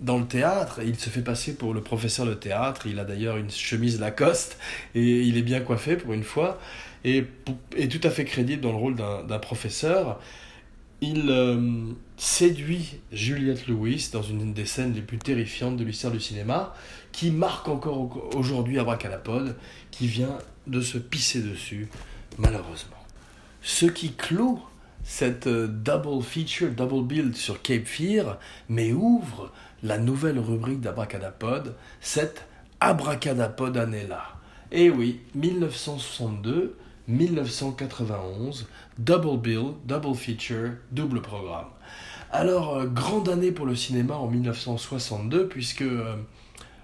dans 0.00 0.18
le 0.18 0.26
théâtre. 0.26 0.80
Il 0.84 0.96
se 0.96 1.08
fait 1.08 1.20
passer 1.20 1.54
pour 1.54 1.72
le 1.72 1.80
professeur 1.80 2.26
de 2.26 2.34
théâtre. 2.34 2.88
Il 2.88 2.98
a 2.98 3.04
d'ailleurs 3.04 3.36
une 3.36 3.48
chemise 3.48 4.00
Lacoste 4.00 4.58
et 4.96 5.20
il 5.22 5.36
est 5.36 5.42
bien 5.42 5.60
coiffé 5.60 5.94
pour 5.94 6.12
une 6.14 6.24
fois. 6.24 6.58
Et 7.04 7.26
est 7.76 7.86
tout 7.86 8.04
à 8.04 8.10
fait 8.10 8.24
crédible 8.24 8.60
dans 8.60 8.72
le 8.72 8.78
rôle 8.78 8.96
d'un 8.96 9.38
professeur 9.38 10.18
il 11.00 11.30
euh, 11.30 11.92
séduit 12.16 13.00
Juliette 13.12 13.66
Lewis 13.66 14.10
dans 14.12 14.22
une 14.22 14.52
des 14.54 14.64
scènes 14.64 14.94
les 14.94 15.02
plus 15.02 15.18
terrifiantes 15.18 15.76
de 15.76 15.84
l'histoire 15.84 16.12
du 16.12 16.20
cinéma, 16.20 16.74
qui 17.12 17.30
marque 17.30 17.68
encore 17.68 18.34
aujourd'hui 18.34 18.78
Abracadapod, 18.78 19.56
qui 19.90 20.06
vient 20.06 20.38
de 20.66 20.80
se 20.80 20.98
pisser 20.98 21.42
dessus, 21.42 21.88
malheureusement. 22.38 22.96
Ce 23.62 23.86
qui 23.86 24.12
clôt 24.12 24.60
cette 25.06 25.46
euh, 25.46 25.68
double 25.68 26.22
feature, 26.22 26.70
double 26.70 27.06
build 27.06 27.36
sur 27.36 27.62
Cape 27.62 27.86
Fear, 27.86 28.38
mais 28.68 28.92
ouvre 28.92 29.52
la 29.82 29.98
nouvelle 29.98 30.38
rubrique 30.38 30.80
d'Abracadapod, 30.80 31.74
cette 32.00 32.44
Abracadapod 32.80 33.76
année-là. 33.76 34.22
Et 34.72 34.90
oui, 34.90 35.20
1962, 35.34 36.76
1991, 37.08 38.66
double 38.98 39.38
bill, 39.38 39.72
double 39.84 40.14
feature, 40.16 40.72
double 40.90 41.22
programme. 41.22 41.68
Alors, 42.32 42.76
euh, 42.76 42.86
grande 42.86 43.28
année 43.28 43.52
pour 43.52 43.66
le 43.66 43.76
cinéma 43.76 44.14
en 44.14 44.26
1962, 44.26 45.46
puisque 45.46 45.82
euh, 45.82 46.16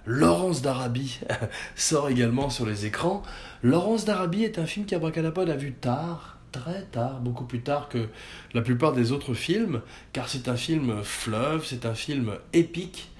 Laurence 0.05 0.63
d'Arabie 0.63 1.21
sort 1.77 2.09
également 2.09 2.51
sur 2.51 2.67
les 2.67 2.87
écrans. 2.87 3.23
Laurence 3.63 4.05
d'Arabie 4.05 4.45
est 4.45 4.59
un 4.59 4.67
film 4.67 4.85
qu'Abracadapod 4.85 5.49
a 5.49 5.57
vu 5.57 5.73
tard, 5.73 6.39
très 6.51 6.83
tard, 6.83 7.21
beaucoup 7.21 7.45
plus 7.45 7.61
tard 7.61 7.89
que 7.89 8.09
la 8.53 8.63
plupart 8.63 8.93
des 8.93 9.13
autres 9.13 9.35
films, 9.35 9.81
car 10.13 10.29
c'est 10.29 10.49
un 10.49 10.57
film 10.57 11.03
fleuve, 11.05 11.65
c'est 11.65 11.87
un 11.87 11.95
film 11.95 12.33
épique, 12.53 13.11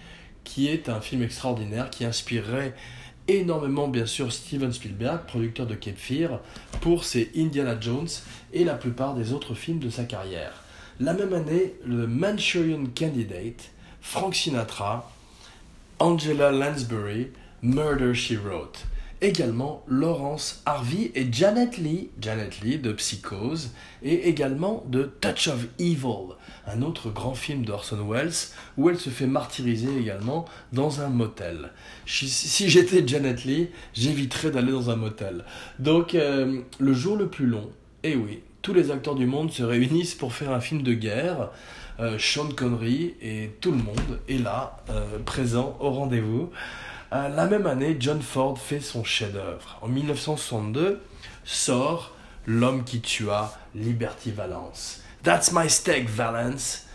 qui 0.43 0.67
est 0.67 0.89
un 0.89 1.01
film 1.01 1.23
extraordinaire, 1.23 1.89
qui 1.89 2.05
inspirerait 2.05 2.75
énormément 3.29 3.87
bien 3.87 4.07
sûr 4.07 4.33
Steven 4.33 4.73
Spielberg, 4.73 5.21
producteur 5.27 5.67
de 5.67 5.77
Cape 5.77 5.97
Fear, 5.97 6.41
pour 6.81 7.05
ses 7.05 7.31
Indiana 7.37 7.77
Jones 7.81 8.09
et 8.53 8.65
la 8.65 8.75
plupart 8.75 9.15
des 9.15 9.33
autres 9.33 9.55
films 9.55 9.79
de 9.79 9.89
sa 9.89 10.03
carrière. 10.03 10.65
La 10.99 11.15
même 11.15 11.33
année, 11.33 11.75
le 11.87 12.09
Manchurian 12.09 12.85
Candidate, 12.97 13.71
Frank 14.01 14.35
Sinatra, 14.35 15.11
Angela 16.03 16.51
Lansbury, 16.51 17.29
Murder 17.63 18.13
She 18.13 18.33
Wrote. 18.33 18.87
Également 19.21 19.85
Laurence 19.87 20.61
Harvey 20.67 21.13
et 21.15 21.33
Janet 21.33 21.79
Lee, 21.79 22.11
Janet 22.21 22.61
Lee 22.61 22.79
de 22.79 22.93
Psychose, 22.93 23.71
et 24.03 24.29
également 24.29 24.85
de 24.89 25.05
Touch 25.21 25.47
of 25.47 25.69
Evil, 25.79 26.35
un 26.67 26.83
autre 26.83 27.11
grand 27.11 27.37
film 27.37 27.65
d'Orson 27.65 28.05
Welles, 28.11 28.33
où 28.77 28.91
elle 28.91 28.99
se 28.99 29.11
fait 29.11 29.29
martyriser 29.29 29.97
également 29.97 30.45
dans 30.73 31.03
un 31.03 31.09
motel. 31.09 31.71
Si 32.05 32.69
j'étais 32.69 33.07
Janet 33.07 33.45
Lee, 33.45 33.69
j'éviterais 33.95 34.51
d'aller 34.51 34.73
dans 34.73 34.91
un 34.91 34.97
motel. 34.97 35.45
Donc, 35.79 36.17
euh, 36.17 36.63
le 36.81 36.93
jour 36.93 37.17
le 37.17 37.29
plus 37.29 37.47
long, 37.47 37.71
et 38.03 38.15
eh 38.15 38.17
oui, 38.17 38.41
tous 38.63 38.75
les 38.75 38.91
acteurs 38.91 39.15
du 39.15 39.27
monde 39.27 39.53
se 39.53 39.63
réunissent 39.63 40.17
pour 40.17 40.33
faire 40.33 40.51
un 40.51 40.61
film 40.61 40.83
de 40.83 40.95
guerre. 40.95 41.51
Euh, 42.03 42.19
Sean 42.19 42.49
Connery 42.49 43.15
et 43.23 43.53
tout 43.61 43.71
le 43.71 43.77
monde 43.77 44.19
est 44.29 44.43
là, 44.43 44.79
euh, 44.91 45.21
présent 45.25 45.77
au 45.79 45.91
rendez-vous. 45.91 46.51
la 47.13 47.47
même 47.47 47.67
année, 47.67 47.97
John 48.01 48.21
Ford 48.21 48.59
fait 48.59 48.81
son 48.81 49.05
chef-d'œuvre. 49.05 49.79
En 49.83 49.89
1962, 49.89 51.01
sort 51.45 52.13
L'homme 52.45 52.83
qui 52.83 53.01
tua 53.01 53.57
Liberty 53.73 54.33
Valance. 54.33 55.01
That's 55.23 55.53
my 55.53 55.71
stake, 55.71 56.09
Valance. 56.09 56.87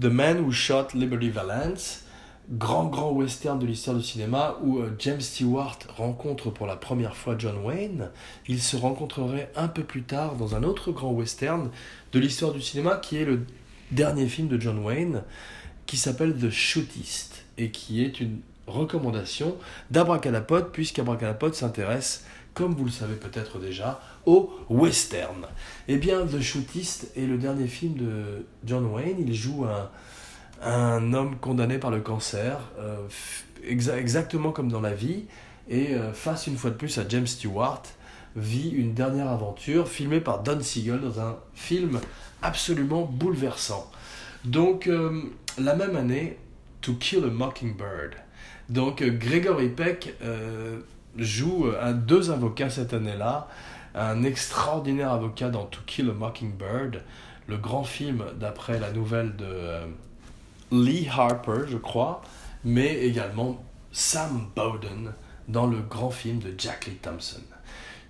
The 0.00 0.06
Man 0.06 0.38
Who 0.40 0.50
Shot 0.50 0.94
Liberty 0.94 1.28
Valance 1.28 2.02
grand 2.50 2.86
grand 2.86 3.12
western 3.12 3.58
de 3.58 3.66
l'histoire 3.66 3.96
du 3.96 4.02
cinéma 4.02 4.56
où 4.62 4.78
euh, 4.78 4.94
James 4.98 5.20
Stewart 5.20 5.78
rencontre 5.96 6.50
pour 6.50 6.66
la 6.66 6.76
première 6.76 7.16
fois 7.16 7.36
John 7.38 7.56
Wayne. 7.64 8.10
Il 8.48 8.60
se 8.60 8.76
rencontrerait 8.76 9.50
un 9.56 9.68
peu 9.68 9.82
plus 9.82 10.02
tard 10.02 10.34
dans 10.34 10.54
un 10.54 10.62
autre 10.62 10.92
grand 10.92 11.12
western 11.12 11.70
de 12.12 12.18
l'histoire 12.18 12.52
du 12.52 12.60
cinéma 12.60 12.96
qui 12.96 13.16
est 13.16 13.24
le 13.24 13.40
dernier 13.92 14.26
film 14.26 14.48
de 14.48 14.60
John 14.60 14.78
Wayne 14.78 15.22
qui 15.86 15.96
s'appelle 15.96 16.34
The 16.34 16.50
Shootist 16.50 17.44
et 17.58 17.70
qui 17.70 18.02
est 18.02 18.20
une 18.20 18.40
recommandation 18.66 19.56
d'Abracadapod 19.90 20.72
puisqu'Abracadapod 20.72 21.54
s'intéresse, 21.54 22.24
comme 22.54 22.74
vous 22.74 22.84
le 22.84 22.90
savez 22.90 23.16
peut-être 23.16 23.58
déjà, 23.58 24.00
au 24.26 24.52
western. 24.68 25.46
Eh 25.88 25.96
bien, 25.96 26.26
The 26.26 26.40
Shootist 26.40 27.12
est 27.16 27.26
le 27.26 27.38
dernier 27.38 27.66
film 27.66 27.94
de 27.94 28.46
John 28.64 28.86
Wayne. 28.86 29.16
Il 29.18 29.34
joue 29.34 29.66
un 30.62 31.12
homme 31.12 31.36
condamné 31.36 31.78
par 31.78 31.90
le 31.90 32.00
cancer, 32.00 32.58
euh, 32.78 32.96
exactement 33.64 34.52
comme 34.52 34.70
dans 34.70 34.80
la 34.80 34.94
vie, 34.94 35.24
et 35.68 35.94
euh, 35.94 36.12
face 36.12 36.46
une 36.46 36.56
fois 36.56 36.70
de 36.70 36.76
plus 36.76 36.98
à 36.98 37.04
James 37.08 37.26
Stewart, 37.26 37.82
vit 38.36 38.70
une 38.70 38.94
dernière 38.94 39.28
aventure 39.28 39.88
filmée 39.88 40.20
par 40.20 40.42
Don 40.42 40.60
Siegel 40.60 41.00
dans 41.00 41.20
un 41.20 41.36
film 41.54 42.00
absolument 42.42 43.02
bouleversant. 43.02 43.90
Donc, 44.44 44.86
euh, 44.86 45.22
la 45.58 45.74
même 45.74 45.96
année, 45.96 46.38
To 46.80 46.94
Kill 46.94 47.24
a 47.24 47.28
Mockingbird. 47.28 48.14
Donc, 48.68 49.02
Gregory 49.02 49.68
Peck 49.68 50.14
joue 51.16 51.66
à 51.80 51.92
deux 51.92 52.30
avocats 52.30 52.70
cette 52.70 52.94
année-là, 52.94 53.48
un 53.94 54.22
extraordinaire 54.22 55.12
avocat 55.12 55.50
dans 55.50 55.64
To 55.64 55.80
Kill 55.86 56.10
a 56.10 56.12
Mockingbird, 56.12 57.02
le 57.46 57.56
grand 57.56 57.84
film 57.84 58.24
d'après 58.38 58.78
la 58.78 58.92
nouvelle 58.92 59.36
de 59.36 59.80
Lee 60.70 61.08
Harper, 61.08 61.66
je 61.68 61.76
crois, 61.76 62.22
mais 62.64 63.04
également 63.04 63.62
Sam 63.92 64.48
Bowden 64.56 65.12
dans 65.48 65.66
le 65.66 65.78
grand 65.80 66.10
film 66.10 66.38
de 66.38 66.54
Jack 66.56 66.86
Lee 66.86 66.96
Thompson. 66.96 67.42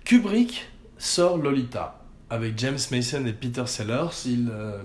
Kubrick 0.05 0.65
sort 0.97 1.37
Lolita 1.37 1.99
avec 2.29 2.57
James 2.57 2.79
Mason 2.91 3.25
et 3.25 3.31
Peter 3.31 3.65
Sellers. 3.65 4.25
Il, 4.25 4.49
euh, 4.51 4.81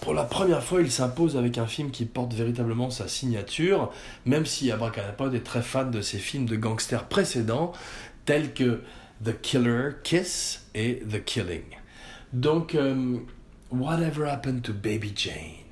pour 0.00 0.14
la 0.14 0.24
première 0.24 0.62
fois, 0.62 0.80
il 0.80 0.90
s'impose 0.90 1.36
avec 1.36 1.58
un 1.58 1.66
film 1.66 1.90
qui 1.90 2.06
porte 2.06 2.32
véritablement 2.32 2.90
sa 2.90 3.06
signature, 3.06 3.92
même 4.24 4.46
si 4.46 4.70
Abracadapod 4.70 5.34
est 5.34 5.44
très 5.44 5.62
fan 5.62 5.90
de 5.90 6.00
ses 6.00 6.18
films 6.18 6.46
de 6.46 6.56
gangsters 6.56 7.04
précédents, 7.04 7.72
tels 8.24 8.54
que 8.54 8.82
The 9.24 9.38
Killer, 9.40 9.90
Kiss 10.04 10.66
et 10.74 11.02
The 11.10 11.22
Killing. 11.24 11.64
Donc, 12.32 12.74
euh, 12.74 13.18
Whatever 13.70 14.28
Happened 14.28 14.62
to 14.62 14.72
Baby 14.72 15.12
Jane? 15.14 15.66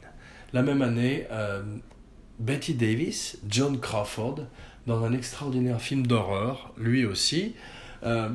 La 0.53 0.63
même 0.63 0.83
année, 0.83 1.27
euh, 1.31 1.63
Betty 2.39 2.75
Davis, 2.75 3.39
John 3.49 3.81
Crawford, 3.81 4.41
dans 4.87 5.05
un 5.05 5.13
extraordinaire 5.13 5.81
film 5.81 6.07
d'horreur, 6.07 6.73
lui 6.77 7.07
aussi, 7.07 7.55
euh, 8.07 8.31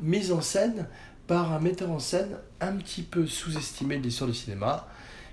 mise 0.00 0.32
en 0.32 0.40
scène 0.40 0.86
par 1.26 1.52
un 1.52 1.58
metteur 1.58 1.90
en 1.90 1.98
scène 1.98 2.36
un 2.60 2.76
petit 2.76 3.02
peu 3.02 3.26
sous-estimé 3.26 3.98
de 3.98 4.04
l'histoire 4.04 4.30
du 4.30 4.36
cinéma, 4.36 4.86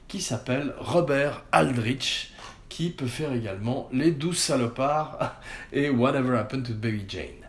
qui 0.08 0.22
s'appelle 0.22 0.74
Robert 0.80 1.46
Aldrich, 1.52 2.34
qui 2.70 2.90
peut 2.90 3.06
faire 3.06 3.34
également 3.34 3.88
Les 3.94 4.10
Douze 4.12 4.40
Salopards 4.40 5.36
et 5.72 5.90
Whatever 5.90 6.38
Happened 6.38 6.66
to 6.66 6.74
Baby 6.74 7.06
Jane. 7.08 7.44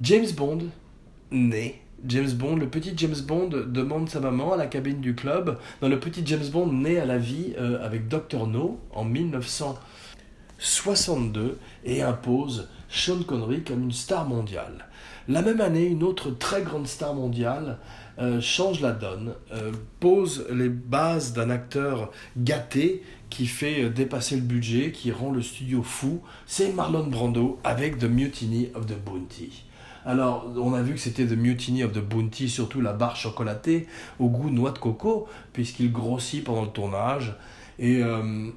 James 0.00 0.30
Bond, 0.36 0.66
né 1.30 1.80
James 2.06 2.30
Bond, 2.30 2.56
le 2.56 2.68
petit 2.68 2.92
James 2.96 3.20
Bond 3.26 3.50
demande 3.66 4.08
sa 4.08 4.20
maman 4.20 4.52
à 4.52 4.56
la 4.56 4.66
cabine 4.66 5.00
du 5.00 5.16
club. 5.16 5.58
Dans 5.80 5.88
le 5.88 5.98
petit 5.98 6.22
James 6.24 6.46
Bond 6.52 6.72
né 6.72 7.00
à 7.00 7.04
la 7.04 7.18
vie 7.18 7.54
euh, 7.58 7.84
avec 7.84 8.06
Dr 8.08 8.46
No 8.46 8.78
en 8.92 9.04
1962 9.04 11.58
et 11.84 12.02
impose 12.02 12.68
Sean 12.88 13.24
Connery 13.24 13.64
comme 13.64 13.82
une 13.84 13.92
star 13.92 14.28
mondiale. 14.28 14.87
La 15.28 15.42
même 15.42 15.60
année, 15.60 15.84
une 15.84 16.04
autre 16.04 16.30
très 16.30 16.62
grande 16.62 16.86
star 16.86 17.14
mondiale 17.14 17.78
euh, 18.18 18.40
change 18.40 18.80
la 18.80 18.92
donne, 18.92 19.34
euh, 19.52 19.72
pose 20.00 20.46
les 20.50 20.70
bases 20.70 21.34
d'un 21.34 21.50
acteur 21.50 22.10
gâté 22.38 23.02
qui 23.28 23.46
fait 23.46 23.90
dépasser 23.90 24.36
le 24.36 24.42
budget, 24.42 24.90
qui 24.90 25.12
rend 25.12 25.30
le 25.30 25.42
studio 25.42 25.82
fou. 25.82 26.22
C'est 26.46 26.72
Marlon 26.72 27.06
Brando 27.06 27.60
avec 27.62 27.98
The 27.98 28.04
Mutiny 28.04 28.70
of 28.74 28.86
the 28.86 28.96
Bounty. 28.98 29.64
Alors, 30.06 30.50
on 30.56 30.72
a 30.72 30.80
vu 30.80 30.94
que 30.94 31.00
c'était 31.00 31.26
The 31.26 31.36
Mutiny 31.36 31.84
of 31.84 31.92
the 31.92 31.98
Bounty, 31.98 32.48
surtout 32.48 32.80
la 32.80 32.94
barre 32.94 33.16
chocolatée 33.16 33.86
au 34.18 34.30
goût 34.30 34.48
noix 34.48 34.70
de 34.70 34.78
coco, 34.78 35.28
puisqu'il 35.52 35.92
grossit 35.92 36.42
pendant 36.42 36.62
le 36.62 36.70
tournage 36.70 37.36
et 37.78 38.02
euh, 38.02 38.48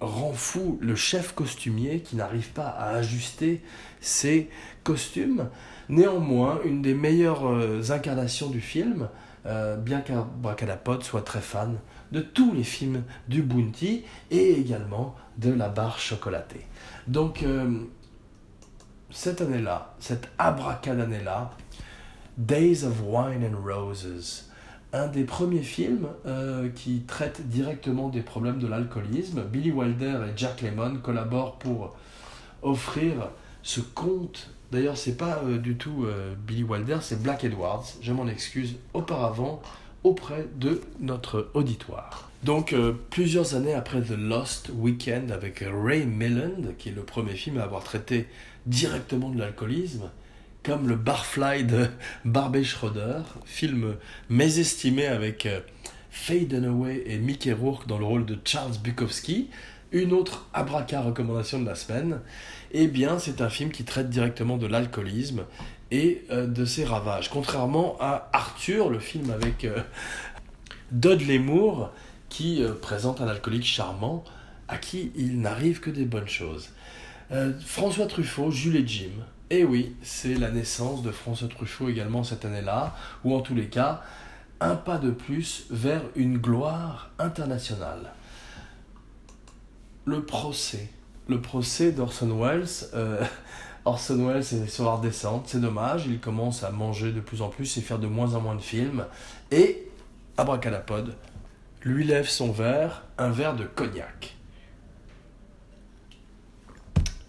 rend 0.00 0.34
fou 0.34 0.78
le 0.82 0.94
chef 0.94 1.34
costumier 1.34 2.00
qui 2.00 2.16
n'arrive 2.16 2.50
pas 2.50 2.68
à 2.68 2.90
ajuster 2.90 3.62
ses 4.00 4.50
costumes. 4.84 5.48
Néanmoins, 5.88 6.60
une 6.64 6.82
des 6.82 6.94
meilleures 6.94 7.46
euh, 7.46 7.82
incarnations 7.90 8.48
du 8.48 8.60
film, 8.60 9.08
euh, 9.46 9.76
bien 9.76 10.00
qu'Abracadapod 10.00 11.02
soit 11.02 11.22
très 11.22 11.40
fan 11.40 11.78
de 12.12 12.20
tous 12.20 12.52
les 12.52 12.64
films 12.64 13.02
du 13.28 13.42
Bounty 13.42 14.04
et 14.30 14.52
également 14.52 15.14
de 15.38 15.52
la 15.52 15.68
barre 15.68 15.98
chocolatée. 15.98 16.66
Donc, 17.06 17.44
cette 19.10 19.40
année-là, 19.40 19.94
cette 20.00 20.28
abracadannée-là, 20.38 21.52
Days 22.36 22.84
of 22.84 23.02
Wine 23.02 23.44
and 23.44 23.60
Roses, 23.64 24.48
un 24.92 25.06
des 25.06 25.24
premiers 25.24 25.62
films 25.62 26.08
euh, 26.26 26.68
qui 26.70 27.00
traite 27.00 27.48
directement 27.48 28.08
des 28.08 28.22
problèmes 28.22 28.58
de 28.58 28.66
l'alcoolisme. 28.66 29.42
Billy 29.42 29.70
Wilder 29.70 30.20
et 30.28 30.32
Jack 30.36 30.62
Lemmon 30.62 30.98
collaborent 30.98 31.58
pour 31.58 31.96
offrir 32.62 33.28
ce 33.62 33.80
conte. 33.80 34.50
D'ailleurs, 34.70 34.96
c'est 34.96 35.16
pas 35.16 35.42
euh, 35.44 35.58
du 35.58 35.76
tout 35.76 36.04
euh, 36.04 36.34
Billy 36.46 36.62
Wilder, 36.62 36.98
c'est 37.00 37.22
Black 37.22 37.44
Edwards. 37.44 37.84
Je 38.00 38.12
m'en 38.12 38.26
excuse 38.26 38.76
auparavant 38.94 39.62
auprès 40.04 40.46
de 40.56 40.80
notre 41.00 41.50
auditoire. 41.54 42.30
Donc, 42.44 42.72
plusieurs 43.10 43.56
années 43.56 43.74
après 43.74 44.00
The 44.00 44.16
Lost 44.16 44.70
Weekend 44.72 45.32
avec 45.32 45.64
Ray 45.68 46.06
Milland, 46.06 46.74
qui 46.78 46.90
est 46.90 46.92
le 46.92 47.02
premier 47.02 47.32
film 47.32 47.58
à 47.58 47.64
avoir 47.64 47.82
traité 47.82 48.28
directement 48.64 49.30
de 49.30 49.38
l'alcoolisme, 49.40 50.08
comme 50.62 50.88
le 50.88 50.96
Barfly 50.96 51.64
de 51.64 51.88
Barbet 52.24 52.64
Schroeder, 52.64 53.22
film 53.44 53.96
mésestimé 54.28 55.06
avec 55.06 55.46
euh, 55.46 55.60
Faye 56.10 56.46
Dunaway 56.46 57.04
et 57.06 57.18
Mickey 57.18 57.52
Rourke 57.52 57.86
dans 57.86 57.98
le 57.98 58.04
rôle 58.04 58.26
de 58.26 58.38
Charles 58.44 58.76
Bukowski. 58.82 59.48
Une 59.92 60.12
autre 60.12 60.46
abraca 60.52 61.00
recommandation 61.00 61.60
de 61.60 61.66
la 61.66 61.74
semaine, 61.74 62.20
eh 62.72 62.86
bien 62.86 63.18
c'est 63.18 63.40
un 63.40 63.48
film 63.48 63.70
qui 63.70 63.84
traite 63.84 64.10
directement 64.10 64.56
de 64.56 64.66
l'alcoolisme 64.66 65.44
et 65.90 66.24
euh, 66.30 66.46
de 66.46 66.64
ses 66.64 66.84
ravages. 66.84 67.30
Contrairement 67.30 67.96
à 68.00 68.28
Arthur, 68.32 68.90
le 68.90 68.98
film 68.98 69.30
avec 69.30 69.64
euh, 69.64 69.80
Dudley 70.92 71.38
Moore, 71.38 71.92
qui 72.28 72.62
présente 72.82 73.22
un 73.22 73.28
alcoolique 73.28 73.64
charmant 73.64 74.22
à 74.68 74.76
qui 74.76 75.10
il 75.16 75.40
n'arrive 75.40 75.80
que 75.80 75.90
des 75.90 76.04
bonnes 76.04 76.28
choses. 76.28 76.68
Euh, 77.30 77.52
François 77.60 78.06
Truffaut, 78.06 78.50
Jules 78.50 78.76
et 78.76 78.86
Jim. 78.86 79.10
Eh 79.50 79.64
oui, 79.64 79.96
c'est 80.02 80.34
la 80.34 80.50
naissance 80.50 81.02
de 81.02 81.10
François 81.10 81.48
Truffaut 81.48 81.88
également 81.88 82.22
cette 82.22 82.44
année-là, 82.44 82.94
ou 83.24 83.34
en 83.34 83.40
tous 83.40 83.54
les 83.54 83.68
cas, 83.68 84.02
un 84.60 84.76
pas 84.76 84.98
de 84.98 85.10
plus 85.10 85.66
vers 85.70 86.02
une 86.16 86.38
gloire 86.38 87.10
internationale. 87.18 88.12
Le 90.04 90.22
procès. 90.22 90.90
Le 91.28 91.40
procès 91.40 91.92
d'Orson 91.92 92.38
Welles. 92.38 92.66
Euh, 92.94 93.24
Orson 93.84 94.26
Welles 94.26 94.40
est 94.40 94.66
sur 94.66 94.84
la 94.84 94.92
redescente, 94.92 95.44
c'est 95.46 95.60
dommage, 95.60 96.06
il 96.06 96.20
commence 96.20 96.62
à 96.62 96.70
manger 96.70 97.10
de 97.12 97.20
plus 97.20 97.40
en 97.40 97.48
plus 97.48 97.78
et 97.78 97.80
faire 97.80 97.98
de 97.98 98.06
moins 98.06 98.34
en 98.34 98.40
moins 98.40 98.54
de 98.54 98.60
films. 98.60 99.06
Et 99.50 99.88
Abracadapod 100.36 101.14
lui 101.82 102.04
lève 102.04 102.28
son 102.28 102.52
verre, 102.52 103.04
un 103.16 103.30
verre 103.30 103.56
de 103.56 103.64
cognac. 103.64 104.36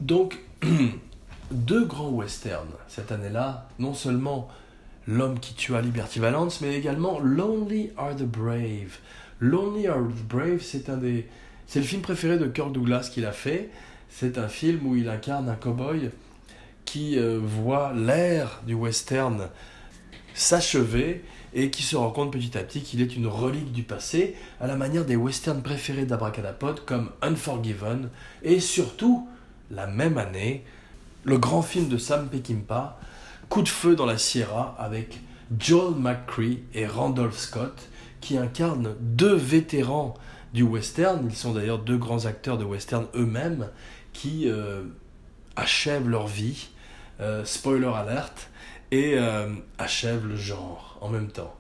Donc, 0.02 0.40
deux 1.52 1.86
grands 1.86 2.10
westerns 2.10 2.68
cette 2.88 3.12
année-là, 3.12 3.70
non 3.80 3.94
seulement 3.94 4.50
L'homme 5.10 5.40
qui 5.40 5.56
tua 5.56 5.82
Liberty 5.82 6.20
Valance, 6.20 6.62
mais 6.62 6.76
également 6.76 7.20
Lonely 7.20 7.90
Are 7.98 8.16
the 8.16 8.26
Brave. 8.26 9.00
Lonely 9.40 9.88
Are 9.88 9.98
the 9.98 10.28
Brave, 10.28 10.62
c'est 10.62 10.88
un 10.88 11.00
c'est 11.66 11.80
le 11.80 11.86
film 11.86 12.04
préféré 12.04 12.38
de 12.38 12.46
Kirk 12.46 12.72
Douglas 12.72 13.10
qu'il 13.12 13.26
a 13.26 13.32
fait. 13.32 13.72
C'est 14.10 14.38
un 14.38 14.48
film 14.48 14.86
où 14.86 14.96
il 14.96 15.10
incarne 15.10 15.50
un 15.50 15.56
cowboy 15.56 16.12
qui 16.86 17.18
euh, 17.18 17.40
voit 17.42 17.94
l'ère 17.94 18.62
du 18.66 18.74
western 18.74 19.50
s'achever 20.34 21.24
et 21.54 21.70
qui 21.72 21.84
se 21.84 21.96
rend 21.96 22.12
compte 22.12 22.32
petit 22.32 22.58
à 22.58 22.64
petit 22.64 22.82
qu'il 22.82 23.02
est 23.02 23.16
une 23.16 23.28
relique 23.28 23.72
du 23.72 23.84
passé, 23.84 24.36
à 24.60 24.68
la 24.68 24.76
manière 24.76 25.06
des 25.06 25.16
westerns 25.16 25.62
préférés 25.62 26.06
d'Abracadapod 26.06 26.86
comme 26.86 27.12
Unforgiven 27.22 28.10
et 28.44 28.60
surtout, 28.60 29.28
la 29.72 29.88
même 29.88 30.18
année, 30.18 30.64
le 31.24 31.38
grand 31.38 31.62
film 31.62 31.90
de 31.90 31.98
Sam 31.98 32.28
Peckinpah, 32.30 33.00
Coup 33.50 33.64
de 33.64 33.68
feu 33.68 33.96
dans 33.96 34.06
la 34.06 34.20
Sierra 34.20 34.76
avec 34.78 35.22
Joel 35.58 35.96
McCree 35.96 36.62
et 36.76 36.86
Randolph 36.86 37.36
Scott 37.36 37.90
qui 38.22 38.38
incarnent 38.38 38.96
deux 39.00 39.34
vétérans 39.34 40.14
du 40.54 40.62
western. 40.62 41.26
Ils 41.28 41.36
sont 41.36 41.54
d'ailleurs 41.54 41.80
deux 41.80 41.98
grands 41.98 42.28
acteurs 42.28 42.60
de 42.60 42.64
western 42.64 43.08
eux-mêmes 43.16 43.70
qui 44.20 44.50
euh, 44.50 44.84
achèvent 45.56 46.10
leur 46.10 46.28
vie, 46.28 46.68
euh, 47.22 47.46
spoiler 47.46 47.88
alert, 47.88 48.50
et 48.92 49.14
euh, 49.16 49.48
achèvent 49.78 50.28
le 50.28 50.36
genre 50.36 50.98
en 51.00 51.08
même 51.08 51.30
temps. 51.30 51.56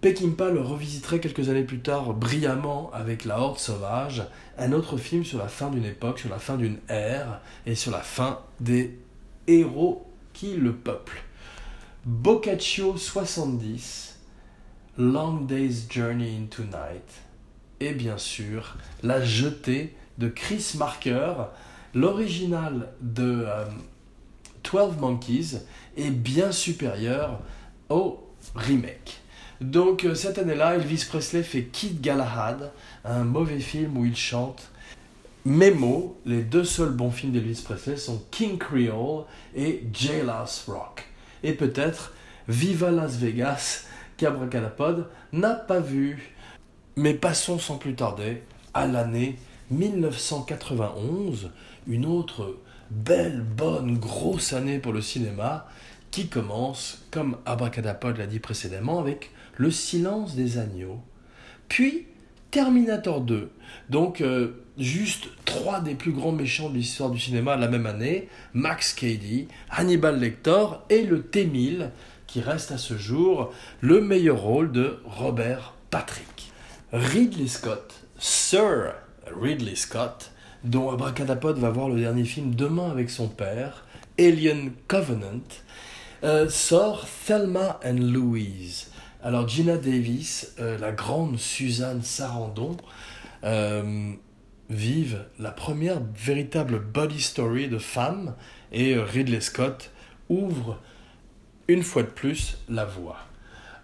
Peckinpah 0.00 0.50
le 0.50 0.60
revisiterait 0.60 1.20
quelques 1.20 1.50
années 1.50 1.64
plus 1.64 1.80
tard 1.80 2.14
brillamment 2.14 2.90
avec 2.94 3.26
La 3.26 3.40
Horde 3.40 3.58
Sauvage, 3.58 4.22
un 4.56 4.72
autre 4.72 4.96
film 4.96 5.22
sur 5.22 5.38
la 5.38 5.48
fin 5.48 5.68
d'une 5.68 5.84
époque, 5.84 6.18
sur 6.18 6.30
la 6.30 6.38
fin 6.38 6.56
d'une 6.56 6.78
ère 6.88 7.40
et 7.66 7.74
sur 7.74 7.90
la 7.90 8.00
fin 8.00 8.40
des 8.60 8.98
héros 9.46 10.06
qui 10.32 10.54
le 10.54 10.72
peuple. 10.72 11.22
Boccaccio 12.06 12.96
70, 12.96 14.18
Long 14.96 15.42
Day's 15.42 15.86
Journey 15.90 16.38
into 16.38 16.62
Night, 16.62 17.22
et 17.80 17.92
bien 17.92 18.16
sûr 18.16 18.76
La 19.02 19.22
Jetée 19.22 19.94
de 20.18 20.28
Chris 20.28 20.74
Marker, 20.76 21.34
l'original 21.94 22.88
de 23.00 23.46
12 24.64 24.74
euh, 24.74 25.00
Monkeys 25.00 25.58
est 25.96 26.10
bien 26.10 26.52
supérieur 26.52 27.40
au 27.88 28.22
remake. 28.54 29.20
Donc 29.60 30.04
euh, 30.04 30.14
cette 30.14 30.38
année-là, 30.38 30.76
Elvis 30.76 31.06
Presley 31.08 31.42
fait 31.42 31.64
Kid 31.64 32.00
Galahad, 32.00 32.72
un 33.04 33.24
mauvais 33.24 33.60
film 33.60 33.96
où 33.96 34.04
il 34.04 34.16
chante 34.16 34.70
mes 35.46 35.70
mots, 35.70 36.16
les 36.26 36.42
deux 36.42 36.64
seuls 36.64 36.90
bons 36.90 37.12
films 37.12 37.32
d'Elvis 37.32 37.62
Presley 37.64 37.96
sont 37.96 38.20
King 38.32 38.58
Creole 38.58 39.26
et 39.54 39.84
Jailhouse 39.92 40.64
Rock. 40.66 41.04
Et 41.44 41.52
peut-être 41.52 42.12
Viva 42.48 42.90
Las 42.90 43.12
Vegas, 43.12 43.84
qu'Abracadapod 44.16 45.08
n'a 45.32 45.54
pas 45.54 45.78
vu. 45.78 46.34
Mais 46.96 47.14
passons 47.14 47.60
sans 47.60 47.76
plus 47.76 47.94
tarder 47.94 48.42
à 48.74 48.88
l'année 48.88 49.36
1991, 49.70 51.50
une 51.88 52.06
autre 52.06 52.56
belle, 52.90 53.42
bonne, 53.42 53.98
grosse 53.98 54.52
année 54.52 54.78
pour 54.78 54.92
le 54.92 55.00
cinéma, 55.00 55.66
qui 56.10 56.28
commence, 56.28 57.04
comme 57.10 57.36
Abracadapod 57.44 58.16
l'a 58.16 58.26
dit 58.26 58.38
précédemment, 58.38 59.00
avec 59.00 59.30
Le 59.56 59.70
silence 59.70 60.34
des 60.34 60.58
agneaux, 60.58 61.00
puis 61.68 62.06
Terminator 62.50 63.20
2. 63.20 63.50
Donc, 63.90 64.20
euh, 64.20 64.64
juste 64.78 65.28
trois 65.44 65.80
des 65.80 65.94
plus 65.94 66.12
grands 66.12 66.32
méchants 66.32 66.70
de 66.70 66.76
l'histoire 66.76 67.10
du 67.10 67.18
cinéma 67.18 67.56
la 67.56 67.68
même 67.68 67.86
année, 67.86 68.28
Max 68.54 68.92
Cady, 68.94 69.48
Hannibal 69.70 70.18
Lecter 70.18 70.66
et 70.88 71.02
le 71.02 71.22
T-1000, 71.22 71.90
qui 72.26 72.40
reste 72.40 72.72
à 72.72 72.78
ce 72.78 72.96
jour 72.96 73.52
le 73.80 74.00
meilleur 74.00 74.40
rôle 74.40 74.72
de 74.72 74.98
Robert 75.04 75.74
Patrick. 75.90 76.52
Ridley 76.92 77.48
Scott, 77.48 77.94
Sir 78.18 78.94
Ridley 79.34 79.76
Scott, 79.76 80.32
dont 80.64 80.90
Abracadapod 80.90 81.58
va 81.58 81.70
voir 81.70 81.88
le 81.88 82.00
dernier 82.00 82.24
film 82.24 82.54
demain 82.54 82.90
avec 82.90 83.10
son 83.10 83.28
père, 83.28 83.84
Alien 84.18 84.72
Covenant, 84.88 85.42
euh, 86.24 86.48
sort 86.48 87.06
Thelma 87.26 87.78
and 87.84 87.98
Louise. 88.00 88.90
Alors 89.22 89.48
Gina 89.48 89.76
Davis, 89.76 90.54
euh, 90.60 90.78
la 90.78 90.92
grande 90.92 91.38
Suzanne 91.38 92.02
Sarandon, 92.02 92.76
euh, 93.44 94.12
vivent 94.70 95.24
la 95.38 95.50
première 95.50 96.00
véritable 96.14 96.80
body 96.80 97.20
story 97.20 97.68
de 97.68 97.78
femme 97.78 98.34
et 98.72 98.96
Ridley 98.96 99.40
Scott 99.40 99.90
ouvre 100.28 100.80
une 101.68 101.82
fois 101.82 102.02
de 102.02 102.08
plus 102.08 102.58
la 102.68 102.84
voie. 102.84 103.18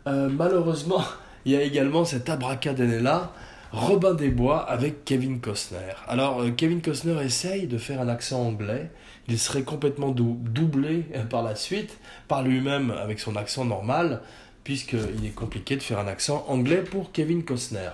Malheureusement, 0.07 1.05
il 1.45 1.53
y 1.53 1.57
a 1.57 1.63
également 1.63 2.05
cet 2.05 2.29
abracadabra 2.29 3.33
Robin 3.73 4.13
des 4.13 4.29
Bois 4.29 4.61
avec 4.61 5.07
Kevin 5.07 5.41
Costner. 5.41 5.95
Alors, 6.07 6.43
euh, 6.43 6.51
Kevin 6.51 6.83
Costner 6.83 7.17
essaye 7.25 7.67
de 7.67 7.79
faire 7.79 8.03
un 8.03 8.09
accent 8.09 8.43
anglais. 8.43 8.91
Il 9.29 9.39
serait 9.39 9.63
complètement 9.63 10.11
doublé 10.11 11.07
par 11.31 11.43
la 11.43 11.55
suite 11.55 11.99
par 12.29 12.43
lui-même 12.43 12.91
avec 12.91 13.19
son 13.19 13.35
accent 13.35 13.65
normal 13.65 14.21
puisqu'il 14.65 15.27
est 15.27 15.35
compliqué 15.35 15.77
de 15.77 15.83
faire 15.83 15.99
un 15.99 16.07
accent 16.07 16.45
anglais 16.49 16.83
pour 16.83 17.13
Kevin 17.13 17.45
Costner. 17.45 17.91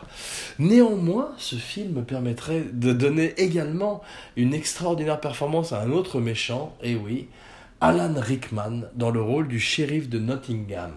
Néanmoins, 0.58 1.30
ce 1.38 1.56
film 1.56 2.04
permettrait 2.04 2.64
de 2.72 2.92
donner 2.92 3.34
également 3.38 4.02
une 4.36 4.54
extraordinaire 4.54 5.20
performance 5.20 5.72
à 5.72 5.80
un 5.80 5.90
autre 5.90 6.20
méchant, 6.20 6.76
et 6.82 6.94
oui, 6.94 7.28
Alan 7.80 8.14
Rickman, 8.16 8.82
dans 8.94 9.10
le 9.10 9.22
rôle 9.22 9.48
du 9.48 9.60
shérif 9.60 10.08
de 10.08 10.18
Nottingham. 10.18 10.92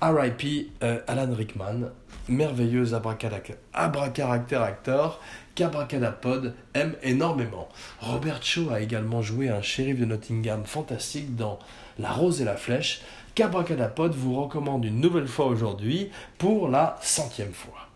R.I.P. 0.00 0.70
Euh, 0.82 0.98
Alan 1.06 1.32
Rickman, 1.32 1.90
merveilleux 2.28 2.94
abracaractère 2.94 5.18
qu'Abracadapod 5.54 6.54
aime 6.74 6.94
énormément. 7.02 7.68
Robert 8.00 8.42
Shaw 8.42 8.70
a 8.70 8.80
également 8.80 9.22
joué 9.22 9.48
un 9.48 9.62
shérif 9.62 9.98
de 9.98 10.04
Nottingham 10.04 10.64
fantastique 10.64 11.36
dans 11.36 11.58
La 11.98 12.10
Rose 12.10 12.40
et 12.40 12.44
la 12.44 12.56
Flèche, 12.56 13.02
qu'Abracadapod 13.34 14.14
vous 14.14 14.40
recommande 14.40 14.84
une 14.84 15.00
nouvelle 15.00 15.28
fois 15.28 15.46
aujourd'hui 15.46 16.10
pour 16.38 16.68
la 16.68 16.98
centième 17.02 17.52
fois. 17.52 17.88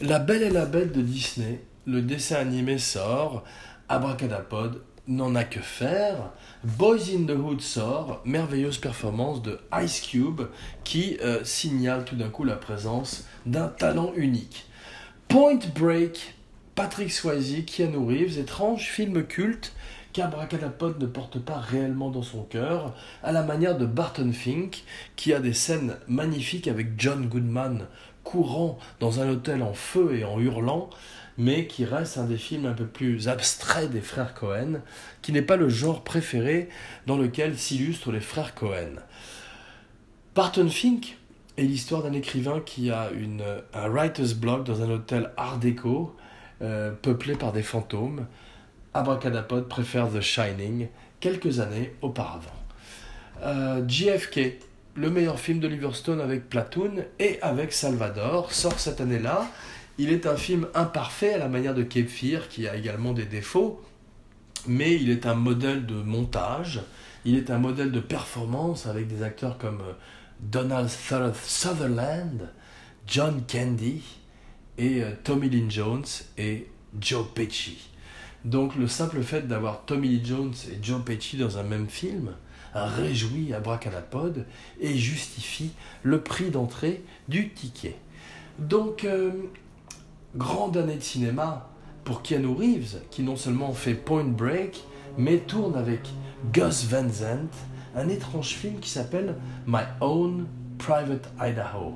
La 0.00 0.18
Belle 0.18 0.42
et 0.42 0.50
la 0.50 0.66
Bête 0.66 0.92
de 0.92 1.02
Disney, 1.02 1.60
le 1.86 2.02
dessin 2.02 2.36
animé 2.36 2.78
sort, 2.78 3.44
Abracadapod 3.88 4.82
n'en 5.08 5.34
a 5.34 5.44
que 5.44 5.60
faire. 5.60 6.30
Boys 6.64 7.10
in 7.14 7.26
the 7.26 7.36
Hood 7.36 7.60
sort, 7.60 8.20
merveilleuse 8.24 8.78
performance 8.78 9.42
de 9.42 9.58
Ice 9.82 10.00
Cube 10.00 10.42
qui 10.84 11.18
euh, 11.22 11.44
signale 11.44 12.04
tout 12.04 12.16
d'un 12.16 12.28
coup 12.28 12.44
la 12.44 12.56
présence 12.56 13.26
d'un 13.46 13.68
talent 13.68 14.12
unique. 14.16 14.66
Point 15.28 15.60
Break, 15.74 16.34
Patrick 16.74 17.12
Swayze, 17.12 17.64
Keanu 17.66 18.06
Reeves, 18.06 18.38
étrange 18.38 18.82
film 18.82 19.24
culte 19.24 19.72
qu'Abracadapod 20.12 21.00
ne 21.00 21.06
porte 21.06 21.38
pas 21.38 21.56
réellement 21.56 22.10
dans 22.10 22.22
son 22.22 22.42
cœur, 22.42 22.94
à 23.22 23.32
la 23.32 23.42
manière 23.42 23.78
de 23.78 23.86
Barton 23.86 24.30
Fink, 24.32 24.84
qui 25.16 25.32
a 25.32 25.40
des 25.40 25.54
scènes 25.54 25.96
magnifiques 26.06 26.68
avec 26.68 27.00
John 27.00 27.28
Goodman 27.28 27.86
courant 28.22 28.78
dans 29.00 29.20
un 29.20 29.28
hôtel 29.28 29.62
en 29.62 29.72
feu 29.72 30.16
et 30.16 30.24
en 30.24 30.38
hurlant, 30.38 30.90
mais 31.38 31.66
qui 31.66 31.84
reste 31.84 32.18
un 32.18 32.24
des 32.24 32.36
films 32.36 32.66
un 32.66 32.72
peu 32.72 32.86
plus 32.86 33.28
abstraits 33.28 33.90
des 33.90 34.00
frères 34.00 34.34
Cohen, 34.34 34.80
qui 35.22 35.32
n'est 35.32 35.42
pas 35.42 35.56
le 35.56 35.68
genre 35.68 36.04
préféré 36.04 36.68
dans 37.06 37.16
lequel 37.16 37.58
s'illustrent 37.58 38.12
les 38.12 38.20
frères 38.20 38.54
Cohen. 38.54 38.96
Barton 40.34 40.68
Fink 40.68 41.18
est 41.56 41.62
l'histoire 41.62 42.02
d'un 42.02 42.12
écrivain 42.12 42.60
qui 42.64 42.90
a 42.90 43.10
une, 43.10 43.44
un 43.74 43.88
writer's 43.88 44.34
block 44.34 44.64
dans 44.64 44.82
un 44.82 44.90
hôtel 44.90 45.30
art 45.36 45.58
déco, 45.58 46.16
euh, 46.62 46.92
peuplé 46.92 47.34
par 47.34 47.52
des 47.52 47.62
fantômes, 47.62 48.26
Abracadapod 48.94 49.68
préfère 49.68 50.10
The 50.10 50.20
Shining 50.20 50.88
quelques 51.18 51.60
années 51.60 51.94
auparavant. 52.02 52.50
Euh, 53.42 53.82
JFK, 53.88 54.58
le 54.94 55.10
meilleur 55.10 55.40
film 55.40 55.60
de 55.60 55.92
Stone 55.92 56.20
avec 56.20 56.48
Platoon 56.48 57.04
et 57.18 57.40
avec 57.40 57.72
Salvador, 57.72 58.52
sort 58.52 58.78
cette 58.78 59.00
année-là. 59.00 59.46
Il 60.02 60.10
est 60.10 60.26
un 60.26 60.34
film 60.34 60.66
imparfait 60.74 61.34
à 61.34 61.38
la 61.38 61.46
manière 61.46 61.76
de 61.76 61.84
Fear, 61.84 62.48
qui 62.48 62.66
a 62.66 62.74
également 62.74 63.12
des 63.12 63.24
défauts, 63.24 63.80
mais 64.66 64.96
il 64.96 65.10
est 65.10 65.26
un 65.26 65.36
modèle 65.36 65.86
de 65.86 65.94
montage, 65.94 66.80
il 67.24 67.36
est 67.36 67.52
un 67.52 67.58
modèle 67.58 67.92
de 67.92 68.00
performance 68.00 68.86
avec 68.86 69.06
des 69.06 69.22
acteurs 69.22 69.58
comme 69.58 69.80
euh, 69.80 69.92
Donald 70.40 70.88
Sutherland, 70.88 72.50
John 73.06 73.44
Candy 73.46 74.02
et 74.76 75.04
euh, 75.04 75.12
Tommy 75.22 75.48
Lee 75.48 75.66
Jones 75.68 76.02
et 76.36 76.66
Joe 77.00 77.24
Pesci. 77.32 77.88
Donc 78.44 78.74
le 78.74 78.88
simple 78.88 79.22
fait 79.22 79.46
d'avoir 79.46 79.84
Tommy 79.84 80.08
Lee 80.08 80.24
Jones 80.24 80.54
et 80.72 80.82
Joe 80.82 81.00
Pesci 81.04 81.36
dans 81.36 81.58
un 81.58 81.62
même 81.62 81.86
film 81.88 82.32
réjouit 82.74 83.54
Abracadapod 83.54 84.46
et 84.80 84.96
justifie 84.96 85.70
le 86.02 86.22
prix 86.22 86.50
d'entrée 86.50 87.04
du 87.28 87.50
ticket. 87.50 87.94
Donc, 88.58 89.04
euh, 89.04 89.30
grande 90.36 90.76
année 90.76 90.96
de 90.96 91.02
cinéma 91.02 91.68
pour 92.04 92.22
Keanu 92.22 92.48
Reeves, 92.48 93.00
qui 93.10 93.22
non 93.22 93.36
seulement 93.36 93.72
fait 93.72 93.94
Point 93.94 94.24
Break, 94.24 94.84
mais 95.18 95.38
tourne 95.38 95.76
avec 95.76 96.00
Gus 96.52 96.86
Van 96.86 97.08
Zandt 97.08 97.54
un 97.94 98.08
étrange 98.08 98.54
film 98.54 98.80
qui 98.80 98.88
s'appelle 98.90 99.36
My 99.66 99.82
Own 100.00 100.46
Private 100.78 101.30
Idaho, 101.40 101.94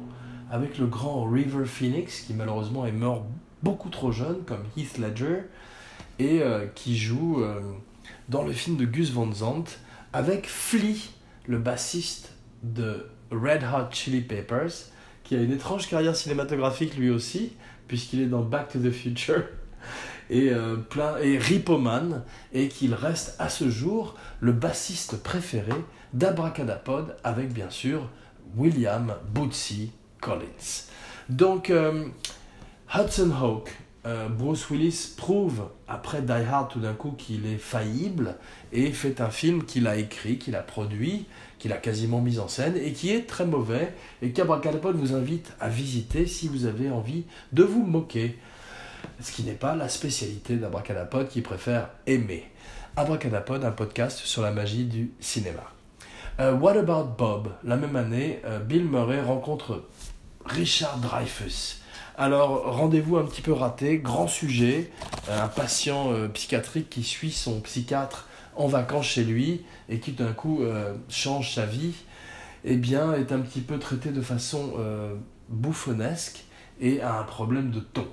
avec 0.51 0.78
le 0.78 0.87
grand 0.87 1.24
River 1.24 1.64
Phoenix, 1.64 2.20
qui 2.20 2.34
malheureusement 2.34 2.87
est 2.87 2.93
mort 2.93 3.26
beaucoup 3.62 3.89
trop 3.89 4.12
jeune, 4.12 4.43
comme 4.45 4.64
Heath 4.76 4.99
Ledger, 4.99 5.43
et 6.18 6.43
euh, 6.43 6.66
qui 6.74 6.97
joue 6.97 7.43
euh, 7.43 7.61
dans 8.28 8.43
le 8.43 8.53
film 8.53 8.76
de 8.76 8.84
Gus 8.84 9.11
Van 9.11 9.32
Zandt 9.32 9.78
avec 10.12 10.47
Flea, 10.47 10.97
le 11.47 11.59
bassiste 11.59 12.32
de 12.62 13.07
Red 13.30 13.62
Hot 13.64 13.93
Chili 13.93 14.20
Peppers, 14.20 14.72
qui 15.24 15.34
a 15.34 15.43
une 15.43 15.53
étrange 15.53 15.89
carrière 15.89 16.14
cinématographique 16.14 16.97
lui 16.97 17.11
aussi, 17.11 17.53
puisqu'il 17.89 18.20
est 18.20 18.26
dans 18.26 18.43
Back 18.43 18.72
to 18.72 18.78
the 18.78 18.91
Future 18.91 19.43
et, 20.30 20.51
euh, 20.51 20.76
plein, 20.76 21.16
et 21.18 21.39
Ripoman, 21.39 22.24
et 22.53 22.68
qu'il 22.68 22.95
reste 22.95 23.37
à 23.39 23.49
ce 23.49 23.70
jour 23.70 24.14
le 24.41 24.53
bassiste 24.53 25.22
préféré 25.22 25.72
d'Abracadapod, 26.12 27.16
avec 27.24 27.53
bien 27.53 27.70
sûr 27.70 28.09
William 28.57 29.14
Bootsy 29.32 29.93
Collins. 30.20 30.87
Donc, 31.28 31.70
euh, 31.70 32.07
Hudson 32.95 33.32
Hawk, 33.41 33.74
euh, 34.07 34.28
Bruce 34.28 34.70
Willis 34.70 35.14
prouve, 35.16 35.68
après 35.89 36.22
Die 36.22 36.30
Hard 36.30 36.70
tout 36.70 36.78
d'un 36.78 36.95
coup, 36.95 37.11
qu'il 37.11 37.47
est 37.47 37.59
faillible 37.59 38.37
et 38.72 38.93
fait 38.93 39.20
un 39.20 39.30
film 39.30 39.64
qu'il 39.64 39.89
a 39.89 39.97
écrit, 39.97 40.39
qu'il 40.39 40.55
a 40.55 40.62
produit, 40.62 41.26
qu'il 41.59 41.72
a 41.72 41.76
quasiment 41.76 42.20
mis 42.20 42.38
en 42.38 42.48
scène 42.48 42.76
et 42.76 42.92
qui 42.92 43.11
est 43.11 43.26
très 43.26 43.46
mauvais 43.46 43.94
et 44.22 44.30
qu'Abracadapod 44.30 44.96
vous 44.96 45.14
invite 45.14 45.52
à 45.61 45.68
visiter 45.68 46.26
si 46.26 46.48
vous 46.48 46.66
avez 46.66 46.90
envie 46.90 47.24
de 47.52 47.62
vous 47.62 47.84
moquer 47.84 48.38
ce 49.20 49.32
qui 49.32 49.42
n'est 49.42 49.52
pas 49.52 49.74
la 49.74 49.88
spécialité 49.88 50.57
d'Abracadapod 50.57 51.28
qui 51.28 51.40
préfère 51.40 51.90
aimer. 52.07 52.44
Abracadapod, 52.96 53.64
un 53.64 53.72
podcast 53.72 54.18
sur 54.18 54.42
la 54.42 54.50
magie 54.50 54.84
du 54.84 55.12
cinéma. 55.20 55.62
Euh, 56.40 56.54
What 56.54 56.76
About 56.78 57.14
Bob? 57.16 57.48
La 57.64 57.76
même 57.76 57.96
année, 57.96 58.40
euh, 58.44 58.59
Bill 58.59 58.84
Murray 58.84 59.22
rencontre 59.22 59.84
Richard 60.44 60.98
Dreyfuss. 60.98 61.80
Alors, 62.18 62.74
rendez-vous 62.74 63.18
un 63.18 63.24
petit 63.24 63.42
peu 63.42 63.52
raté, 63.52 63.98
grand 63.98 64.28
sujet, 64.28 64.90
euh, 65.28 65.44
un 65.44 65.48
patient 65.48 66.12
psychiatrique 66.32 66.88
qui 66.88 67.02
suit 67.02 67.32
son 67.32 67.61
psychiatre 67.61 68.26
en 68.57 68.66
vacances 68.66 69.07
chez 69.07 69.24
lui 69.24 69.64
et 69.88 70.00
qui 70.00 70.12
d'un 70.12 70.32
coup 70.32 70.61
change 71.09 71.54
sa 71.54 71.66
vie, 71.66 71.94
eh 72.64 72.76
bien, 72.76 73.14
est 73.14 73.32
un 73.32 73.40
petit 73.40 73.61
peu 73.61 73.78
traité 73.78 74.11
de 74.11 74.20
façon 74.20 74.72
bouffonnesque 75.48 76.44
et 76.80 77.00
a 77.00 77.20
un 77.20 77.24
problème 77.24 77.70
de 77.70 77.80
ton. 77.80 78.07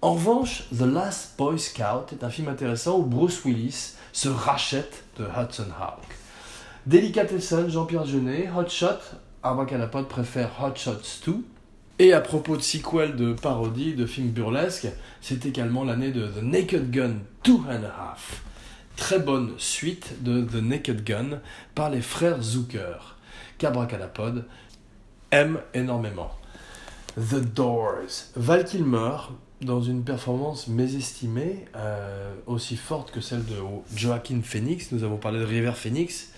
En 0.00 0.14
revanche, 0.14 0.64
The 0.76 0.82
Last 0.82 1.34
Boy 1.38 1.58
Scout 1.58 2.12
est 2.12 2.24
un 2.24 2.30
film 2.30 2.48
intéressant 2.48 2.98
où 2.98 3.02
Bruce 3.02 3.42
Willis 3.44 3.94
se 4.12 4.28
rachète 4.28 5.04
de 5.18 5.24
Hudson 5.24 5.68
Hawk. 5.80 6.04
Delicatessen, 6.86 7.70
Jean-Pierre 7.70 8.04
Jeunet, 8.04 8.50
Hot 8.54 8.68
Shot, 8.68 9.00
Abracadapod 9.42 10.06
préfère 10.06 10.50
Hot 10.62 10.76
Shots 10.76 11.22
2. 11.26 11.36
Et 12.00 12.12
à 12.12 12.20
propos 12.20 12.56
de 12.56 12.62
sequel 12.62 13.16
de 13.16 13.32
parodie 13.32 13.94
de 13.94 14.04
films 14.04 14.30
burlesques, 14.30 14.88
c'est 15.20 15.46
également 15.46 15.84
l'année 15.84 16.10
de 16.10 16.26
The 16.26 16.42
Naked 16.42 16.90
Gun 16.90 17.14
2 17.44 17.52
and 17.52 17.84
a 17.84 18.12
Half. 18.12 18.42
Très 18.96 19.18
bonne 19.18 19.54
suite 19.58 20.22
de 20.22 20.42
The 20.42 20.62
Naked 20.62 21.04
Gun 21.04 21.40
par 21.74 21.90
les 21.90 22.00
frères 22.00 22.40
Zucker, 22.40 23.16
qu'Abracadapod 23.58 24.44
aime 25.32 25.60
énormément. 25.74 26.30
The 27.16 27.40
Doors. 27.40 28.30
Val 28.36 28.64
Kilmer, 28.64 29.16
dans 29.60 29.82
une 29.82 30.04
performance 30.04 30.68
mésestimée, 30.68 31.64
euh, 31.76 32.34
aussi 32.46 32.76
forte 32.76 33.10
que 33.10 33.20
celle 33.20 33.44
de 33.44 33.56
Joaquin 33.96 34.40
Phoenix, 34.42 34.92
nous 34.92 35.02
avons 35.02 35.16
parlé 35.16 35.40
de 35.40 35.44
River 35.44 35.72
Phoenix, 35.74 36.30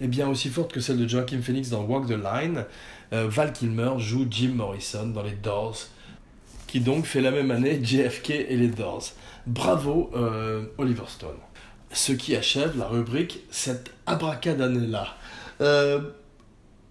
et 0.00 0.08
bien 0.08 0.28
aussi 0.28 0.48
forte 0.48 0.72
que 0.72 0.80
celle 0.80 0.98
de 0.98 1.06
Joaquin 1.06 1.40
Phoenix 1.40 1.68
dans 1.68 1.84
Walk 1.84 2.08
the 2.08 2.10
Line, 2.10 2.64
euh, 3.12 3.28
Val 3.28 3.52
Kilmer 3.52 3.92
joue 3.98 4.26
Jim 4.28 4.52
Morrison 4.54 5.06
dans 5.06 5.22
les 5.22 5.32
Doors, 5.32 5.78
qui 6.66 6.80
donc 6.80 7.06
fait 7.06 7.20
la 7.20 7.30
même 7.30 7.52
année 7.52 7.80
JFK 7.84 8.30
et 8.30 8.56
les 8.56 8.68
Doors. 8.68 9.04
Bravo 9.46 10.10
euh, 10.14 10.66
Oliver 10.78 11.04
Stone. 11.06 11.36
Ce 11.92 12.12
qui 12.12 12.36
achève 12.36 12.78
la 12.78 12.86
rubrique 12.86 13.40
cette 13.50 13.90
abracadannée-là. 14.06 15.16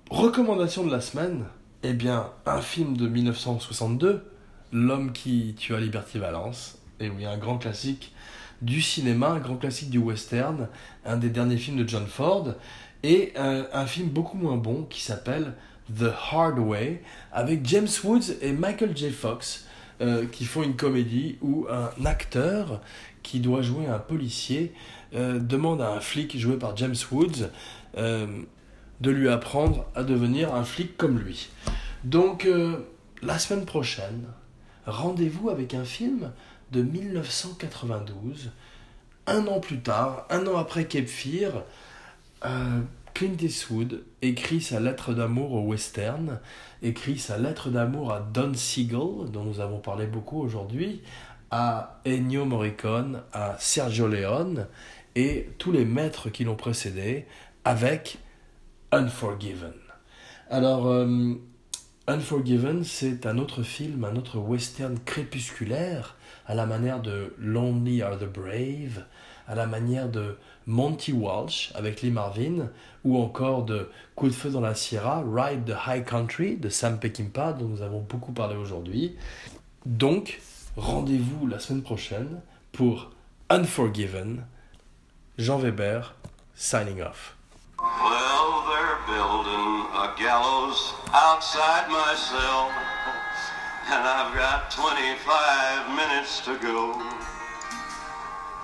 recommandation 0.09 0.85
de 0.85 0.91
la 0.91 1.01
semaine, 1.01 1.45
eh 1.83 1.93
bien, 1.93 2.29
un 2.45 2.61
film 2.61 2.97
de 2.97 3.07
1962, 3.07 4.23
L'homme 4.71 5.11
qui 5.11 5.55
tua 5.57 5.79
Liberty 5.79 6.19
Valence. 6.19 6.77
Et 6.99 7.09
oui, 7.09 7.25
un 7.25 7.37
grand 7.37 7.57
classique 7.57 8.13
du 8.61 8.81
cinéma, 8.81 9.29
un 9.29 9.39
grand 9.39 9.55
classique 9.55 9.89
du 9.89 9.97
western, 9.97 10.67
un 11.05 11.17
des 11.17 11.29
derniers 11.29 11.57
films 11.57 11.77
de 11.77 11.87
John 11.87 12.05
Ford, 12.05 12.53
et 13.03 13.33
un, 13.37 13.85
film 13.85 14.09
beaucoup 14.09 14.37
moins 14.37 14.57
bon 14.57 14.83
qui 14.83 15.01
s'appelle 15.01 15.53
The 15.97 16.11
Hard 16.31 16.59
Way, 16.59 17.01
avec 17.31 17.65
James 17.65 17.87
Woods 18.03 18.33
et 18.41 18.51
Michael 18.51 18.95
J. 18.95 19.11
Fox, 19.11 19.65
euh, 20.01 20.25
qui 20.25 20.45
font 20.45 20.63
une 20.63 20.77
comédie 20.77 21.37
où 21.41 21.67
un 21.69 22.05
acteur 22.05 22.79
qui 23.21 23.41
doit 23.41 23.61
jouer 23.61 23.85
un 23.87 23.99
policier 23.99 24.73
euh, 25.13 25.39
demande 25.39 25.81
à 25.81 25.91
un 25.91 25.99
flic 25.99 26.37
joué 26.37 26.55
par 26.55 26.77
James 26.77 26.95
Woods 27.11 27.49
euh, 27.97 28.25
de 29.01 29.11
lui 29.11 29.27
apprendre 29.27 29.85
à 29.95 30.03
devenir 30.03 30.55
un 30.55 30.63
flic 30.63 30.95
comme 30.95 31.19
lui. 31.19 31.49
Donc, 32.05 32.47
la 33.21 33.39
semaine 33.39 33.65
prochaine, 33.65 34.23
rendez-vous 34.85 35.49
avec 35.49 35.73
un 35.73 35.83
film 35.83 36.31
de 36.71 36.81
1992, 36.81 38.51
un 39.27 39.47
an 39.47 39.59
plus 39.59 39.81
tard, 39.81 40.25
un 40.29 40.47
an 40.47 40.57
après 40.57 40.85
Cape 40.85 41.07
Fear, 41.07 41.63
Clint 43.13 43.37
Eastwood 43.41 44.03
écrit 44.21 44.61
sa 44.61 44.79
lettre 44.79 45.13
d'amour 45.13 45.53
au 45.53 45.61
western, 45.61 46.39
écrit 46.81 47.17
sa 47.17 47.37
lettre 47.37 47.69
d'amour 47.69 48.11
à 48.11 48.19
Don 48.19 48.53
Siegel, 48.53 49.29
dont 49.31 49.43
nous 49.43 49.59
avons 49.59 49.79
parlé 49.79 50.07
beaucoup 50.07 50.41
aujourd'hui, 50.41 51.01
à 51.51 51.99
Ennio 52.05 52.45
Morricone, 52.45 53.23
à 53.33 53.55
Sergio 53.59 54.07
Leone 54.07 54.67
et 55.15 55.49
tous 55.57 55.71
les 55.71 55.85
maîtres 55.85 56.29
qui 56.29 56.43
l'ont 56.43 56.55
précédé, 56.55 57.25
avec 57.65 58.17
Unforgiven. 58.91 59.73
Alors, 60.49 60.87
euh, 60.87 61.33
Unforgiven, 62.07 62.83
c'est 62.83 63.25
un 63.25 63.37
autre 63.37 63.63
film, 63.63 64.03
un 64.03 64.15
autre 64.15 64.39
western 64.39 64.97
crépusculaire, 64.99 66.15
à 66.47 66.55
la 66.55 66.65
manière 66.65 67.01
de 67.01 67.35
Lonely 67.37 68.01
Are 68.01 68.17
the 68.17 68.25
Brave, 68.25 69.05
à 69.47 69.55
la 69.55 69.67
manière 69.67 70.09
de 70.09 70.37
Monty 70.69 71.11
Walsh 71.13 71.71
avec 71.73 72.03
Lee 72.03 72.11
Marvin, 72.11 72.69
ou 73.03 73.19
encore 73.19 73.63
de 73.63 73.89
Coup 74.15 74.27
de 74.27 74.33
feu 74.33 74.51
dans 74.51 74.61
la 74.61 74.75
Sierra, 74.75 75.23
Ride 75.25 75.65
the 75.65 75.75
High 75.87 76.05
Country 76.05 76.57
de 76.57 76.69
Sam 76.69 76.99
Peckinpah, 76.99 77.53
dont 77.53 77.67
nous 77.67 77.81
avons 77.81 78.01
beaucoup 78.01 78.31
parlé 78.31 78.55
aujourd'hui. 78.55 79.15
Donc, 79.85 80.39
rendez-vous 80.77 81.47
la 81.47 81.59
semaine 81.59 81.81
prochaine 81.81 82.41
pour 82.71 83.09
Unforgiven. 83.49 84.45
Jean 85.39 85.57
Weber, 85.57 86.13
signing 86.53 87.01
off. 87.01 87.35
gallows 90.19 90.93
outside 91.13 91.87
my 91.87 92.13
cell. 92.13 92.69
And 93.87 94.03
I've 94.05 94.35
got 94.35 94.69
25 94.69 95.95
minutes 95.95 96.41
to 96.41 96.57
go. 96.59 97.18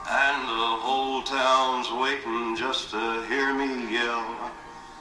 And 0.06 0.46
the 0.46 0.72
whole 0.86 1.24
town's 1.26 1.90
waiting 1.90 2.54
just 2.54 2.94
to 2.94 3.26
hear 3.26 3.58
me 3.58 3.90
yell. 3.90 4.54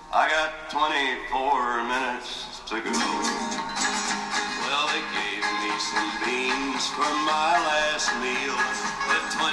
I 0.09 0.33
got 0.33 0.73
24 0.73 1.85
minutes 1.85 2.65
to 2.73 2.81
go. 2.81 2.89
Well, 4.65 4.85
they 4.89 5.05
gave 5.13 5.45
me 5.61 5.73
some 5.77 6.09
beans 6.25 6.89
for 6.97 7.05
my 7.29 7.53
last 7.53 8.17
meal 8.17 8.57
at 9.13 9.25
23 9.29 9.45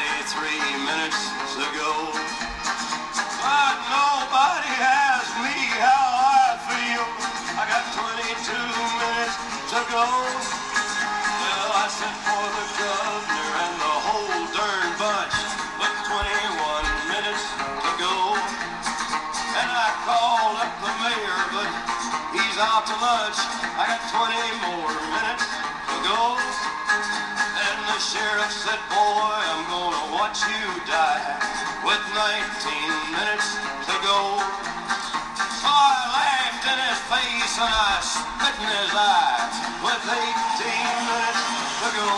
minutes 0.87 1.19
to 1.59 1.67
go. 1.75 2.15
But 3.43 3.75
nobody 3.91 4.71
asked 4.79 5.35
me 5.35 5.57
how 5.83 6.07
I 6.31 6.63
feel. 6.63 7.03
I 7.59 7.67
got 7.67 7.91
22 7.91 8.55
minutes 9.03 9.35
to 9.75 9.79
go. 9.91 10.07
Well, 11.43 11.69
I 11.75 11.91
sent 11.91 12.17
for 12.23 12.39
the 12.39 12.65
governor 12.79 13.51
and 13.67 13.75
the 13.83 13.95
whole 13.99 14.50
he's 22.61 22.93
much? 23.01 23.37
I 23.73 23.89
got 23.89 24.01
20 24.05 24.37
more 24.61 24.93
minutes 25.17 25.49
to 25.49 25.95
go. 26.05 26.37
And 27.57 27.77
the 27.89 27.97
sheriff 27.97 28.53
said, 28.53 28.77
boy, 28.85 29.33
I'm 29.33 29.65
gonna 29.65 30.13
watch 30.13 30.45
you 30.45 30.69
die 30.85 31.25
with 31.81 32.03
19 32.13 33.17
minutes 33.17 33.57
to 33.89 33.95
go. 34.05 34.37
So 35.57 35.69
I 35.73 36.05
laughed 36.13 36.65
in 36.69 36.77
his 36.85 37.01
face 37.09 37.55
and 37.57 37.73
I 37.73 37.97
spit 38.05 38.53
in 38.61 38.69
his 38.69 38.93
eye 38.93 39.41
with 39.81 40.03
18 40.05 40.21
minutes 41.09 41.41
to 41.81 41.87
go. 41.97 42.09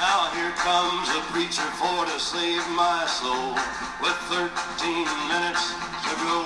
Now 0.00 0.32
here 0.32 0.56
comes 0.64 1.08
a 1.12 1.20
preacher 1.36 1.68
for 1.76 2.08
to 2.08 2.16
save 2.16 2.64
my 2.72 3.04
soul 3.04 3.52
with 4.00 4.16
13 4.32 4.48
minutes 5.28 5.87
to 6.06 6.14
go. 6.22 6.38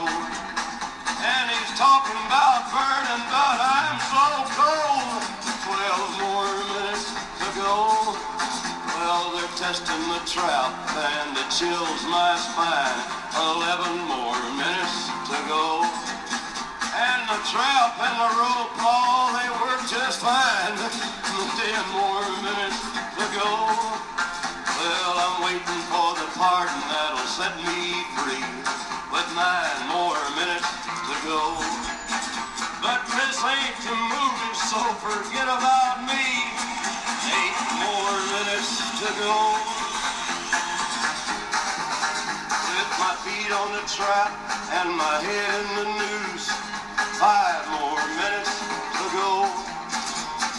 And 1.22 1.44
he's 1.52 1.72
talking 1.76 2.18
about 2.26 2.66
burning, 2.72 3.24
but 3.28 3.58
I'm 3.60 3.98
so 4.08 4.26
cold. 4.56 5.22
12 5.68 6.24
more 6.24 6.52
minutes 6.72 7.12
to 7.12 7.48
go. 7.58 8.16
Well, 8.96 9.34
they're 9.34 9.56
testing 9.58 10.02
the 10.08 10.22
trap 10.24 10.72
and 10.94 11.36
it 11.36 11.48
chills 11.52 12.02
my 12.08 12.34
spine. 12.38 13.00
11 13.34 14.08
more 14.08 14.40
minutes 14.56 15.10
to 15.28 15.38
go. 15.48 15.84
And 16.92 17.20
the 17.24 17.40
trap 17.48 17.96
and 17.98 18.16
the 18.20 18.30
rope, 18.36 18.74
all 18.84 19.32
they 19.32 19.48
work 19.64 19.80
just 19.88 20.20
fine. 20.20 20.76
Ten 21.62 21.84
more 21.92 22.26
minutes 22.42 22.80
to 23.16 23.24
go. 23.38 23.50
Well, 24.82 25.14
I'm 25.24 25.44
waiting 25.44 25.82
for 25.88 26.14
the 26.18 26.26
pardon 26.34 26.80
that'll 26.90 27.26
set 27.28 27.56
me 27.56 28.02
free. 28.18 28.61
With 29.22 29.36
nine 29.36 29.86
more 29.86 30.18
minutes 30.34 30.66
to 31.06 31.14
go. 31.22 31.54
But 32.82 33.06
this 33.06 33.38
ain't 33.38 33.78
the 33.86 33.94
movie, 33.94 34.54
so 34.66 34.82
forget 34.98 35.46
about 35.46 36.02
me. 36.10 36.26
Eight 37.30 37.58
more 37.78 38.18
minutes 38.34 38.82
to 38.98 39.08
go. 39.22 39.36
With 42.66 42.92
my 42.98 43.14
feet 43.22 43.52
on 43.54 43.70
the 43.78 43.84
trap 43.86 44.34
and 44.82 44.90
my 44.90 45.16
head 45.22 45.54
in 45.54 45.66
the 45.78 45.86
noose. 46.02 46.48
Five 47.22 47.62
more 47.78 48.02
minutes 48.18 48.58
to 48.58 49.04
go. 49.14 49.46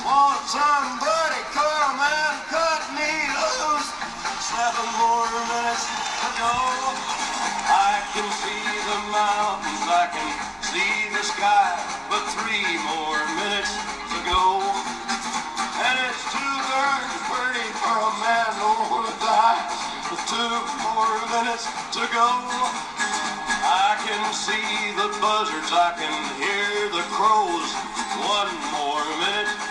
Won't 0.08 0.44
somebody 0.48 1.42
come 1.52 2.00
and 2.00 2.38
cut 2.48 2.84
me 2.96 3.12
loose? 3.28 3.92
Seven 4.40 4.88
more 5.04 5.28
minutes 5.52 5.84
to 6.24 6.30
go. 6.40 7.23
I 7.66 8.04
can 8.12 8.28
see 8.44 8.66
the 8.88 9.00
mountains, 9.12 9.86
I 9.88 10.06
can 10.12 10.30
see 10.68 10.94
the 11.16 11.24
sky, 11.24 11.72
but 12.10 12.24
three 12.36 12.76
more 12.84 13.22
minutes 13.40 13.74
to 14.12 14.18
go. 14.28 14.60
And 15.84 15.96
it's 16.08 16.24
too 16.32 16.56
dark 16.72 17.08
pretty 17.32 17.68
for 17.80 17.96
a 17.98 18.14
man 18.20 18.52
to 18.60 18.70
wanna 18.92 19.16
die. 19.24 19.62
Two 20.30 20.56
more 20.82 21.14
minutes 21.30 21.66
to 21.94 22.02
go. 22.14 22.30
I 23.66 23.98
can 24.06 24.24
see 24.34 24.94
the 24.98 25.10
buzzards, 25.22 25.70
I 25.70 25.94
can 25.98 26.16
hear 26.42 26.90
the 26.90 27.04
crows. 27.14 27.70
One 28.18 28.54
more 28.72 29.06
minute 29.20 29.64